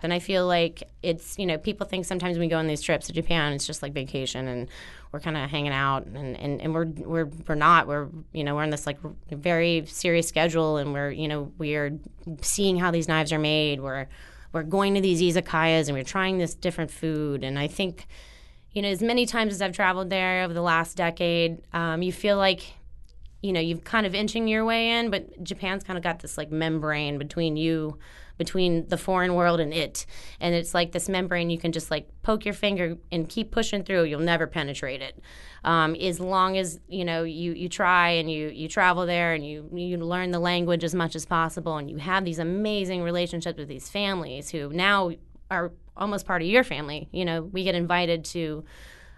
And 0.02 0.14
I 0.14 0.20
feel 0.20 0.46
like 0.46 0.84
it's, 1.02 1.40
you 1.40 1.46
know, 1.46 1.58
people 1.58 1.88
think 1.88 2.06
sometimes 2.06 2.38
when 2.38 2.48
we 2.48 2.50
go 2.50 2.58
on 2.58 2.68
these 2.68 2.82
trips 2.82 3.08
to 3.08 3.14
Japan, 3.14 3.54
it's 3.54 3.66
just 3.66 3.82
like 3.82 3.94
vacation 3.94 4.48
and 4.48 4.68
we're 5.14 5.20
kind 5.20 5.38
of 5.38 5.48
hanging 5.48 5.72
out 5.72 6.08
and, 6.08 6.36
and, 6.36 6.60
and 6.60 6.74
we're, 6.74 6.86
we're, 6.86 7.30
we're 7.48 7.54
not, 7.54 7.88
we're, 7.88 8.10
you 8.34 8.44
know, 8.44 8.56
we're 8.56 8.64
on 8.64 8.72
this 8.72 8.88
like 8.88 8.98
very 9.30 9.86
serious 9.86 10.28
schedule 10.28 10.78
and 10.78 10.92
we're, 10.92 11.12
you 11.12 11.28
know, 11.28 11.52
we're 11.60 12.00
seeing 12.42 12.78
how 12.80 12.90
these 12.90 13.08
knives 13.08 13.32
are 13.32 13.38
made. 13.38 13.80
We're, 13.80 14.08
we're 14.54 14.64
going 14.64 14.96
to 14.96 15.02
these 15.02 15.22
izakayas 15.22 15.88
and 15.88 15.96
we're 15.96 16.04
trying 16.04 16.40
this 16.40 16.56
different 16.56 16.90
food. 16.90 17.44
And 17.44 17.60
I 17.60 17.68
think, 17.68 18.08
you 18.72 18.82
know, 18.82 18.88
as 18.88 19.04
many 19.04 19.28
times 19.28 19.54
as 19.54 19.62
I've 19.62 19.76
traveled 19.76 20.10
there 20.10 20.44
over 20.44 20.54
the 20.54 20.64
last 20.64 20.98
decade, 20.98 21.62
um, 21.74 22.02
you 22.02 22.12
feel 22.12 22.38
like 22.38 22.74
you 23.44 23.54
know 23.54 23.60
you've 23.60 23.84
kind 23.84 24.06
of 24.06 24.16
inching 24.16 24.48
your 24.48 24.66
way 24.66 24.90
in 24.90 25.12
but 25.12 25.44
japan's 25.44 25.84
kind 25.84 25.98
of 25.98 26.04
got 26.04 26.20
this 26.20 26.38
like 26.38 26.52
membrane 26.52 27.18
between 27.18 27.56
you 27.56 27.98
between 28.38 28.88
the 28.88 28.98
foreign 28.98 29.36
world 29.36 29.60
and 29.60 29.74
it. 29.74 30.06
And 30.40 30.56
it's 30.56 30.74
like 30.74 30.92
this 30.92 31.08
membrane 31.08 31.50
you 31.50 31.58
can 31.58 31.72
just 31.72 31.92
like 31.92 32.10
poke 32.24 32.46
your 32.46 32.54
finger 32.54 32.98
and 33.12 33.30
keep 33.30 33.52
pushing 33.52 33.84
through. 33.84 34.04
You'll 34.04 34.20
never 34.22 34.48
penetrate 34.48 35.02
it. 35.02 35.20
Um, 35.64 35.96
as 35.96 36.20
long 36.20 36.58
as 36.58 36.80
you 36.88 37.06
know 37.06 37.24
you 37.24 37.54
you 37.54 37.70
try 37.70 38.10
and 38.10 38.30
you 38.30 38.50
you 38.50 38.68
travel 38.68 39.06
there 39.06 39.34
and 39.34 39.46
you 39.46 39.70
you 39.74 39.98
learn 39.98 40.32
the 40.32 40.40
language 40.40 40.84
as 40.84 40.94
much 40.94 41.16
as 41.16 41.26
possible 41.26 41.78
and 41.78 41.90
you 41.90 41.98
have 41.98 42.26
these 42.26 42.40
amazing 42.40 43.02
relationships 43.02 43.58
with 43.58 43.70
these 43.70 43.90
families 43.90 44.50
who 44.50 44.70
now 44.70 45.12
are 45.50 45.72
almost 45.96 46.26
part 46.26 46.42
of 46.42 46.48
your 46.48 46.64
family 46.64 47.08
you 47.12 47.24
know 47.24 47.44
we 47.44 47.64
get 47.64 47.76
invited 47.76 48.26
to 48.26 48.66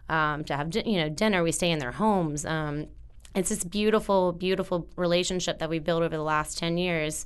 um, 0.09 0.43
to 0.45 0.55
have 0.55 0.75
you 0.85 0.97
know 0.97 1.09
dinner. 1.09 1.43
We 1.43 1.51
stay 1.51 1.71
in 1.71 1.79
their 1.79 1.91
homes. 1.91 2.45
Um, 2.45 2.87
it's 3.35 3.49
this 3.49 3.63
beautiful, 3.63 4.31
beautiful 4.31 4.87
relationship 4.95 5.59
that 5.59 5.69
we've 5.69 5.83
built 5.83 6.03
over 6.03 6.15
the 6.15 6.23
last 6.23 6.57
10 6.57 6.77
years. 6.77 7.25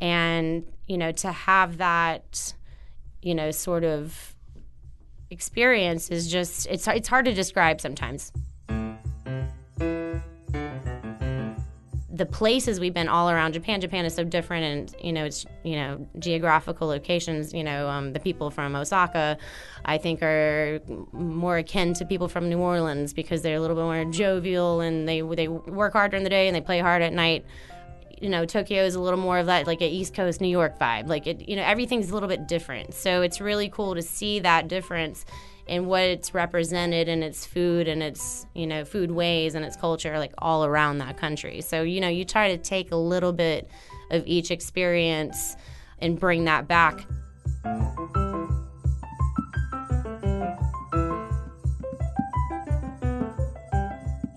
And, 0.00 0.70
you 0.86 0.98
know, 0.98 1.12
to 1.12 1.32
have 1.32 1.78
that, 1.78 2.54
you 3.22 3.34
know, 3.34 3.50
sort 3.50 3.84
of 3.84 4.34
experience 5.30 6.10
is 6.10 6.30
just, 6.30 6.66
it's, 6.66 6.86
it's 6.86 7.08
hard 7.08 7.24
to 7.24 7.32
describe 7.32 7.80
sometimes. 7.80 8.32
The 12.16 12.26
places 12.26 12.80
we've 12.80 12.94
been 12.94 13.08
all 13.08 13.28
around 13.28 13.52
Japan. 13.52 13.80
Japan 13.80 14.04
is 14.04 14.14
so 14.14 14.24
different, 14.24 14.64
and 14.64 15.04
you 15.04 15.12
know, 15.12 15.24
it's 15.24 15.44
you 15.64 15.76
know 15.76 16.06
geographical 16.18 16.88
locations. 16.88 17.52
You 17.52 17.64
know, 17.64 17.88
um, 17.88 18.12
the 18.12 18.20
people 18.20 18.50
from 18.50 18.74
Osaka, 18.74 19.36
I 19.84 19.98
think, 19.98 20.22
are 20.22 20.80
more 21.12 21.58
akin 21.58 21.94
to 21.94 22.04
people 22.04 22.28
from 22.28 22.48
New 22.48 22.58
Orleans 22.58 23.12
because 23.12 23.42
they're 23.42 23.56
a 23.56 23.60
little 23.60 23.76
bit 23.76 23.82
more 23.82 24.04
jovial 24.06 24.80
and 24.80 25.08
they 25.08 25.20
they 25.20 25.48
work 25.48 25.92
hard 25.92 26.10
during 26.10 26.24
the 26.24 26.30
day 26.30 26.48
and 26.48 26.56
they 26.56 26.60
play 26.60 26.80
hard 26.80 27.02
at 27.02 27.12
night. 27.12 27.44
You 28.20 28.30
know, 28.30 28.46
Tokyo 28.46 28.82
is 28.82 28.94
a 28.94 29.00
little 29.00 29.20
more 29.20 29.38
of 29.38 29.46
that 29.46 29.66
like 29.66 29.82
an 29.82 29.88
East 29.88 30.14
Coast 30.14 30.40
New 30.40 30.48
York 30.48 30.78
vibe. 30.78 31.08
Like 31.08 31.26
it, 31.26 31.46
you 31.48 31.56
know, 31.56 31.62
everything's 31.62 32.10
a 32.10 32.14
little 32.14 32.30
bit 32.30 32.48
different. 32.48 32.94
So 32.94 33.20
it's 33.20 33.40
really 33.40 33.68
cool 33.68 33.94
to 33.94 34.02
see 34.02 34.38
that 34.40 34.68
difference 34.68 35.26
and 35.68 35.86
what 35.86 36.02
it's 36.02 36.32
represented 36.32 37.08
in 37.08 37.22
its 37.22 37.44
food 37.44 37.88
and 37.88 38.02
its 38.02 38.46
you 38.54 38.66
know 38.66 38.84
food 38.84 39.10
ways 39.10 39.54
and 39.54 39.64
its 39.64 39.76
culture 39.76 40.18
like 40.18 40.32
all 40.38 40.64
around 40.64 40.98
that 40.98 41.16
country 41.16 41.60
so 41.60 41.82
you 41.82 42.00
know 42.00 42.08
you 42.08 42.24
try 42.24 42.56
to 42.56 42.62
take 42.62 42.92
a 42.92 42.96
little 42.96 43.32
bit 43.32 43.68
of 44.10 44.22
each 44.26 44.50
experience 44.50 45.56
and 45.98 46.20
bring 46.20 46.44
that 46.44 46.68
back 46.68 47.06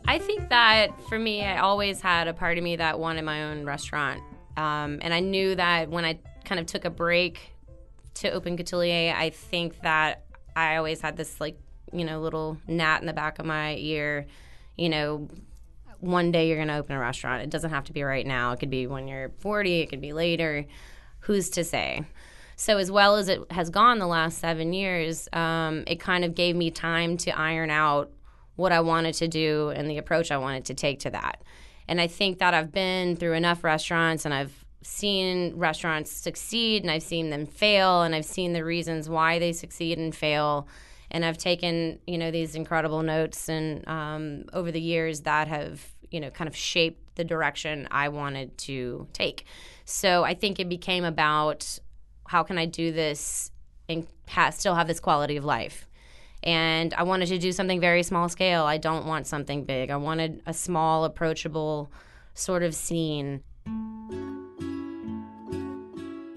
I 0.08 0.18
think 0.18 0.50
that 0.50 1.00
for 1.08 1.20
me, 1.20 1.46
I 1.46 1.60
always 1.60 2.02
had 2.02 2.28
a 2.28 2.34
part 2.34 2.58
of 2.58 2.64
me 2.64 2.78
that 2.78 3.00
wanted 3.00 3.24
my 3.24 3.44
own 3.44 3.64
restaurant. 3.64 4.24
Um, 4.58 4.98
and 5.04 5.14
I 5.14 5.20
knew 5.20 5.54
that 5.54 5.90
when 5.92 6.04
I 6.04 6.18
kind 6.46 6.60
of 6.60 6.66
took 6.66 6.84
a 6.84 6.90
break 6.90 7.54
to 8.16 8.32
open 8.32 8.58
Coutelier, 8.58 9.14
I 9.16 9.30
think 9.30 9.80
that 9.82 10.26
I 10.56 10.78
always 10.78 11.02
had 11.02 11.18
this 11.18 11.40
like 11.40 11.60
you 11.92 12.06
know 12.06 12.20
little 12.22 12.58
gnat 12.68 13.02
in 13.02 13.08
the 13.08 13.14
back 13.14 13.40
of 13.40 13.46
my 13.46 13.76
ear. 13.76 14.28
You 14.78 14.90
know, 14.90 15.30
one 16.00 16.32
day 16.32 16.48
you're 16.48 16.58
going 16.58 16.70
to 16.70 16.78
open 16.78 16.96
a 16.96 17.00
restaurant. 17.00 17.44
It 17.44 17.50
doesn't 17.50 17.70
have 17.70 17.86
to 17.86 17.94
be 17.94 18.04
right 18.04 18.26
now. 18.26 18.54
It 18.54 18.60
could 18.60 18.70
be 18.70 18.88
when 18.88 19.08
you're 19.08 19.30
40. 19.40 19.82
It 19.82 19.90
could 19.90 20.02
be 20.02 20.14
later. 20.14 20.66
Who's 21.22 21.50
to 21.52 21.64
say? 21.64 22.06
So 22.56 22.78
as 22.78 22.92
well 22.92 23.16
as 23.16 23.30
it 23.30 23.52
has 23.52 23.70
gone 23.70 24.00
the 24.00 24.08
last 24.08 24.40
seven 24.40 24.74
years, 24.74 25.28
um, 25.34 25.84
it 25.88 26.00
kind 26.00 26.26
of 26.26 26.36
gave 26.36 26.56
me 26.56 26.72
time 26.72 27.18
to 27.18 27.32
iron 27.32 27.70
out 27.70 28.12
what 28.56 28.72
I 28.72 28.82
wanted 28.82 29.14
to 29.16 29.28
do 29.28 29.70
and 29.70 29.90
the 29.90 29.98
approach 29.98 30.32
I 30.32 30.38
wanted 30.38 30.66
to 30.66 30.74
take 30.74 31.00
to 31.00 31.10
that. 31.12 31.42
And 31.88 32.02
I 32.02 32.08
think 32.08 32.40
that 32.40 32.54
I've 32.54 32.72
been 32.72 33.16
through 33.16 33.34
enough 33.34 33.64
restaurants 33.64 34.26
and 34.26 34.34
I've 34.34 34.66
seen 34.82 35.56
restaurants 35.58 36.12
succeed 36.12 36.84
and 36.84 36.92
I've 36.92 37.04
seen 37.04 37.30
them 37.30 37.46
fail 37.46 38.04
and 38.04 38.16
I've 38.16 38.26
seen 38.26 38.54
the 38.54 38.64
reasons 38.64 39.10
why 39.10 39.40
they 39.40 39.52
succeed 39.52 39.98
and 39.98 40.16
fail. 40.16 40.68
And 41.12 41.26
I've 41.26 41.38
taken, 41.38 42.00
you 42.06 42.18
know, 42.18 42.32
these 42.32 42.56
incredible 42.56 43.02
notes 43.02 43.50
and 43.50 43.88
um, 43.88 44.46
over 44.54 44.72
the 44.72 44.82
years 44.82 45.22
that 45.22 45.48
have, 45.48 45.86
you 46.12 46.20
know, 46.20 46.30
kind 46.30 46.48
of 46.48 46.56
shaped 46.56 47.16
the 47.16 47.24
direction 47.24 47.88
I 47.92 48.10
wanted 48.10 48.58
to 48.60 49.08
take. 49.12 49.46
So 49.86 50.24
I 50.24 50.34
think 50.34 50.60
it 50.60 50.70
became 50.70 51.04
about 51.04 51.80
how 52.28 52.44
can 52.44 52.58
I 52.58 52.66
do 52.66 52.92
this 52.92 53.52
and 53.90 54.06
ha- 54.28 54.52
still 54.52 54.76
have 54.76 54.88
this 54.88 55.00
quality 55.00 55.36
of 55.36 55.44
life. 55.44 55.88
And 56.44 56.94
I 56.94 57.04
wanted 57.04 57.26
to 57.30 57.38
do 57.38 57.52
something 57.52 57.82
very 57.82 58.04
small 58.04 58.30
scale. 58.30 58.64
I 58.64 58.78
don't 58.78 59.06
want 59.06 59.28
something 59.28 59.66
big. 59.66 59.90
I 59.90 59.98
wanted 59.98 60.42
a 60.46 60.54
small, 60.54 61.04
approachable 61.04 61.92
sort 62.34 62.64
of 62.64 62.74
scene 62.74 63.42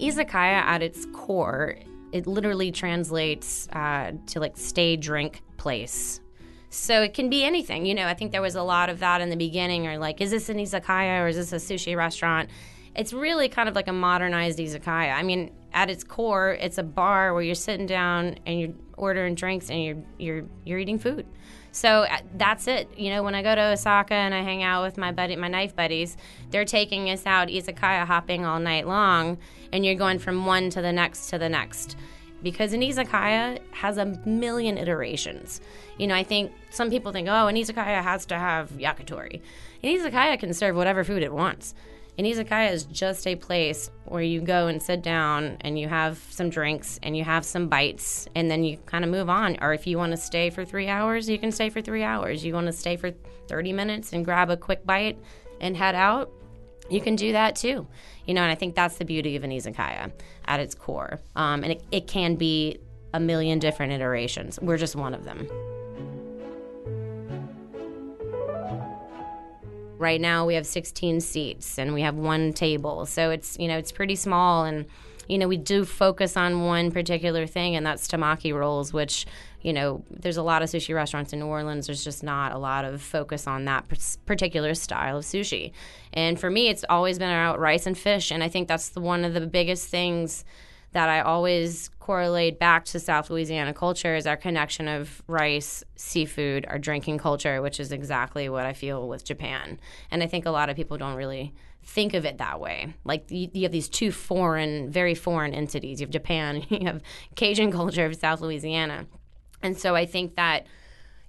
izakaya 0.03 0.61
at 0.61 0.81
its 0.81 1.05
core, 1.13 1.77
it 2.11 2.27
literally 2.27 2.71
translates 2.71 3.67
uh, 3.69 4.11
to 4.27 4.39
like 4.39 4.57
stay, 4.57 4.95
drink, 4.95 5.41
place. 5.57 6.19
So 6.69 7.01
it 7.01 7.13
can 7.13 7.29
be 7.29 7.43
anything. 7.43 7.85
You 7.85 7.93
know, 7.93 8.07
I 8.07 8.13
think 8.13 8.31
there 8.31 8.41
was 8.41 8.55
a 8.55 8.63
lot 8.63 8.89
of 8.89 8.99
that 8.99 9.21
in 9.21 9.29
the 9.29 9.35
beginning, 9.35 9.87
or 9.87 9.97
like, 9.97 10.21
is 10.21 10.31
this 10.31 10.49
an 10.49 10.57
izakaya 10.57 11.21
or 11.23 11.27
is 11.27 11.35
this 11.35 11.53
a 11.53 11.73
sushi 11.73 11.95
restaurant? 11.95 12.49
It's 12.95 13.13
really 13.13 13.47
kind 13.47 13.69
of 13.69 13.75
like 13.75 13.87
a 13.87 13.93
modernized 13.93 14.59
izakaya. 14.59 15.13
I 15.13 15.23
mean, 15.23 15.51
at 15.73 15.89
its 15.89 16.03
core, 16.03 16.57
it's 16.59 16.77
a 16.77 16.83
bar 16.83 17.33
where 17.33 17.43
you're 17.43 17.55
sitting 17.55 17.85
down 17.85 18.37
and 18.45 18.59
you're 18.59 18.73
ordering 18.97 19.35
drinks 19.35 19.69
and 19.69 19.83
you're 19.83 19.97
you're 20.19 20.45
you're 20.65 20.79
eating 20.79 20.99
food. 20.99 21.25
So 21.71 22.03
uh, 22.03 22.17
that's 22.35 22.67
it. 22.67 22.87
You 22.97 23.09
know, 23.09 23.23
when 23.23 23.33
I 23.33 23.41
go 23.41 23.55
to 23.55 23.61
Osaka 23.71 24.13
and 24.13 24.33
I 24.33 24.41
hang 24.41 24.61
out 24.61 24.83
with 24.83 24.97
my 24.97 25.11
buddy, 25.11 25.35
my 25.35 25.47
knife 25.47 25.75
buddies, 25.75 26.17
they're 26.51 26.65
taking 26.65 27.09
us 27.09 27.25
out 27.25 27.47
izakaya 27.47 28.05
hopping 28.05 28.45
all 28.45 28.59
night 28.59 28.87
long, 28.87 29.39
and 29.73 29.83
you're 29.83 29.95
going 29.95 30.19
from 30.19 30.45
one 30.45 30.69
to 30.69 30.81
the 30.81 30.93
next 30.93 31.29
to 31.31 31.37
the 31.37 31.49
next. 31.49 31.97
Because 32.43 32.73
an 32.73 32.81
izakaya 32.81 33.59
has 33.71 33.97
a 33.97 34.05
million 34.25 34.77
iterations. 34.77 35.61
You 35.97 36.07
know, 36.07 36.15
I 36.15 36.23
think 36.23 36.51
some 36.69 36.89
people 36.89 37.11
think, 37.11 37.27
oh, 37.27 37.47
an 37.47 37.55
izakaya 37.55 38.03
has 38.03 38.25
to 38.27 38.37
have 38.37 38.69
yakitori. 38.71 39.41
An 39.81 39.89
izakaya 39.97 40.39
can 40.39 40.53
serve 40.53 40.75
whatever 40.75 41.03
food 41.03 41.23
it 41.23 41.33
wants. 41.33 41.73
An 42.19 42.25
izakaya 42.25 42.71
is 42.71 42.83
just 42.83 43.25
a 43.25 43.35
place 43.35 43.89
where 44.05 44.21
you 44.21 44.41
go 44.41 44.67
and 44.67 44.83
sit 44.83 45.01
down 45.01 45.57
and 45.61 45.79
you 45.79 45.87
have 45.87 46.19
some 46.29 46.51
drinks 46.51 46.99
and 47.01 47.17
you 47.17 47.23
have 47.23 47.43
some 47.43 47.67
bites 47.67 48.27
and 48.35 48.51
then 48.51 48.63
you 48.63 48.77
kind 48.85 49.03
of 49.03 49.09
move 49.09 49.29
on. 49.29 49.57
Or 49.61 49.73
if 49.73 49.87
you 49.87 49.97
want 49.97 50.11
to 50.11 50.17
stay 50.17 50.51
for 50.51 50.63
three 50.63 50.89
hours, 50.89 51.27
you 51.27 51.39
can 51.39 51.51
stay 51.51 51.69
for 51.69 51.81
three 51.81 52.03
hours. 52.03 52.45
You 52.45 52.53
want 52.53 52.67
to 52.67 52.73
stay 52.73 52.97
for 52.97 53.11
30 53.47 53.73
minutes 53.73 54.13
and 54.13 54.23
grab 54.23 54.51
a 54.51 54.57
quick 54.57 54.85
bite 54.85 55.17
and 55.59 55.75
head 55.75 55.95
out, 55.95 56.29
you 56.89 57.01
can 57.01 57.15
do 57.15 57.31
that 57.31 57.55
too. 57.55 57.87
You 58.25 58.33
know, 58.33 58.41
and 58.41 58.51
I 58.51 58.55
think 58.55 58.75
that's 58.75 58.97
the 58.97 59.05
beauty 59.05 59.35
of 59.35 59.43
an 59.43 59.51
izakaya 59.51 60.11
at 60.45 60.59
its 60.59 60.75
core. 60.75 61.19
Um, 61.35 61.63
and 61.63 61.73
it, 61.73 61.83
it 61.91 62.07
can 62.07 62.35
be 62.35 62.79
a 63.13 63.19
million 63.19 63.59
different 63.59 63.93
iterations. 63.93 64.59
We're 64.61 64.77
just 64.77 64.95
one 64.95 65.13
of 65.13 65.23
them. 65.23 65.47
Right 69.97 70.19
now 70.19 70.45
we 70.45 70.55
have 70.55 70.65
16 70.65 71.21
seats 71.21 71.77
and 71.77 71.93
we 71.93 72.01
have 72.01 72.15
one 72.15 72.51
table. 72.51 73.05
So 73.05 73.29
it's, 73.29 73.57
you 73.59 73.67
know, 73.67 73.77
it's 73.77 73.91
pretty 73.91 74.15
small 74.15 74.65
and 74.65 74.85
you 75.29 75.37
know, 75.37 75.47
we 75.47 75.55
do 75.55 75.85
focus 75.85 76.35
on 76.35 76.65
one 76.65 76.91
particular 76.91 77.47
thing 77.47 77.75
and 77.77 77.85
that's 77.85 78.07
tamaki 78.07 78.53
rolls, 78.53 78.91
which, 78.91 79.25
you 79.63 79.71
know, 79.73 80.03
there's 80.09 80.37
a 80.37 80.43
lot 80.43 80.61
of 80.61 80.69
sushi 80.69 80.93
restaurants 80.93 81.33
in 81.33 81.39
New 81.39 81.47
Orleans. 81.47 81.87
There's 81.87 82.03
just 82.03 82.21
not 82.21 82.51
a 82.51 82.57
lot 82.57 82.83
of 82.83 83.01
focus 83.01 83.47
on 83.47 83.65
that 83.65 83.85
particular 84.25 84.75
style 84.75 85.17
of 85.17 85.23
sushi. 85.23 85.71
And 86.11 86.39
for 86.39 86.49
me, 86.49 86.67
it's 86.67 86.83
always 86.89 87.17
been 87.17 87.29
about 87.29 87.59
rice 87.59 87.85
and 87.85 87.97
fish. 87.97 88.29
And 88.29 88.43
I 88.43 88.49
think 88.49 88.67
that's 88.67 88.89
the, 88.89 89.01
one 89.01 89.23
of 89.23 89.33
the 89.33 89.47
biggest 89.47 89.87
things 89.87 90.43
that 90.91 91.09
I 91.09 91.21
always 91.21 91.89
correlate 91.99 92.59
back 92.59 92.85
to 92.85 92.99
South 92.99 93.29
Louisiana 93.29 93.73
culture 93.73 94.15
is 94.15 94.27
our 94.27 94.37
connection 94.37 94.87
of 94.87 95.23
rice, 95.27 95.83
seafood, 95.95 96.65
our 96.67 96.77
drinking 96.77 97.17
culture, 97.17 97.61
which 97.61 97.79
is 97.79 97.91
exactly 97.91 98.47
what 98.49 98.65
I 98.65 98.73
feel 98.73 99.07
with 99.07 99.23
Japan. 99.23 99.79
And 100.11 100.21
I 100.21 100.27
think 100.27 100.45
a 100.45 100.51
lot 100.51 100.69
of 100.69 100.75
people 100.75 100.97
don't 100.97 101.15
really 101.15 101.53
think 101.83 102.13
of 102.13 102.25
it 102.25 102.37
that 102.37 102.59
way. 102.59 102.93
Like 103.05 103.31
you, 103.31 103.49
you 103.53 103.63
have 103.63 103.71
these 103.71 103.89
two 103.89 104.11
foreign, 104.11 104.91
very 104.91 105.15
foreign 105.15 105.53
entities. 105.53 105.99
You 105.99 106.05
have 106.05 106.11
Japan, 106.11 106.63
you 106.69 106.85
have 106.85 107.01
Cajun 107.35 107.71
culture 107.71 108.05
of 108.05 108.15
South 108.15 108.41
Louisiana. 108.41 109.07
And 109.63 109.77
so 109.77 109.95
I 109.95 110.05
think 110.05 110.35
that, 110.35 110.67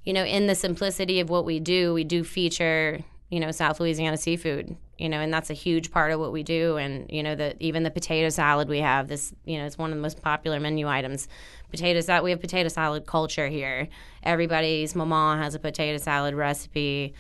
you 0.03 0.13
know, 0.13 0.25
in 0.25 0.47
the 0.47 0.55
simplicity 0.55 1.21
of 1.21 1.31
what 1.31 1.45
we 1.45 1.61
do, 1.61 1.95
we 1.95 2.05
do 2.05 2.25
feature, 2.25 3.01
you 3.31 3.41
know, 3.41 3.51
South 3.53 3.81
Louisiana 3.81 4.17
seafood, 4.17 4.77
you 4.99 5.09
know, 5.09 5.21
and 5.21 5.33
that's 5.33 5.51
a 5.51 5.55
huge 5.55 5.91
part 5.91 6.13
of 6.13 6.21
what 6.21 6.33
we 6.33 6.43
do. 6.43 6.77
And, 6.77 7.11
you 7.11 7.23
know, 7.23 7.35
the 7.35 7.57
even 7.61 7.85
the 7.85 7.91
potato 7.91 8.29
salad 8.29 8.69
we 8.69 8.81
have, 8.81 9.09
this, 9.09 9.33
you 9.45 9.59
know, 9.59 9.65
it's 9.65 9.79
one 9.79 9.91
of 9.91 9.97
the 9.97 10.03
most 10.03 10.21
popular 10.21 10.61
menu 10.61 10.89
items. 10.89 11.29
Potato 11.71 12.01
salad, 12.01 12.25
we 12.25 12.31
have 12.33 12.41
potato 12.41 12.69
salad 12.69 13.07
culture 13.07 13.49
here. 13.49 13.89
Everybody's 14.23 14.95
mama 14.95 15.41
has 15.43 15.55
a 15.55 15.59
potato 15.59 15.99
salad 15.99 16.35
recipe. 16.35 17.15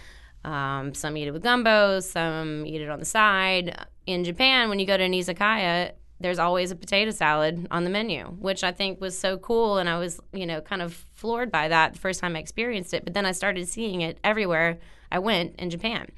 Um, 0.45 0.93
some 0.93 1.17
eat 1.17 1.27
it 1.27 1.31
with 1.31 1.43
gumbo, 1.43 2.01
some 2.01 2.67
eat 2.67 2.83
it 2.83 2.91
on 2.91 2.99
the 2.99 3.07
side. 3.07 3.75
In 4.07 4.25
Japan, 4.25 4.69
when 4.69 4.79
you 4.79 4.87
go 4.87 4.97
to 4.97 5.03
an 5.03 5.13
izakaya, 5.13 5.93
there's 6.21 6.39
always 6.39 6.71
a 6.71 6.77
potato 6.77 7.11
salad 7.11 7.67
on 7.71 7.85
the 7.85 7.91
menu, 7.91 8.25
which 8.25 8.65
I 8.65 8.73
think 8.73 9.01
was 9.01 9.19
so 9.19 9.37
cool. 9.37 9.79
And 9.79 9.89
I 9.89 9.99
was, 9.99 10.21
you 10.33 10.47
know, 10.47 10.61
kind 10.61 10.81
of 10.81 11.05
floored 11.15 11.51
by 11.51 11.69
that 11.69 11.95
the 11.95 11.99
first 11.99 12.21
time 12.21 12.37
I 12.37 12.39
experienced 12.39 12.95
it. 12.95 13.05
But 13.05 13.15
then 13.15 13.27
I 13.27 13.33
started 13.33 13.69
seeing 13.69 14.01
it 14.01 14.19
everywhere 14.23 14.79
I 15.11 15.19
went 15.19 15.57
in 15.59 15.71
Japan. 15.71 16.09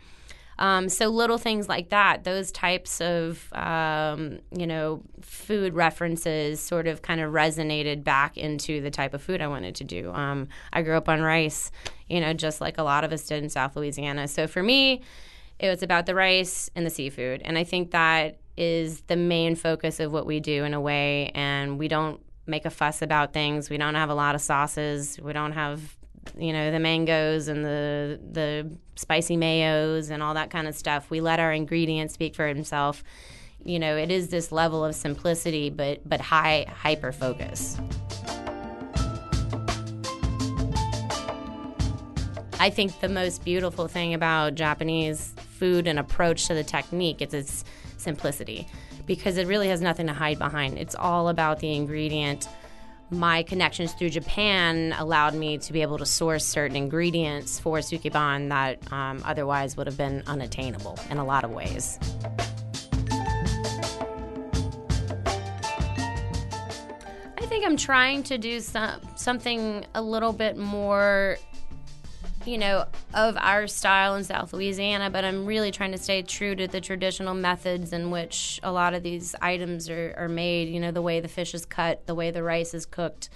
Um, 0.58 0.88
so 0.88 1.08
little 1.08 1.38
things 1.38 1.68
like 1.68 1.90
that, 1.90 2.24
those 2.24 2.50
types 2.50 3.00
of 3.00 3.52
um, 3.52 4.38
you 4.56 4.66
know 4.66 5.02
food 5.20 5.74
references, 5.74 6.60
sort 6.60 6.86
of 6.86 7.02
kind 7.02 7.20
of 7.20 7.32
resonated 7.32 8.04
back 8.04 8.38
into 8.38 8.80
the 8.80 8.90
type 8.90 9.12
of 9.12 9.22
food 9.22 9.42
I 9.42 9.48
wanted 9.48 9.74
to 9.76 9.84
do. 9.84 10.10
Um, 10.12 10.48
I 10.72 10.82
grew 10.82 10.96
up 10.96 11.08
on 11.08 11.20
rice, 11.20 11.70
you 12.08 12.20
know, 12.20 12.32
just 12.32 12.60
like 12.60 12.78
a 12.78 12.82
lot 12.82 13.04
of 13.04 13.12
us 13.12 13.26
did 13.26 13.42
in 13.42 13.50
South 13.50 13.76
Louisiana. 13.76 14.28
So 14.28 14.46
for 14.46 14.62
me, 14.62 15.02
it 15.58 15.68
was 15.68 15.82
about 15.82 16.06
the 16.06 16.14
rice 16.14 16.70
and 16.74 16.86
the 16.86 16.90
seafood, 16.90 17.42
and 17.44 17.58
I 17.58 17.64
think 17.64 17.90
that 17.90 18.38
is 18.56 19.02
the 19.02 19.16
main 19.16 19.54
focus 19.54 20.00
of 20.00 20.12
what 20.12 20.26
we 20.26 20.40
do 20.40 20.64
in 20.64 20.74
a 20.74 20.80
way. 20.80 21.30
And 21.34 21.78
we 21.78 21.88
don't 21.88 22.20
make 22.46 22.64
a 22.64 22.70
fuss 22.70 23.02
about 23.02 23.32
things. 23.32 23.68
We 23.70 23.76
don't 23.76 23.94
have 23.94 24.10
a 24.10 24.14
lot 24.14 24.34
of 24.34 24.40
sauces. 24.40 25.20
We 25.20 25.32
don't 25.32 25.52
have 25.52 25.96
you 26.36 26.52
know 26.52 26.72
the 26.72 26.80
mangoes 26.80 27.46
and 27.46 27.64
the 27.64 28.20
the 28.32 28.76
spicy 28.96 29.36
mayos 29.36 30.10
and 30.10 30.22
all 30.22 30.34
that 30.34 30.50
kind 30.50 30.66
of 30.66 30.74
stuff. 30.74 31.10
We 31.10 31.20
let 31.20 31.40
our 31.40 31.52
ingredients 31.52 32.14
speak 32.14 32.34
for 32.34 32.46
himself. 32.46 33.04
You 33.64 33.78
know, 33.78 33.96
it 33.96 34.10
is 34.10 34.28
this 34.28 34.52
level 34.52 34.84
of 34.84 34.94
simplicity, 34.94 35.70
but 35.70 36.08
but 36.08 36.20
high 36.20 36.66
hyper 36.68 37.12
focus. 37.12 37.78
I 42.58 42.70
think 42.70 43.00
the 43.00 43.08
most 43.08 43.44
beautiful 43.44 43.86
thing 43.86 44.14
about 44.14 44.54
Japanese 44.54 45.34
food 45.58 45.86
and 45.86 45.98
approach 45.98 46.46
to 46.46 46.54
the 46.54 46.64
technique 46.64 47.20
is 47.20 47.34
its 47.34 47.64
simplicity 48.06 48.66
because 49.04 49.36
it 49.36 49.46
really 49.46 49.68
has 49.68 49.82
nothing 49.82 50.06
to 50.06 50.14
hide 50.14 50.38
behind. 50.38 50.78
It's 50.78 50.94
all 50.94 51.28
about 51.28 51.58
the 51.58 51.74
ingredient 51.74 52.48
my 53.10 53.44
connections 53.44 53.92
through 53.92 54.10
Japan 54.10 54.92
allowed 54.98 55.34
me 55.34 55.58
to 55.58 55.72
be 55.72 55.82
able 55.82 55.98
to 55.98 56.06
source 56.06 56.44
certain 56.44 56.76
ingredients 56.76 57.60
for 57.60 57.78
Sukeban 57.78 58.48
that 58.48 58.92
um, 58.92 59.22
otherwise 59.24 59.76
would 59.76 59.86
have 59.86 59.96
been 59.96 60.24
unattainable 60.26 60.98
in 61.08 61.18
a 61.18 61.24
lot 61.24 61.44
of 61.44 61.52
ways. 61.52 62.00
I 67.38 67.46
think 67.46 67.64
I'm 67.64 67.76
trying 67.76 68.24
to 68.24 68.38
do 68.38 68.58
some, 68.58 69.00
something 69.14 69.86
a 69.94 70.02
little 70.02 70.32
bit 70.32 70.56
more, 70.56 71.38
you 72.46 72.58
know, 72.58 72.86
of 73.12 73.36
our 73.36 73.66
style 73.66 74.14
in 74.14 74.24
South 74.24 74.52
Louisiana, 74.52 75.10
but 75.10 75.24
I'm 75.24 75.46
really 75.46 75.70
trying 75.70 75.92
to 75.92 75.98
stay 75.98 76.22
true 76.22 76.54
to 76.54 76.68
the 76.68 76.80
traditional 76.80 77.34
methods 77.34 77.92
in 77.92 78.10
which 78.10 78.60
a 78.62 78.70
lot 78.70 78.94
of 78.94 79.02
these 79.02 79.34
items 79.40 79.90
are, 79.90 80.14
are 80.16 80.28
made. 80.28 80.68
You 80.68 80.80
know, 80.80 80.92
the 80.92 81.02
way 81.02 81.20
the 81.20 81.28
fish 81.28 81.54
is 81.54 81.66
cut, 81.66 82.06
the 82.06 82.14
way 82.14 82.30
the 82.30 82.42
rice 82.42 82.72
is 82.72 82.86
cooked, 82.86 83.28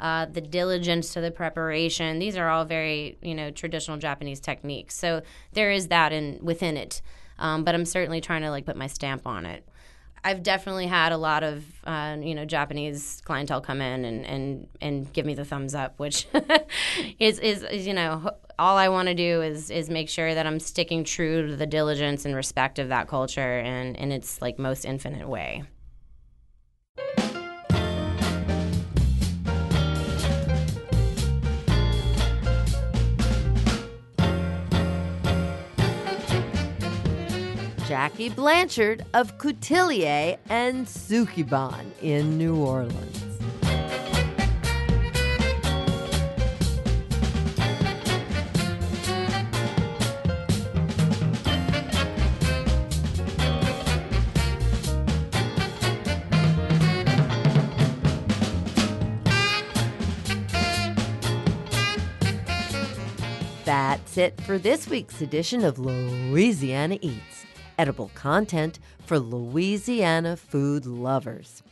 uh, 0.00 0.26
the 0.26 0.40
diligence 0.40 1.14
to 1.14 1.20
the 1.20 1.30
preparation. 1.30 2.18
These 2.18 2.36
are 2.36 2.48
all 2.48 2.64
very, 2.64 3.16
you 3.22 3.34
know, 3.34 3.50
traditional 3.50 3.96
Japanese 3.96 4.40
techniques. 4.40 4.94
So 4.94 5.22
there 5.52 5.70
is 5.70 5.88
that 5.88 6.12
in 6.12 6.38
within 6.42 6.76
it, 6.76 7.00
um, 7.38 7.64
but 7.64 7.74
I'm 7.74 7.86
certainly 7.86 8.20
trying 8.20 8.42
to 8.42 8.50
like 8.50 8.66
put 8.66 8.76
my 8.76 8.86
stamp 8.86 9.26
on 9.26 9.46
it. 9.46 9.64
I've 10.24 10.42
definitely 10.42 10.88
had 10.88 11.12
a 11.12 11.16
lot 11.16 11.42
of 11.42 11.64
uh, 11.84 12.16
you 12.20 12.34
know 12.34 12.44
Japanese 12.44 13.22
clientele 13.24 13.60
come 13.60 13.80
in 13.80 14.04
and, 14.04 14.26
and, 14.26 14.66
and 14.80 15.12
give 15.12 15.24
me 15.24 15.34
the 15.34 15.44
thumbs 15.44 15.74
up, 15.74 15.98
which 15.98 16.26
is, 17.18 17.38
is, 17.38 17.62
is 17.62 17.86
you 17.86 17.94
know 17.94 18.30
all 18.58 18.76
I 18.76 18.88
want 18.88 19.08
to 19.08 19.14
do 19.14 19.40
is 19.42 19.70
is 19.70 19.88
make 19.88 20.08
sure 20.08 20.34
that 20.34 20.46
I'm 20.46 20.58
sticking 20.58 21.04
true 21.04 21.46
to 21.48 21.56
the 21.56 21.66
diligence 21.66 22.24
and 22.24 22.34
respect 22.34 22.78
of 22.78 22.88
that 22.88 23.08
culture 23.08 23.60
and 23.60 23.96
in 23.96 24.10
its 24.10 24.42
like 24.42 24.58
most 24.58 24.84
infinite 24.84 25.28
way. 25.28 25.64
Jackie 37.86 38.28
Blanchard 38.28 39.04
of 39.14 39.38
Coutelier 39.38 40.36
and 40.50 40.86
Sukeban 40.86 41.86
in 42.02 42.36
New 42.36 42.56
Orleans. 42.56 43.27
It 64.18 64.40
for 64.40 64.58
this 64.58 64.88
week's 64.88 65.20
edition 65.20 65.64
of 65.64 65.78
Louisiana 65.78 66.98
Eats, 67.00 67.46
edible 67.78 68.10
content 68.14 68.78
for 69.06 69.18
Louisiana 69.18 70.36
food 70.36 70.84
lovers. 70.86 71.62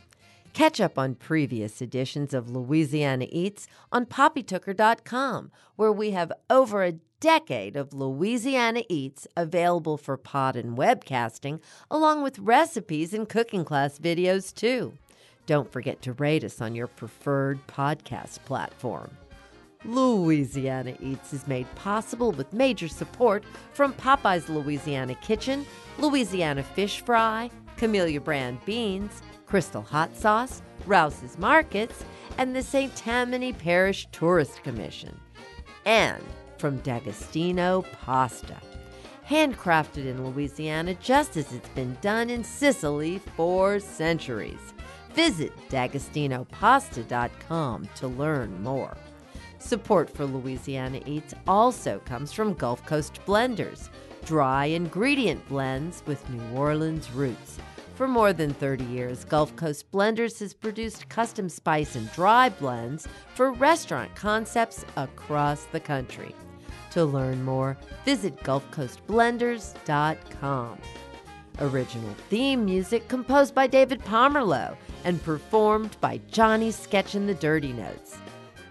Catch 0.53 0.79
up 0.79 0.97
on 0.97 1.15
previous 1.15 1.81
editions 1.81 2.33
of 2.33 2.49
Louisiana 2.49 3.27
Eats 3.29 3.67
on 3.91 4.05
poppytooker.com, 4.05 5.51
where 5.75 5.91
we 5.91 6.11
have 6.11 6.31
over 6.49 6.83
a 6.83 6.93
decade 7.19 7.75
of 7.75 7.93
Louisiana 7.93 8.83
Eats 8.89 9.27
available 9.35 9.97
for 9.97 10.17
pod 10.17 10.55
and 10.55 10.77
webcasting, 10.77 11.59
along 11.91 12.23
with 12.23 12.39
recipes 12.39 13.13
and 13.13 13.27
cooking 13.27 13.65
class 13.65 13.99
videos, 13.99 14.53
too. 14.53 14.93
Don't 15.45 15.71
forget 15.71 16.01
to 16.03 16.13
rate 16.13 16.43
us 16.43 16.61
on 16.61 16.75
your 16.75 16.87
preferred 16.87 17.59
podcast 17.67 18.43
platform. 18.45 19.11
Louisiana 19.85 20.95
Eats 20.99 21.33
is 21.33 21.47
made 21.47 21.73
possible 21.75 22.31
with 22.31 22.51
major 22.53 22.87
support 22.87 23.43
from 23.73 23.93
Popeye's 23.93 24.49
Louisiana 24.49 25.15
Kitchen, 25.15 25.65
Louisiana 25.97 26.63
Fish 26.63 27.01
Fry, 27.01 27.49
Camellia 27.77 28.19
Brand 28.19 28.59
Beans, 28.65 29.21
Crystal 29.45 29.83
Hot 29.83 30.15
Sauce, 30.15 30.61
Rouse's 30.85 31.37
Markets, 31.37 32.03
and 32.37 32.55
the 32.55 32.63
St. 32.63 32.95
Tammany 32.95 33.53
Parish 33.53 34.07
Tourist 34.11 34.63
Commission. 34.63 35.17
And 35.85 36.23
from 36.57 36.77
D'Agostino 36.77 37.83
Pasta. 38.03 38.55
Handcrafted 39.27 40.05
in 40.05 40.25
Louisiana 40.25 40.95
just 40.95 41.37
as 41.37 41.53
it's 41.53 41.69
been 41.69 41.95
done 42.01 42.29
in 42.29 42.43
Sicily 42.43 43.21
for 43.35 43.79
centuries. 43.79 44.73
Visit 45.13 45.53
d'agostinopasta.com 45.69 47.89
to 47.95 48.07
learn 48.07 48.63
more. 48.63 48.97
Support 49.59 50.09
for 50.09 50.25
Louisiana 50.25 51.01
Eats 51.05 51.33
also 51.47 51.99
comes 52.05 52.31
from 52.31 52.53
Gulf 52.53 52.85
Coast 52.85 53.19
Blenders, 53.25 53.89
dry 54.23 54.63
ingredient 54.65 55.45
blends 55.49 56.03
with 56.05 56.29
New 56.29 56.57
Orleans 56.57 57.11
roots. 57.11 57.57
For 57.95 58.07
more 58.07 58.31
than 58.33 58.53
30 58.53 58.85
years, 58.85 59.25
Gulf 59.25 59.55
Coast 59.55 59.91
Blenders 59.91 60.39
has 60.39 60.53
produced 60.53 61.09
custom 61.09 61.49
spice 61.49 61.95
and 61.95 62.11
dry 62.11 62.49
blends 62.49 63.07
for 63.33 63.51
restaurant 63.51 64.13
concepts 64.15 64.85
across 64.95 65.63
the 65.65 65.79
country. 65.79 66.35
To 66.91 67.03
learn 67.03 67.43
more, 67.43 67.75
visit 68.05 68.37
GulfCoastBlenders.com. 68.43 70.77
Original 71.59 72.13
theme 72.29 72.63
music 72.63 73.07
composed 73.07 73.55
by 73.55 73.65
David 73.65 74.01
Pomerleau 74.01 74.77
and 75.03 75.23
performed 75.23 75.97
by 75.99 76.21
Johnny 76.29 76.69
Sketch 76.69 77.15
and 77.15 77.27
the 77.27 77.33
Dirty 77.33 77.73
Notes. 77.73 78.19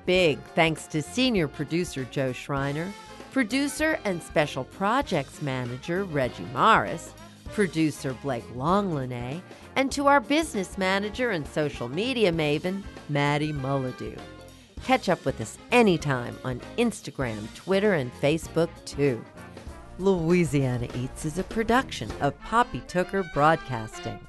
Big 0.07 0.39
thanks 0.55 0.87
to 0.87 1.03
senior 1.03 1.49
producer 1.49 2.05
Joe 2.05 2.33
Schreiner, 2.33 2.93
producer 3.33 3.99
and 4.05 4.23
special 4.23 4.63
projects 4.65 5.43
manager 5.43 6.05
Reggie 6.05 6.47
Morris, 6.55 7.13
producer 7.53 8.15
Blake 8.23 8.47
Longlinay, 8.55 9.43
and 9.75 9.91
to 9.93 10.07
our 10.07 10.21
business 10.21 10.79
manager 10.79 11.33
and 11.33 11.47
social 11.47 11.89
media 11.89 12.33
maven, 12.33 12.85
Maddie 13.09 13.53
Mullidew. 13.53 14.19
Catch 14.85 15.09
up 15.09 15.25
with 15.25 15.41
us 15.41 15.59
anytime 15.73 16.39
on 16.45 16.61
Instagram, 16.79 17.53
Twitter, 17.57 17.95
and 17.95 18.13
Facebook, 18.15 18.71
too. 18.85 19.23
Louisiana 19.99 20.87
Eats 20.95 21.25
is 21.25 21.39
a 21.39 21.45
production 21.45 22.11
of 22.21 22.39
Poppy 22.43 22.81
Tooker 22.87 23.25
Broadcasting. 23.35 24.21